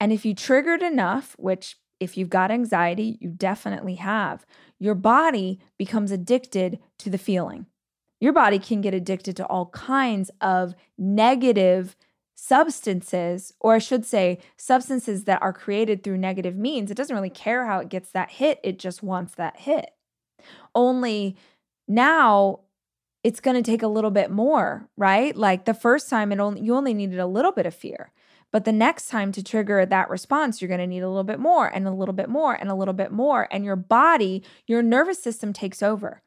And 0.00 0.12
if 0.12 0.24
you 0.24 0.34
triggered 0.34 0.82
enough, 0.82 1.34
which 1.38 1.76
if 2.00 2.16
you've 2.16 2.30
got 2.30 2.50
anxiety, 2.50 3.18
you 3.20 3.30
definitely 3.30 3.96
have, 3.96 4.46
your 4.78 4.94
body 4.94 5.58
becomes 5.76 6.12
addicted 6.12 6.78
to 6.98 7.10
the 7.10 7.18
feeling 7.18 7.66
your 8.20 8.32
body 8.32 8.58
can 8.58 8.80
get 8.80 8.94
addicted 8.94 9.36
to 9.36 9.46
all 9.46 9.66
kinds 9.66 10.30
of 10.40 10.74
negative 10.96 11.96
substances, 12.34 13.52
or 13.60 13.74
I 13.74 13.78
should 13.78 14.04
say, 14.04 14.38
substances 14.56 15.24
that 15.24 15.42
are 15.42 15.52
created 15.52 16.02
through 16.02 16.18
negative 16.18 16.56
means. 16.56 16.90
It 16.90 16.96
doesn't 16.96 17.14
really 17.14 17.30
care 17.30 17.66
how 17.66 17.78
it 17.78 17.88
gets 17.88 18.10
that 18.12 18.30
hit, 18.30 18.60
it 18.62 18.78
just 18.78 19.02
wants 19.02 19.34
that 19.34 19.60
hit. 19.60 19.90
Only 20.74 21.36
now 21.86 22.60
it's 23.24 23.40
going 23.40 23.56
to 23.60 23.68
take 23.68 23.82
a 23.82 23.88
little 23.88 24.12
bit 24.12 24.30
more, 24.30 24.88
right? 24.96 25.36
Like 25.36 25.64
the 25.64 25.74
first 25.74 26.08
time 26.08 26.30
it 26.30 26.38
only 26.38 26.60
you 26.60 26.76
only 26.76 26.94
needed 26.94 27.18
a 27.18 27.26
little 27.26 27.52
bit 27.52 27.66
of 27.66 27.74
fear. 27.74 28.12
But 28.50 28.64
the 28.64 28.72
next 28.72 29.08
time 29.08 29.30
to 29.32 29.42
trigger 29.42 29.84
that 29.84 30.08
response, 30.08 30.60
you're 30.60 30.68
going 30.68 30.80
to 30.80 30.86
need 30.86 31.02
a 31.02 31.08
little 31.08 31.24
bit 31.24 31.38
more 31.38 31.66
and 31.66 31.86
a 31.86 31.92
little 31.92 32.14
bit 32.14 32.28
more 32.28 32.54
and 32.54 32.70
a 32.70 32.74
little 32.74 32.94
bit 32.94 33.12
more 33.12 33.46
and 33.50 33.64
your 33.64 33.76
body, 33.76 34.42
your 34.66 34.82
nervous 34.82 35.22
system 35.22 35.52
takes 35.52 35.82
over. 35.82 36.22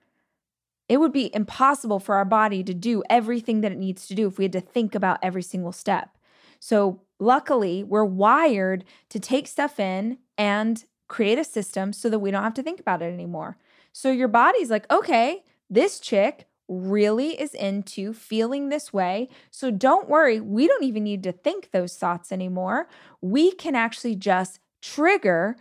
It 0.88 1.00
would 1.00 1.14
be 1.14 1.34
impossible 1.34 2.00
for 2.00 2.16
our 2.16 2.26
body 2.26 2.64
to 2.64 2.74
do 2.74 3.02
everything 3.10 3.62
that 3.62 3.72
it 3.72 3.78
needs 3.78 4.08
to 4.08 4.16
do 4.16 4.28
if 4.28 4.38
we 4.38 4.44
had 4.44 4.52
to 4.54 4.62
think 4.62 4.94
about 4.94 5.20
every 5.24 5.42
single 5.42 5.72
step. 5.72 6.18
So, 6.60 7.02
luckily, 7.18 7.84
we're 7.84 8.06
wired 8.06 8.84
to 9.10 9.20
take 9.20 9.48
stuff 9.48 9.80
in 9.80 10.20
and 10.38 10.84
create 11.08 11.40
a 11.40 11.44
system 11.44 11.94
so 11.94 12.10
that 12.10 12.20
we 12.20 12.30
don't 12.30 12.44
have 12.44 12.54
to 12.56 12.64
think 12.64 12.80
about 12.80 13.02
it 13.02 13.14
anymore. 13.14 13.58
So, 13.94 14.12
your 14.12 14.28
body's 14.28 14.70
like, 14.70 14.92
okay, 14.92 15.44
this 15.70 16.00
chick 16.00 16.46
really 16.72 17.40
is 17.40 17.54
into 17.54 18.14
feeling 18.14 18.70
this 18.70 18.94
way. 18.94 19.28
So, 19.52 19.70
don't 19.70 20.08
worry, 20.08 20.40
we 20.40 20.68
don't 20.68 20.84
even 20.84 21.04
need 21.04 21.24
to 21.24 21.32
think 21.32 21.72
those 21.72 21.96
thoughts 21.98 22.32
anymore. 22.32 22.88
We 23.20 23.52
can 23.52 23.76
actually 23.76 24.16
just 24.16 24.60
trigger 24.82 25.58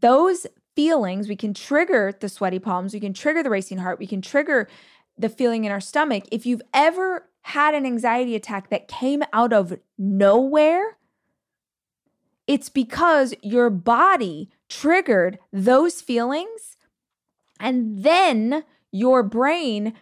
those 0.00 0.46
feelings, 0.74 1.28
we 1.28 1.36
can 1.36 1.52
trigger 1.52 2.14
the 2.18 2.28
sweaty 2.28 2.58
palms, 2.58 2.94
we 2.94 3.00
can 3.00 3.12
trigger 3.12 3.42
the 3.42 3.50
racing 3.50 3.78
heart, 3.78 3.98
we 3.98 4.06
can 4.06 4.22
trigger 4.22 4.68
the 5.18 5.28
feeling 5.28 5.64
in 5.64 5.72
our 5.72 5.80
stomach. 5.80 6.24
If 6.30 6.46
you've 6.46 6.62
ever 6.72 7.28
had 7.42 7.74
an 7.74 7.86
anxiety 7.86 8.34
attack 8.34 8.70
that 8.70 8.88
came 8.88 9.22
out 9.32 9.52
of 9.52 9.78
nowhere, 9.98 10.96
it's 12.46 12.68
because 12.68 13.34
your 13.42 13.70
body 13.70 14.50
triggered 14.68 15.38
those 15.52 16.00
feelings. 16.00 16.76
And 17.58 18.04
then 18.04 18.64
your 18.92 19.22
brain 19.22 19.94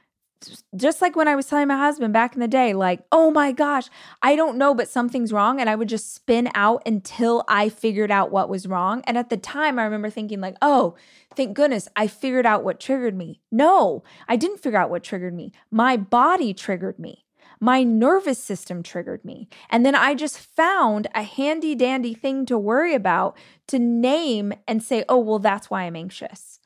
just 0.77 1.03
like 1.03 1.17
when 1.17 1.29
I 1.29 1.37
was 1.37 1.47
telling 1.47 1.69
my 1.69 1.77
husband 1.77 2.13
back 2.13 2.35
in 2.35 2.41
the 2.41 2.49
day, 2.49 2.75
like, 2.75 3.05
oh 3.13 3.31
my 3.31 3.53
gosh, 3.53 3.89
I 4.23 4.37
don't 4.37 4.59
know, 4.59 4.75
but 4.75 4.89
something's 4.89 5.33
wrong. 5.33 5.61
And 5.61 5.69
I 5.69 5.75
would 5.75 5.89
just 5.89 6.15
spin 6.15 6.49
out 6.55 6.83
until 6.87 7.45
I 7.49 7.69
figured 7.69 8.11
out 8.11 8.31
what 8.31 8.49
was 8.49 8.67
wrong. 8.67 9.03
And 9.07 9.19
at 9.19 9.31
the 9.31 9.37
time, 9.37 9.79
I 9.79 9.85
remember 9.85 10.11
thinking, 10.11 10.41
like, 10.41 10.57
oh, 10.63 10.97
thank 11.37 11.55
goodness 11.55 11.89
I 11.97 12.07
figured 12.07 12.47
out 12.47 12.65
what 12.65 12.81
triggered 12.81 13.17
me. 13.17 13.41
No, 13.51 14.03
I 14.29 14.37
didn't 14.37 14.61
figure 14.61 14.79
out 14.79 14.91
what 14.91 15.05
triggered 15.05 15.35
me. 15.35 15.53
My 15.71 15.97
body 15.97 16.55
triggered 16.55 16.99
me. 16.99 17.25
My 17.61 17.83
nervous 17.83 18.43
system 18.43 18.83
triggered 18.83 19.25
me. 19.25 19.49
And 19.71 19.87
then 19.87 19.95
I 19.95 20.15
just 20.15 20.39
found 20.39 21.07
a 21.15 21.23
handy 21.23 21.75
dandy 21.75 22.13
thing 22.13 22.47
to 22.47 22.59
worry 22.59 22.95
about 22.95 23.37
to 23.69 23.79
name 23.79 24.53
and 24.67 24.83
say, 24.83 25.05
oh, 25.09 25.19
well, 25.19 25.39
that's 25.39 25.71
why 25.71 25.85
I'm 25.85 25.97
anxious. 25.97 26.61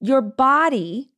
Your 0.00 0.22
body 0.22 1.10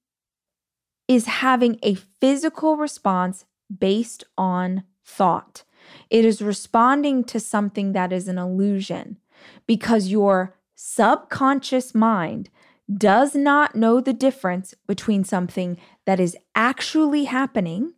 is 1.15 1.27
having 1.27 1.79
a 1.83 1.95
physical 1.95 2.77
response 2.77 3.45
based 3.79 4.25
on 4.39 4.85
thought. 5.05 5.65
It 6.11 6.25
is 6.25 6.41
responding 6.41 7.25
to 7.25 7.41
something 7.41 7.93
that 7.93 8.13
is 8.13 8.29
an 8.29 8.39
illusion 8.39 9.19
because 9.67 10.09
your 10.09 10.57
subconscious 10.75 11.95
mind 11.95 12.49
does 12.93 13.35
not 13.35 13.75
know 13.75 14.01
the 14.01 14.13
difference 14.13 14.75
between 14.87 15.25
something 15.25 15.77
that 16.05 16.21
is 16.21 16.37
actually 16.55 17.25
happening 17.25 17.93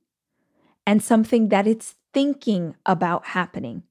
and 0.86 1.02
something 1.02 1.48
that 1.48 1.66
it's 1.66 1.94
thinking 2.12 2.74
about 2.84 3.28
happening. 3.28 3.82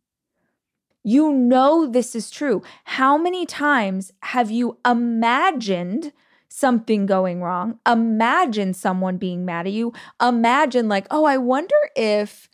You 1.03 1.33
know 1.33 1.85
this 1.85 2.15
is 2.15 2.29
true. 2.29 2.61
How 2.85 3.17
many 3.17 3.45
times 3.45 4.13
have 4.21 4.49
you 4.49 4.77
imagined 4.85 6.13
something 6.55 7.07
going 7.07 7.41
wrong. 7.41 7.79
Imagine 7.89 8.75
someone 8.75 9.17
being 9.17 9.43
mad 9.43 9.65
at 9.65 9.73
you. 9.73 9.91
Imagine, 10.21 10.87
like, 10.87 11.07
oh, 11.09 11.25
I 11.25 11.37
wonder 11.37 11.75
if, 11.95 12.47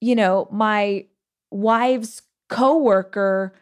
you 0.00 0.14
know, 0.14 0.48
my 0.52 1.06
wife's 1.50 2.22
coworker 2.50 3.54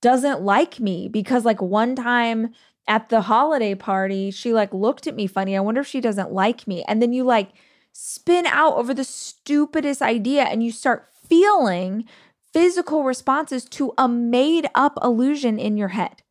doesn't 0.00 0.40
like 0.40 0.80
me 0.80 1.08
because, 1.08 1.44
like, 1.44 1.60
one 1.60 1.94
time 1.94 2.54
at 2.88 3.10
the 3.10 3.20
holiday 3.20 3.74
party, 3.74 4.30
she 4.30 4.52
like 4.52 4.72
looked 4.72 5.06
at 5.06 5.14
me 5.14 5.26
funny. 5.26 5.56
I 5.56 5.60
wonder 5.60 5.82
if 5.82 5.86
she 5.86 6.00
doesn't 6.00 6.32
like 6.32 6.66
me. 6.66 6.82
And 6.88 7.00
then 7.00 7.12
you 7.12 7.22
like 7.22 7.52
spin 7.92 8.46
out 8.46 8.74
over 8.74 8.92
the 8.92 9.04
stupidest 9.04 10.02
idea 10.02 10.44
and 10.44 10.64
you 10.64 10.72
start 10.72 11.08
feeling 11.28 12.04
physical 12.52 13.04
responses 13.04 13.64
to 13.66 13.92
a 13.96 14.08
made 14.08 14.68
up 14.74 14.98
illusion 15.02 15.58
in 15.58 15.76
your 15.76 15.88
head. 15.88 16.22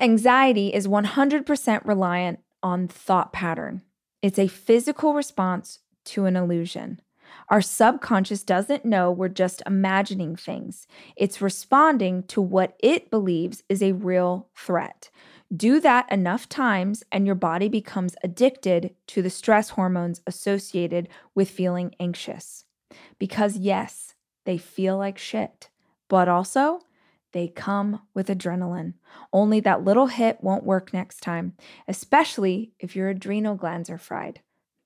Anxiety 0.00 0.72
is 0.72 0.86
100% 0.86 1.84
reliant 1.84 2.38
on 2.62 2.86
thought 2.86 3.32
pattern. 3.32 3.82
It's 4.22 4.38
a 4.38 4.46
physical 4.46 5.14
response 5.14 5.80
to 6.06 6.24
an 6.26 6.36
illusion. 6.36 7.00
Our 7.48 7.60
subconscious 7.60 8.44
doesn't 8.44 8.84
know 8.84 9.10
we're 9.10 9.28
just 9.28 9.60
imagining 9.66 10.36
things. 10.36 10.86
It's 11.16 11.42
responding 11.42 12.22
to 12.24 12.40
what 12.40 12.76
it 12.78 13.10
believes 13.10 13.64
is 13.68 13.82
a 13.82 13.92
real 13.92 14.48
threat. 14.54 15.10
Do 15.54 15.80
that 15.80 16.10
enough 16.12 16.48
times, 16.48 17.02
and 17.10 17.26
your 17.26 17.34
body 17.34 17.68
becomes 17.68 18.14
addicted 18.22 18.94
to 19.08 19.20
the 19.20 19.30
stress 19.30 19.70
hormones 19.70 20.20
associated 20.28 21.08
with 21.34 21.50
feeling 21.50 21.94
anxious. 21.98 22.66
Because, 23.18 23.56
yes, 23.56 24.14
they 24.44 24.58
feel 24.58 24.96
like 24.96 25.18
shit, 25.18 25.70
but 26.08 26.28
also 26.28 26.82
they 27.32 27.48
come 27.48 28.02
with 28.14 28.28
adrenaline. 28.28 28.94
Only 29.32 29.60
that 29.60 29.84
little 29.84 30.06
hit 30.06 30.42
won't 30.42 30.64
work 30.64 30.92
next 30.92 31.20
time, 31.20 31.54
especially 31.86 32.72
if 32.78 32.96
your 32.96 33.08
adrenal 33.08 33.54
glands 33.54 33.90
are 33.90 33.98
fried. 33.98 34.40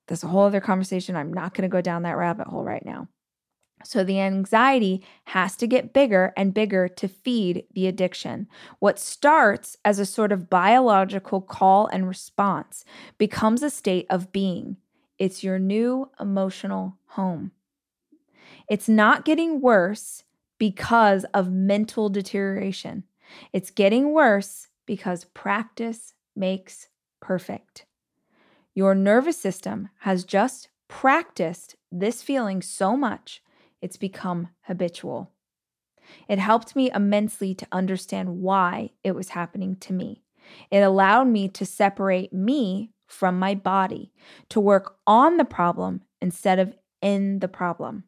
That's 0.09 0.25
a 0.25 0.29
whole 0.29 0.45
other 0.45 0.61
conversation. 0.61 1.17
I'm 1.17 1.33
not 1.33 1.55
going 1.55 1.63
to 1.63 1.73
go 1.73 1.81
down 1.81 2.03
that 2.03 2.17
rabbit 2.17 2.49
hole 2.49 2.65
right 2.65 2.85
now. 2.85 3.09
So 3.85 4.05
the 4.05 4.21
anxiety 4.21 5.05
has 5.25 5.57
to 5.57 5.67
get 5.67 5.93
bigger 5.93 6.33
and 6.37 6.55
bigger 6.55 6.89
to 6.89 7.09
feed 7.09 7.65
the 7.75 7.87
addiction. 7.87 8.49
What 8.79 8.99
starts 8.99 9.77
as 9.85 9.99
a 9.99 10.07
sort 10.07 10.33
of 10.33 10.51
biological 10.51 11.41
call 11.41 11.87
and 11.89 12.07
response 12.07 12.85
becomes 13.19 13.63
a 13.63 13.71
state 13.71 14.07
of 14.09 14.33
being. 14.33 14.77
It's 15.19 15.45
your 15.45 15.59
new 15.59 16.11
emotional 16.21 16.99
home. 17.09 17.53
It's 18.69 18.89
not 18.89 19.25
getting 19.25 19.61
worse, 19.61 20.25
because 20.63 21.25
of 21.35 21.51
mental 21.51 22.09
deterioration. 22.09 23.03
It's 23.53 23.73
getting 23.73 24.13
worse 24.13 24.69
because 24.87 25.25
practice 25.25 26.15
makes 26.37 26.87
perfect. 27.21 27.85
Your 28.73 28.95
nervous 28.95 29.37
system 29.37 29.89
has 30.03 30.23
just 30.23 30.69
practiced 30.87 31.75
this 31.91 32.23
feeling 32.23 32.63
so 32.63 32.97
much, 32.97 33.43
it's 33.81 33.97
become 33.97 34.51
habitual. 34.67 35.33
It 36.29 36.39
helped 36.39 36.77
me 36.77 36.93
immensely 36.95 37.57
to 37.57 37.67
understand 37.73 38.39
why 38.39 38.91
it 39.03 39.17
was 39.17 39.31
happening 39.31 39.75
to 39.81 39.93
me. 39.93 40.23
It 40.71 40.83
allowed 40.83 41.27
me 41.27 41.49
to 41.49 41.67
separate 41.67 42.33
me 42.33 42.93
from 43.09 43.37
my 43.37 43.57
body, 43.57 44.13
to 44.51 44.61
work 44.61 44.95
on 45.09 45.39
the 45.39 45.45
problem 45.45 46.03
instead 46.21 46.61
of 46.61 46.77
in 47.01 47.41
the 47.41 47.49
problem. 47.49 48.05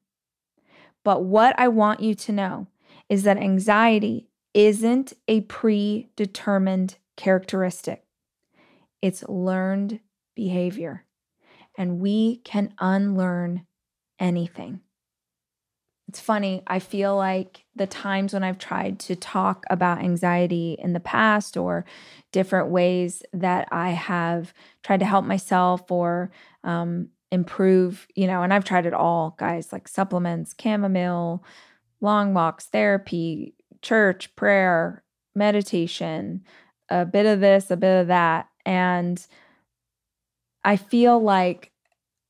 But 1.04 1.22
what 1.22 1.54
I 1.58 1.68
want 1.68 2.00
you 2.00 2.14
to 2.14 2.32
know 2.32 2.66
is 3.08 3.22
that 3.22 3.36
anxiety 3.36 4.28
isn't 4.54 5.12
a 5.28 5.42
predetermined 5.42 6.96
characteristic, 7.16 8.04
it's 9.02 9.22
learned 9.28 10.00
behavior. 10.34 11.04
And 11.76 11.98
we 11.98 12.36
can 12.38 12.72
unlearn 12.78 13.66
anything. 14.20 14.80
It's 16.08 16.20
funny, 16.20 16.62
I 16.66 16.78
feel 16.78 17.16
like 17.16 17.64
the 17.74 17.88
times 17.88 18.32
when 18.32 18.44
I've 18.44 18.58
tried 18.58 19.00
to 19.00 19.16
talk 19.16 19.64
about 19.68 19.98
anxiety 19.98 20.76
in 20.78 20.92
the 20.92 21.00
past 21.00 21.56
or 21.56 21.84
different 22.30 22.68
ways 22.68 23.24
that 23.32 23.66
I 23.72 23.90
have 23.90 24.54
tried 24.84 25.00
to 25.00 25.06
help 25.06 25.24
myself 25.24 25.90
or 25.90 26.30
um, 26.62 27.08
improve, 27.34 28.06
you 28.14 28.26
know, 28.26 28.42
and 28.42 28.54
I've 28.54 28.64
tried 28.64 28.86
it 28.86 28.94
all, 28.94 29.34
guys, 29.38 29.72
like 29.72 29.88
supplements, 29.88 30.54
chamomile, 30.60 31.44
long 32.00 32.32
walks, 32.32 32.66
therapy, 32.66 33.54
church, 33.82 34.34
prayer, 34.36 35.02
meditation, 35.34 36.44
a 36.88 37.04
bit 37.04 37.26
of 37.26 37.40
this, 37.40 37.70
a 37.70 37.76
bit 37.76 38.02
of 38.02 38.06
that. 38.06 38.48
And 38.64 39.24
I 40.62 40.76
feel 40.76 41.20
like 41.20 41.72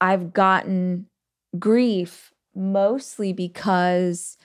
I've 0.01 0.33
gotten 0.33 1.07
grief 1.59 2.33
mostly 2.55 3.33
because 3.33 4.39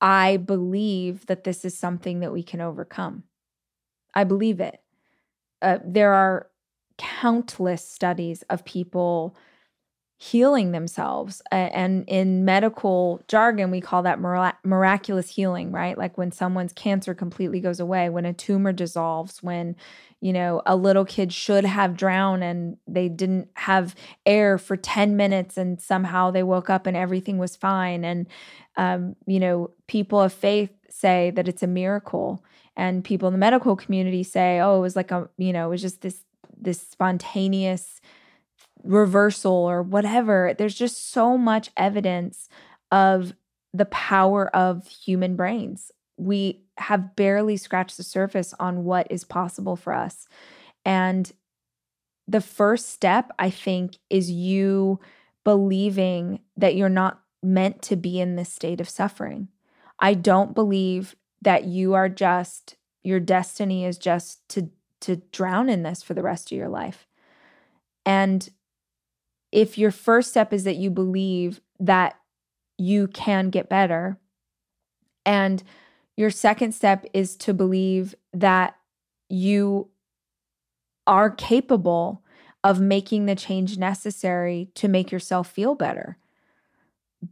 I 0.00 0.36
believe 0.36 1.26
that 1.26 1.44
this 1.44 1.64
is 1.64 1.76
something 1.76 2.20
that 2.20 2.32
we 2.32 2.42
can 2.42 2.60
overcome. 2.60 3.24
I 4.14 4.24
believe 4.24 4.60
it. 4.60 4.80
Uh, 5.60 5.78
there 5.84 6.14
are 6.14 6.48
countless 6.98 7.88
studies 7.88 8.42
of 8.48 8.64
people 8.64 9.36
healing 10.18 10.72
themselves. 10.72 11.42
And 11.52 12.04
in 12.08 12.44
medical 12.44 13.20
jargon, 13.28 13.70
we 13.70 13.82
call 13.82 14.02
that 14.02 14.18
miraculous 14.18 15.28
healing, 15.28 15.72
right? 15.72 15.96
Like 15.98 16.16
when 16.16 16.32
someone's 16.32 16.72
cancer 16.72 17.14
completely 17.14 17.60
goes 17.60 17.80
away, 17.80 18.08
when 18.08 18.24
a 18.24 18.32
tumor 18.32 18.72
dissolves, 18.72 19.42
when, 19.42 19.76
you 20.22 20.32
know, 20.32 20.62
a 20.64 20.74
little 20.74 21.04
kid 21.04 21.34
should 21.34 21.66
have 21.66 21.98
drowned 21.98 22.42
and 22.42 22.78
they 22.86 23.10
didn't 23.10 23.48
have 23.54 23.94
air 24.24 24.56
for 24.56 24.74
10 24.74 25.16
minutes 25.16 25.58
and 25.58 25.82
somehow 25.82 26.30
they 26.30 26.42
woke 26.42 26.70
up 26.70 26.86
and 26.86 26.96
everything 26.96 27.36
was 27.36 27.54
fine. 27.54 28.02
And, 28.02 28.26
um, 28.78 29.16
you 29.26 29.38
know, 29.38 29.70
people 29.86 30.18
of 30.18 30.32
faith 30.32 30.70
say 30.88 31.30
that 31.32 31.46
it's 31.46 31.62
a 31.62 31.66
miracle. 31.66 32.42
And 32.74 33.04
people 33.04 33.28
in 33.28 33.34
the 33.34 33.38
medical 33.38 33.76
community 33.76 34.22
say, 34.22 34.60
oh, 34.60 34.78
it 34.78 34.80
was 34.80 34.96
like 34.96 35.10
a, 35.10 35.28
you 35.36 35.52
know, 35.52 35.66
it 35.66 35.70
was 35.70 35.82
just 35.82 36.00
this 36.00 36.24
this 36.60 36.80
spontaneous 36.80 38.00
reversal 38.82 39.52
or 39.52 39.82
whatever. 39.82 40.54
There's 40.56 40.74
just 40.74 41.10
so 41.10 41.36
much 41.36 41.70
evidence 41.76 42.48
of 42.90 43.32
the 43.72 43.86
power 43.86 44.48
of 44.54 44.86
human 44.86 45.36
brains. 45.36 45.90
We 46.16 46.62
have 46.78 47.16
barely 47.16 47.56
scratched 47.56 47.96
the 47.96 48.02
surface 48.02 48.54
on 48.58 48.84
what 48.84 49.06
is 49.10 49.24
possible 49.24 49.76
for 49.76 49.92
us. 49.92 50.28
And 50.84 51.30
the 52.28 52.40
first 52.40 52.90
step, 52.90 53.30
I 53.38 53.50
think, 53.50 53.98
is 54.08 54.30
you 54.30 55.00
believing 55.44 56.40
that 56.56 56.74
you're 56.74 56.88
not 56.88 57.20
meant 57.42 57.82
to 57.82 57.96
be 57.96 58.20
in 58.20 58.36
this 58.36 58.52
state 58.52 58.80
of 58.80 58.88
suffering. 58.88 59.48
I 60.00 60.14
don't 60.14 60.54
believe 60.54 61.14
that 61.42 61.64
you 61.64 61.94
are 61.94 62.08
just, 62.08 62.76
your 63.02 63.20
destiny 63.20 63.84
is 63.84 63.98
just 63.98 64.48
to 64.50 64.70
to 65.00 65.16
drown 65.32 65.68
in 65.68 65.82
this 65.82 66.02
for 66.02 66.14
the 66.14 66.22
rest 66.22 66.50
of 66.52 66.58
your 66.58 66.68
life. 66.68 67.06
And 68.04 68.48
if 69.52 69.78
your 69.78 69.90
first 69.90 70.30
step 70.30 70.52
is 70.52 70.64
that 70.64 70.76
you 70.76 70.90
believe 70.90 71.60
that 71.80 72.18
you 72.78 73.08
can 73.08 73.50
get 73.50 73.68
better 73.68 74.18
and 75.24 75.62
Your 76.16 76.30
second 76.30 76.72
step 76.72 77.04
is 77.12 77.36
to 77.36 77.52
believe 77.52 78.14
that 78.32 78.76
you 79.28 79.90
are 81.06 81.30
capable 81.30 82.22
of 82.64 82.80
making 82.80 83.26
the 83.26 83.34
change 83.34 83.76
necessary 83.76 84.70
to 84.74 84.88
make 84.88 85.12
yourself 85.12 85.48
feel 85.48 85.74
better. 85.74 86.16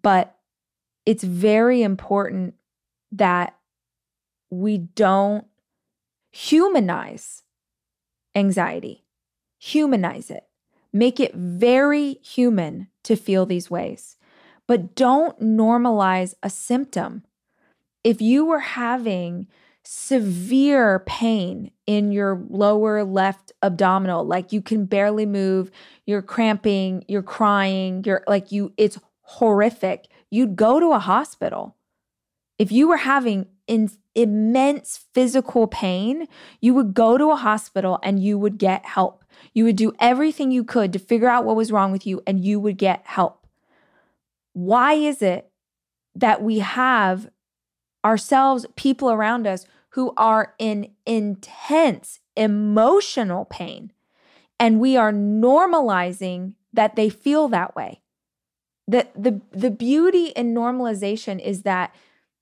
But 0.03 0.37
it's 1.07 1.25
very 1.25 1.83
important 1.83 2.55
that 3.13 3.57
we 4.51 4.79
don't 4.79 5.47
humanize 6.31 7.43
anxiety, 8.35 9.05
humanize 9.59 10.31
it, 10.31 10.45
make 10.93 11.21
it 11.21 11.35
very 11.35 12.15
human 12.23 12.89
to 13.05 13.17
feel 13.17 13.47
these 13.47 13.71
ways, 13.71 14.17
but 14.67 14.95
don't 14.95 15.41
normalize 15.41 16.35
a 16.43 16.51
symptom. 16.51 17.25
If 18.03 18.21
you 18.21 18.45
were 18.45 18.61
having 18.61 19.47
severe 19.85 21.01
pain 21.01 21.71
in 21.87 22.11
your 22.11 22.43
lower 22.49 23.05
left 23.05 23.53
abdominal, 23.63 24.25
like 24.25 24.53
you 24.53 24.63
can 24.63 24.87
barely 24.87 25.27
move, 25.27 25.71
you're 26.07 26.23
cramping, 26.23 27.05
you're 27.09 27.23
crying, 27.23 28.03
you're 28.05 28.25
like 28.27 28.51
you, 28.51 28.73
it's 28.77 28.99
horrific, 29.21 30.07
you'd 30.31 30.57
go 30.57 30.81
to 30.81 30.93
a 30.93 30.99
hospital. 30.99 31.77
If 32.59 32.73
you 32.73 32.89
were 32.89 32.99
having 32.99 33.47
in, 33.67 33.91
immense 34.15 35.05
physical 35.13 35.67
pain, 35.67 36.27
you 36.61 36.75
would 36.75 36.95
go 36.95 37.19
to 37.19 37.31
a 37.31 37.37
hospital 37.37 37.99
and 38.03 38.23
you 38.23 38.39
would 38.39 38.59
get 38.59 38.85
help. 38.85 39.25
You 39.53 39.65
would 39.65 39.77
do 39.77 39.93
everything 39.99 40.51
you 40.51 40.65
could 40.65 40.93
to 40.93 40.99
figure 40.99 41.29
out 41.29 41.45
what 41.45 41.57
was 41.57 41.73
wrong 41.73 41.93
with 41.93 42.07
you 42.07 42.23
and 42.27 42.45
you 42.45 42.61
would 42.61 42.79
get 42.79 43.03
help. 43.05 43.47
Why 44.53 44.95
is 44.95 45.21
it 45.21 45.51
that 46.15 46.43
we 46.43 46.61
have 46.61 47.29
ourselves, 48.05 48.67
people 48.77 49.11
around 49.11 49.47
us 49.47 49.67
who 49.91 50.13
are 50.17 50.55
in 50.59 50.93
intense 51.07 52.21
emotional 52.37 53.45
pain, 53.45 53.93
and 54.59 54.81
we 54.81 54.97
are 54.97 55.13
normalizing 55.13 56.55
that 56.73 56.95
they 56.95 57.09
feel 57.09 57.49
that 57.49 57.75
way? 57.75 58.01
The, 58.87 59.09
the, 59.17 59.41
the 59.51 59.71
beauty 59.71 60.27
in 60.27 60.55
normalization 60.55 61.41
is 61.41 61.63
that 61.63 61.95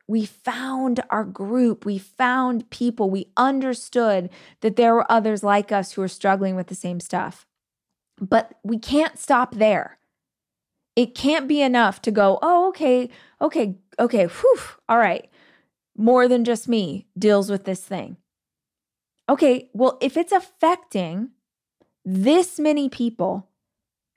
we 0.09 0.27
found 0.27 1.01
our 1.11 1.25
group, 1.25 1.85
we 1.85 1.99
found 1.99 2.69
people, 2.71 3.09
we 3.09 3.29
understood 3.37 4.31
that 4.61 4.77
there 4.77 4.95
were 4.95 5.11
others 5.11 5.43
like 5.43 5.71
us 5.73 5.93
who 5.93 6.01
were 6.01 6.09
struggling 6.09 6.57
with 6.57 6.67
the 6.67 6.75
same 6.75 7.01
stuff. 7.01 7.47
But 8.21 8.55
we 8.63 8.79
can't 8.79 9.19
stop 9.19 9.55
there. 9.55 9.99
It 10.97 11.15
can't 11.15 11.49
be 11.49 11.63
enough 11.63 12.03
to 12.03 12.11
go, 12.11 12.39
oh, 12.43 12.69
okay, 12.69 13.09
okay, 13.41 13.77
okay, 13.99 14.27
whew, 14.27 14.61
all 14.89 14.99
right. 14.99 15.29
More 15.97 16.29
than 16.29 16.45
just 16.45 16.69
me 16.69 17.07
deals 17.19 17.51
with 17.51 17.65
this 17.65 17.81
thing. 17.83 18.17
Okay, 19.29 19.71
well, 19.73 19.99
if 20.01 20.17
it's 20.17 20.33
affecting 20.33 21.31
this 22.05 22.59
many 22.59 22.89
people, 22.89 23.49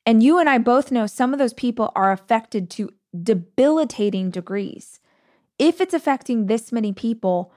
and 0.06 0.22
you 0.22 0.40
and 0.40 0.50
I 0.50 0.58
both 0.58 0.92
know 0.92 1.08
some 1.08 1.32
of 1.32 1.40
those 1.40 1.54
people 1.54 1.92
are 1.96 2.12
affected 2.12 2.70
to 2.72 2.92
debilitating 3.24 4.30
degrees 4.30 5.00
if 5.58 5.82
it's 5.82 5.94
affecting 5.94 6.46
this 6.46 6.72
many 6.72 6.94
people, 6.94 7.52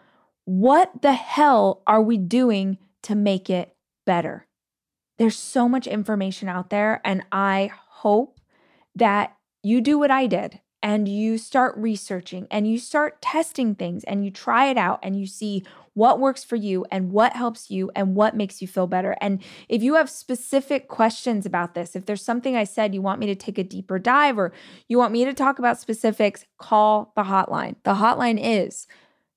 what 0.44 1.02
the 1.02 1.12
hell 1.12 1.82
are 1.86 2.02
we 2.02 2.16
doing 2.16 2.78
to 3.02 3.14
make 3.14 3.50
it 3.50 3.74
better? 4.06 4.46
There's 5.18 5.38
so 5.38 5.68
much 5.68 5.86
information 5.86 6.48
out 6.48 6.70
there, 6.70 7.00
and 7.04 7.22
I 7.32 7.72
hope 7.88 8.38
that 8.94 9.36
you 9.62 9.80
do 9.80 9.98
what 9.98 10.10
I 10.10 10.26
did 10.26 10.60
and 10.82 11.08
you 11.08 11.38
start 11.38 11.76
researching 11.76 12.46
and 12.50 12.68
you 12.68 12.78
start 12.78 13.20
testing 13.20 13.74
things 13.74 14.04
and 14.04 14.24
you 14.24 14.30
try 14.30 14.66
it 14.66 14.78
out 14.78 15.00
and 15.02 15.18
you 15.18 15.26
see 15.26 15.64
what 15.94 16.20
works 16.20 16.44
for 16.44 16.54
you 16.54 16.86
and 16.92 17.10
what 17.10 17.32
helps 17.32 17.70
you 17.70 17.90
and 17.96 18.14
what 18.14 18.36
makes 18.36 18.62
you 18.62 18.68
feel 18.68 18.86
better. 18.86 19.16
And 19.20 19.42
if 19.68 19.82
you 19.82 19.96
have 19.96 20.08
specific 20.08 20.86
questions 20.86 21.44
about 21.44 21.74
this, 21.74 21.96
if 21.96 22.06
there's 22.06 22.22
something 22.22 22.54
I 22.54 22.62
said 22.62 22.94
you 22.94 23.02
want 23.02 23.18
me 23.18 23.26
to 23.26 23.34
take 23.34 23.58
a 23.58 23.64
deeper 23.64 23.98
dive 23.98 24.38
or 24.38 24.52
you 24.86 24.96
want 24.96 25.12
me 25.12 25.24
to 25.24 25.34
talk 25.34 25.58
about 25.58 25.80
specifics, 25.80 26.44
call 26.56 27.12
the 27.16 27.24
hotline. 27.24 27.74
The 27.82 27.94
hotline 27.94 28.38
is 28.40 28.86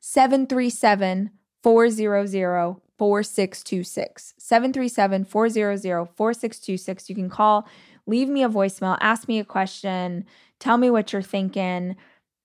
737 0.02 1.32
400 1.64 2.76
4626. 3.00 4.36
737 4.38 5.26
400 5.26 6.08
4626. 6.16 7.10
You 7.10 7.16
can 7.16 7.30
call, 7.32 7.68
leave 8.06 8.30
me 8.30 8.44
a 8.44 8.50
voicemail, 8.50 9.00
ask 9.02 9.28
me 9.28 9.40
a 9.40 9.44
question 9.44 10.26
tell 10.62 10.78
me 10.78 10.90
what 10.90 11.12
you're 11.12 11.22
thinking 11.22 11.98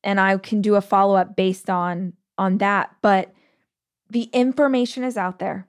and 0.02 0.20
I 0.20 0.36
can 0.38 0.60
do 0.60 0.74
a 0.74 0.80
follow 0.80 1.14
up 1.14 1.36
based 1.36 1.70
on 1.70 2.14
on 2.36 2.58
that 2.58 2.96
but 3.00 3.32
the 4.10 4.24
information 4.32 5.04
is 5.04 5.16
out 5.16 5.38
there 5.38 5.68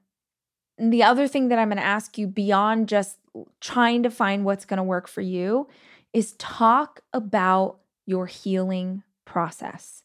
and 0.78 0.94
the 0.94 1.04
other 1.04 1.28
thing 1.28 1.50
that 1.50 1.60
I'm 1.60 1.70
going 1.70 1.78
to 1.78 1.84
ask 1.84 2.18
you 2.18 2.28
beyond 2.28 2.88
just 2.88 3.18
trying 3.60 4.04
to 4.04 4.12
find 4.12 4.46
what's 4.46 4.66
going 4.66 4.78
to 4.78 4.84
work 4.84 5.08
for 5.08 5.22
you 5.22 5.68
is 6.14 6.34
talk 6.34 7.02
about 7.14 7.80
your 8.06 8.28
healing 8.28 9.04
process. 9.26 10.04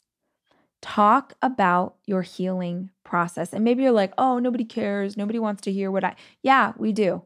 Talk 0.81 1.35
about 1.41 1.97
your 2.07 2.23
healing 2.23 2.91
process. 3.05 3.53
And 3.53 3.65
maybe 3.65 3.83
you're 3.83 3.93
like, 3.93 4.13
oh, 4.19 4.39
nobody 4.39 4.65
cares. 4.65 5.17
Nobody 5.17 5.39
wants 5.39 5.63
to 5.63 5.73
hear 5.73 5.91
what 5.91 6.05
I. 6.05 6.17
Yeah, 6.43 6.73
we 6.77 6.93
do. 6.93 7.23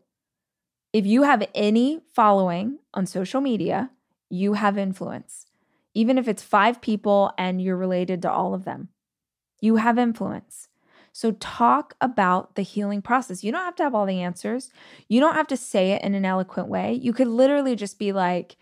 If 0.92 1.06
you 1.06 1.22
have 1.22 1.46
any 1.54 2.00
following 2.14 2.78
on 2.94 3.06
social 3.06 3.40
media, 3.40 3.90
you 4.28 4.54
have 4.54 4.78
influence. 4.78 5.46
Even 5.94 6.18
if 6.18 6.28
it's 6.28 6.42
five 6.42 6.80
people 6.80 7.32
and 7.38 7.60
you're 7.60 7.76
related 7.76 8.22
to 8.22 8.30
all 8.30 8.54
of 8.54 8.64
them, 8.64 8.88
you 9.60 9.76
have 9.76 9.98
influence. 9.98 10.68
So, 11.12 11.32
talk 11.32 11.94
about 11.98 12.56
the 12.56 12.62
healing 12.62 13.00
process. 13.00 13.42
You 13.42 13.50
don't 13.50 13.64
have 13.64 13.76
to 13.76 13.82
have 13.82 13.94
all 13.94 14.04
the 14.04 14.20
answers. 14.20 14.70
You 15.08 15.18
don't 15.18 15.34
have 15.34 15.46
to 15.46 15.56
say 15.56 15.92
it 15.92 16.02
in 16.02 16.14
an 16.14 16.26
eloquent 16.26 16.68
way. 16.68 16.92
You 16.92 17.14
could 17.14 17.28
literally 17.28 17.74
just 17.74 17.98
be 17.98 18.12
like, 18.12 18.56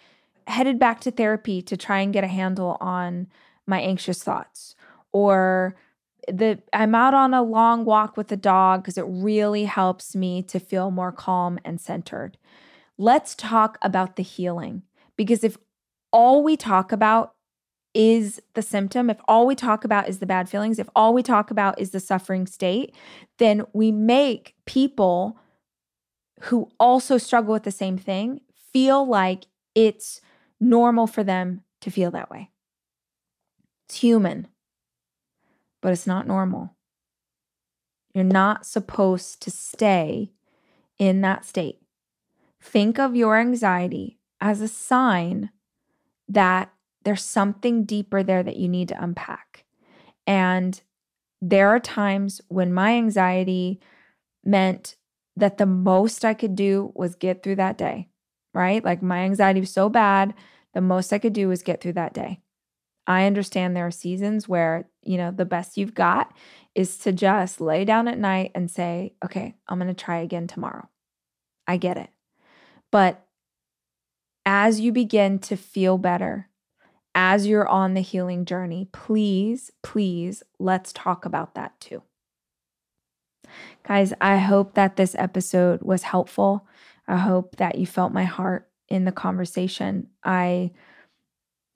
headed 0.47 0.79
back 0.79 1.01
to 1.01 1.11
therapy 1.11 1.62
to 1.62 1.77
try 1.77 2.01
and 2.01 2.12
get 2.12 2.25
a 2.25 2.29
handle 2.29 2.77
on 2.81 3.27
my 3.67 3.81
anxious 3.81 4.23
thoughts. 4.23 4.75
Or 5.12 5.75
the 6.29 6.59
I'm 6.73 6.95
out 6.95 7.15
on 7.15 7.35
a 7.35 7.43
long 7.43 7.85
walk 7.85 8.17
with 8.17 8.29
the 8.29 8.37
dog 8.37 8.83
because 8.83 8.99
it 8.99 9.07
really 9.07 9.65
helps 9.65 10.15
me 10.15 10.43
to 10.45 10.59
feel 10.59 10.91
more 10.91 11.12
calm 11.12 11.59
and 11.65 11.81
centered. 11.81 12.39
Let's 12.97 13.35
talk 13.35 13.79
about 13.83 14.17
the 14.17 14.23
healing. 14.23 14.83
Because 15.17 15.45
if 15.45 15.57
all 16.12 16.43
we 16.43 16.57
talk 16.57 16.93
about 16.93 17.35
is 17.95 18.41
the 18.55 18.62
symptom, 18.62 19.09
if 19.09 19.21
all 19.29 19.47
we 19.47 19.55
talk 19.55 19.85
about 19.85 20.09
is 20.09 20.19
the 20.19 20.27
bad 20.27 20.49
feelings, 20.49 20.79
if 20.79 20.89
all 20.97 21.15
we 21.15 21.23
talk 21.23 21.51
about 21.51 21.79
is 21.81 21.91
the 21.91 22.01
suffering 22.01 22.47
state, 22.47 22.95
then 23.39 23.65
we 23.73 23.93
make 23.93 24.55
people 24.67 25.39
who 26.43 26.69
also 26.79 27.19
struggle 27.19 27.53
with 27.53 27.62
the 27.62 27.71
same 27.71 27.97
thing 27.97 28.41
feel 28.73 29.07
like 29.07 29.47
it's 29.75 30.21
normal 30.61 31.07
for 31.07 31.23
them 31.23 31.62
to 31.81 31.91
feel 31.91 32.11
that 32.11 32.31
way. 32.31 32.51
It's 33.87 33.97
human, 33.97 34.49
but 35.81 35.93
it's 35.93 36.07
not 36.07 36.27
normal. 36.27 36.75
You're 38.12 38.25
not 38.25 38.67
supposed 38.67 39.43
to 39.43 39.51
stay 39.51 40.33
in 40.99 41.21
that 41.21 41.45
state. 41.45 41.81
Think 42.61 42.99
of 42.99 43.15
your 43.15 43.37
anxiety 43.37 44.19
as 44.45 44.61
a 44.61 44.68
sign 44.68 45.49
that 46.28 46.70
there's 47.05 47.24
something 47.24 47.84
deeper 47.84 48.22
there 48.22 48.42
that 48.42 48.59
you 48.59 48.68
need 48.68 48.88
to 48.88 49.03
unpack. 49.03 49.64
And 50.26 50.80
there 51.40 51.70
are 51.70 51.80
times 51.80 52.42
when 52.49 52.72
my 52.72 52.92
anxiety 52.92 53.80
meant 54.45 54.97
that 55.34 55.57
the 55.57 55.66
most 55.66 56.26
I 56.26 56.34
could 56.34 56.55
do 56.55 56.92
was 56.95 57.14
get 57.14 57.42
through 57.42 57.57
that 57.57 57.78
day, 57.78 58.11
right? 58.53 58.84
Like 58.84 59.03
my 59.03 59.20
anxiety 59.20 59.61
was 59.61 59.72
so 59.72 59.88
bad, 59.88 60.34
the 60.74 60.82
most 60.82 61.12
I 61.12 61.18
could 61.18 61.32
do 61.32 61.49
was 61.49 61.62
get 61.62 61.80
through 61.80 61.95
that 61.95 62.12
day. 62.12 62.40
I 63.07 63.24
understand 63.24 63.74
there 63.74 63.86
are 63.86 63.90
seasons 63.90 64.47
where, 64.47 64.88
you 65.03 65.16
know, 65.16 65.30
the 65.30 65.47
best 65.47 65.78
you've 65.78 65.95
got 65.95 66.34
is 66.74 66.99
to 66.99 67.12
just 67.12 67.62
lay 67.62 67.86
down 67.86 68.09
at 68.09 68.18
night 68.18 68.51
and 68.55 68.70
say, 68.70 69.14
okay, 69.24 69.55
I'm 69.68 69.78
going 69.78 69.88
to 69.88 69.95
try 69.95 70.18
again 70.18 70.47
tomorrow. 70.47 70.88
I 71.66 71.78
get 71.78 71.97
it. 71.97 72.11
But 72.90 73.24
as 74.47 74.80
you 74.80 74.92
begin 74.92 75.38
to 75.40 75.57
feel 75.57 75.99
better, 75.99 76.49
as 77.14 77.47
you're 77.47 77.68
on 77.68 77.95
the 77.95 78.01
healing 78.01 78.45
journey, 78.45 78.88
please, 78.92 79.70
please, 79.82 80.42
let's 80.59 80.92
talk 80.92 81.24
about 81.24 81.55
that 81.55 81.78
too. 81.80 82.03
Guys, 83.86 84.12
I 84.20 84.38
hope 84.38 84.74
that 84.74 84.97
this 84.97 85.14
episode 85.16 85.82
was 85.82 86.03
helpful. 86.03 86.66
I 87.07 87.18
hope 87.18 87.57
that 87.57 87.78
you 87.78 87.86
felt 87.86 88.12
my 88.12 88.24
heart 88.24 88.68
in 88.88 89.05
the 89.05 89.12
conversation. 89.12 90.09
I 90.24 90.72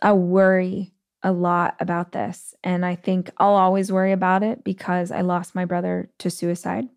I 0.01 0.13
worry 0.13 0.93
a 1.23 1.33
lot 1.33 1.75
about 1.81 2.13
this 2.13 2.55
and 2.63 2.87
I 2.87 2.95
think 2.95 3.31
I'll 3.39 3.55
always 3.55 3.91
worry 3.91 4.13
about 4.13 4.45
it 4.45 4.63
because 4.63 5.11
I 5.11 5.23
lost 5.23 5.55
my 5.55 5.65
brother 5.65 6.11
to 6.19 6.31
suicide. 6.31 6.89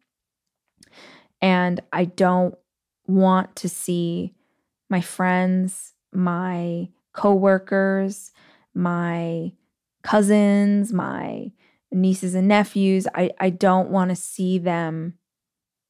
And 1.41 1.81
I 1.91 2.05
don't 2.05 2.55
want 3.07 3.55
to 3.57 3.69
see 3.69 4.35
my 4.91 5.01
friends, 5.01 5.93
my 6.11 6.89
coworkers, 7.13 8.31
my 8.73 9.53
cousins, 10.03 10.91
my 10.91 11.49
nieces 11.91 12.35
and 12.35 12.49
nephews. 12.49 13.07
I, 13.15 13.31
I 13.39 13.49
don't 13.51 13.89
want 13.89 14.09
to 14.09 14.15
see 14.15 14.57
them 14.57 15.17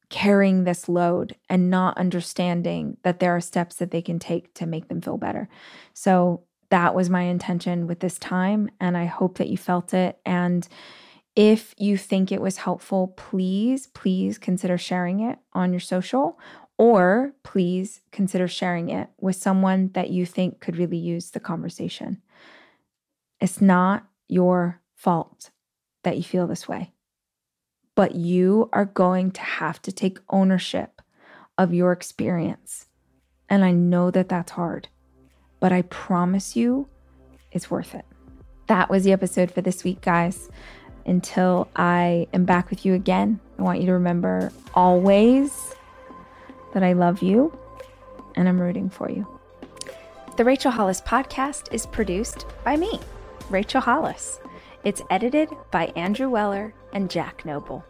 carrying 0.08 0.64
this 0.64 0.88
load 0.88 1.34
and 1.48 1.68
not 1.68 1.98
understanding 1.98 2.96
that 3.02 3.18
there 3.18 3.34
are 3.34 3.40
steps 3.40 3.76
that 3.76 3.90
they 3.90 4.02
can 4.02 4.18
take 4.18 4.54
to 4.54 4.66
make 4.66 4.88
them 4.88 5.00
feel 5.00 5.16
better. 5.16 5.48
So 5.94 6.44
that 6.70 6.94
was 6.94 7.10
my 7.10 7.22
intention 7.22 7.86
with 7.86 8.00
this 8.00 8.18
time. 8.18 8.70
And 8.78 8.96
I 8.96 9.06
hope 9.06 9.38
that 9.38 9.48
you 9.48 9.56
felt 9.56 9.92
it. 9.92 10.18
And 10.24 10.68
if 11.34 11.74
you 11.78 11.96
think 11.96 12.30
it 12.30 12.42
was 12.42 12.58
helpful, 12.58 13.08
please, 13.16 13.86
please 13.88 14.38
consider 14.38 14.76
sharing 14.76 15.20
it 15.20 15.38
on 15.54 15.72
your 15.72 15.80
social 15.80 16.38
or 16.82 17.32
please 17.44 18.00
consider 18.10 18.48
sharing 18.48 18.88
it 18.88 19.08
with 19.20 19.36
someone 19.36 19.88
that 19.94 20.10
you 20.10 20.26
think 20.26 20.58
could 20.58 20.76
really 20.76 20.96
use 20.96 21.30
the 21.30 21.38
conversation. 21.38 22.20
It's 23.40 23.60
not 23.60 24.04
your 24.26 24.80
fault 24.96 25.50
that 26.02 26.16
you 26.16 26.24
feel 26.24 26.48
this 26.48 26.66
way, 26.66 26.90
but 27.94 28.16
you 28.16 28.68
are 28.72 28.84
going 28.84 29.30
to 29.30 29.42
have 29.42 29.80
to 29.82 29.92
take 29.92 30.18
ownership 30.28 31.00
of 31.56 31.72
your 31.72 31.92
experience. 31.92 32.86
And 33.48 33.64
I 33.64 33.70
know 33.70 34.10
that 34.10 34.28
that's 34.28 34.50
hard, 34.50 34.88
but 35.60 35.70
I 35.70 35.82
promise 35.82 36.56
you 36.56 36.88
it's 37.52 37.70
worth 37.70 37.94
it. 37.94 38.06
That 38.66 38.90
was 38.90 39.04
the 39.04 39.12
episode 39.12 39.52
for 39.52 39.60
this 39.60 39.84
week, 39.84 40.00
guys 40.00 40.50
until 41.06 41.68
I 41.76 42.26
am 42.32 42.44
back 42.44 42.70
with 42.70 42.84
you 42.84 42.94
again. 42.94 43.38
I 43.56 43.62
want 43.62 43.78
you 43.78 43.86
to 43.86 43.92
remember 43.92 44.52
always 44.74 45.74
that 46.72 46.82
I 46.82 46.92
love 46.92 47.22
you 47.22 47.56
and 48.34 48.48
I'm 48.48 48.60
rooting 48.60 48.90
for 48.90 49.10
you. 49.10 49.26
The 50.36 50.44
Rachel 50.44 50.70
Hollis 50.70 51.00
podcast 51.00 51.72
is 51.72 51.86
produced 51.86 52.46
by 52.64 52.76
me, 52.76 52.98
Rachel 53.50 53.80
Hollis. 53.80 54.40
It's 54.84 55.02
edited 55.10 55.50
by 55.70 55.86
Andrew 55.96 56.28
Weller 56.28 56.74
and 56.92 57.10
Jack 57.10 57.44
Noble. 57.44 57.84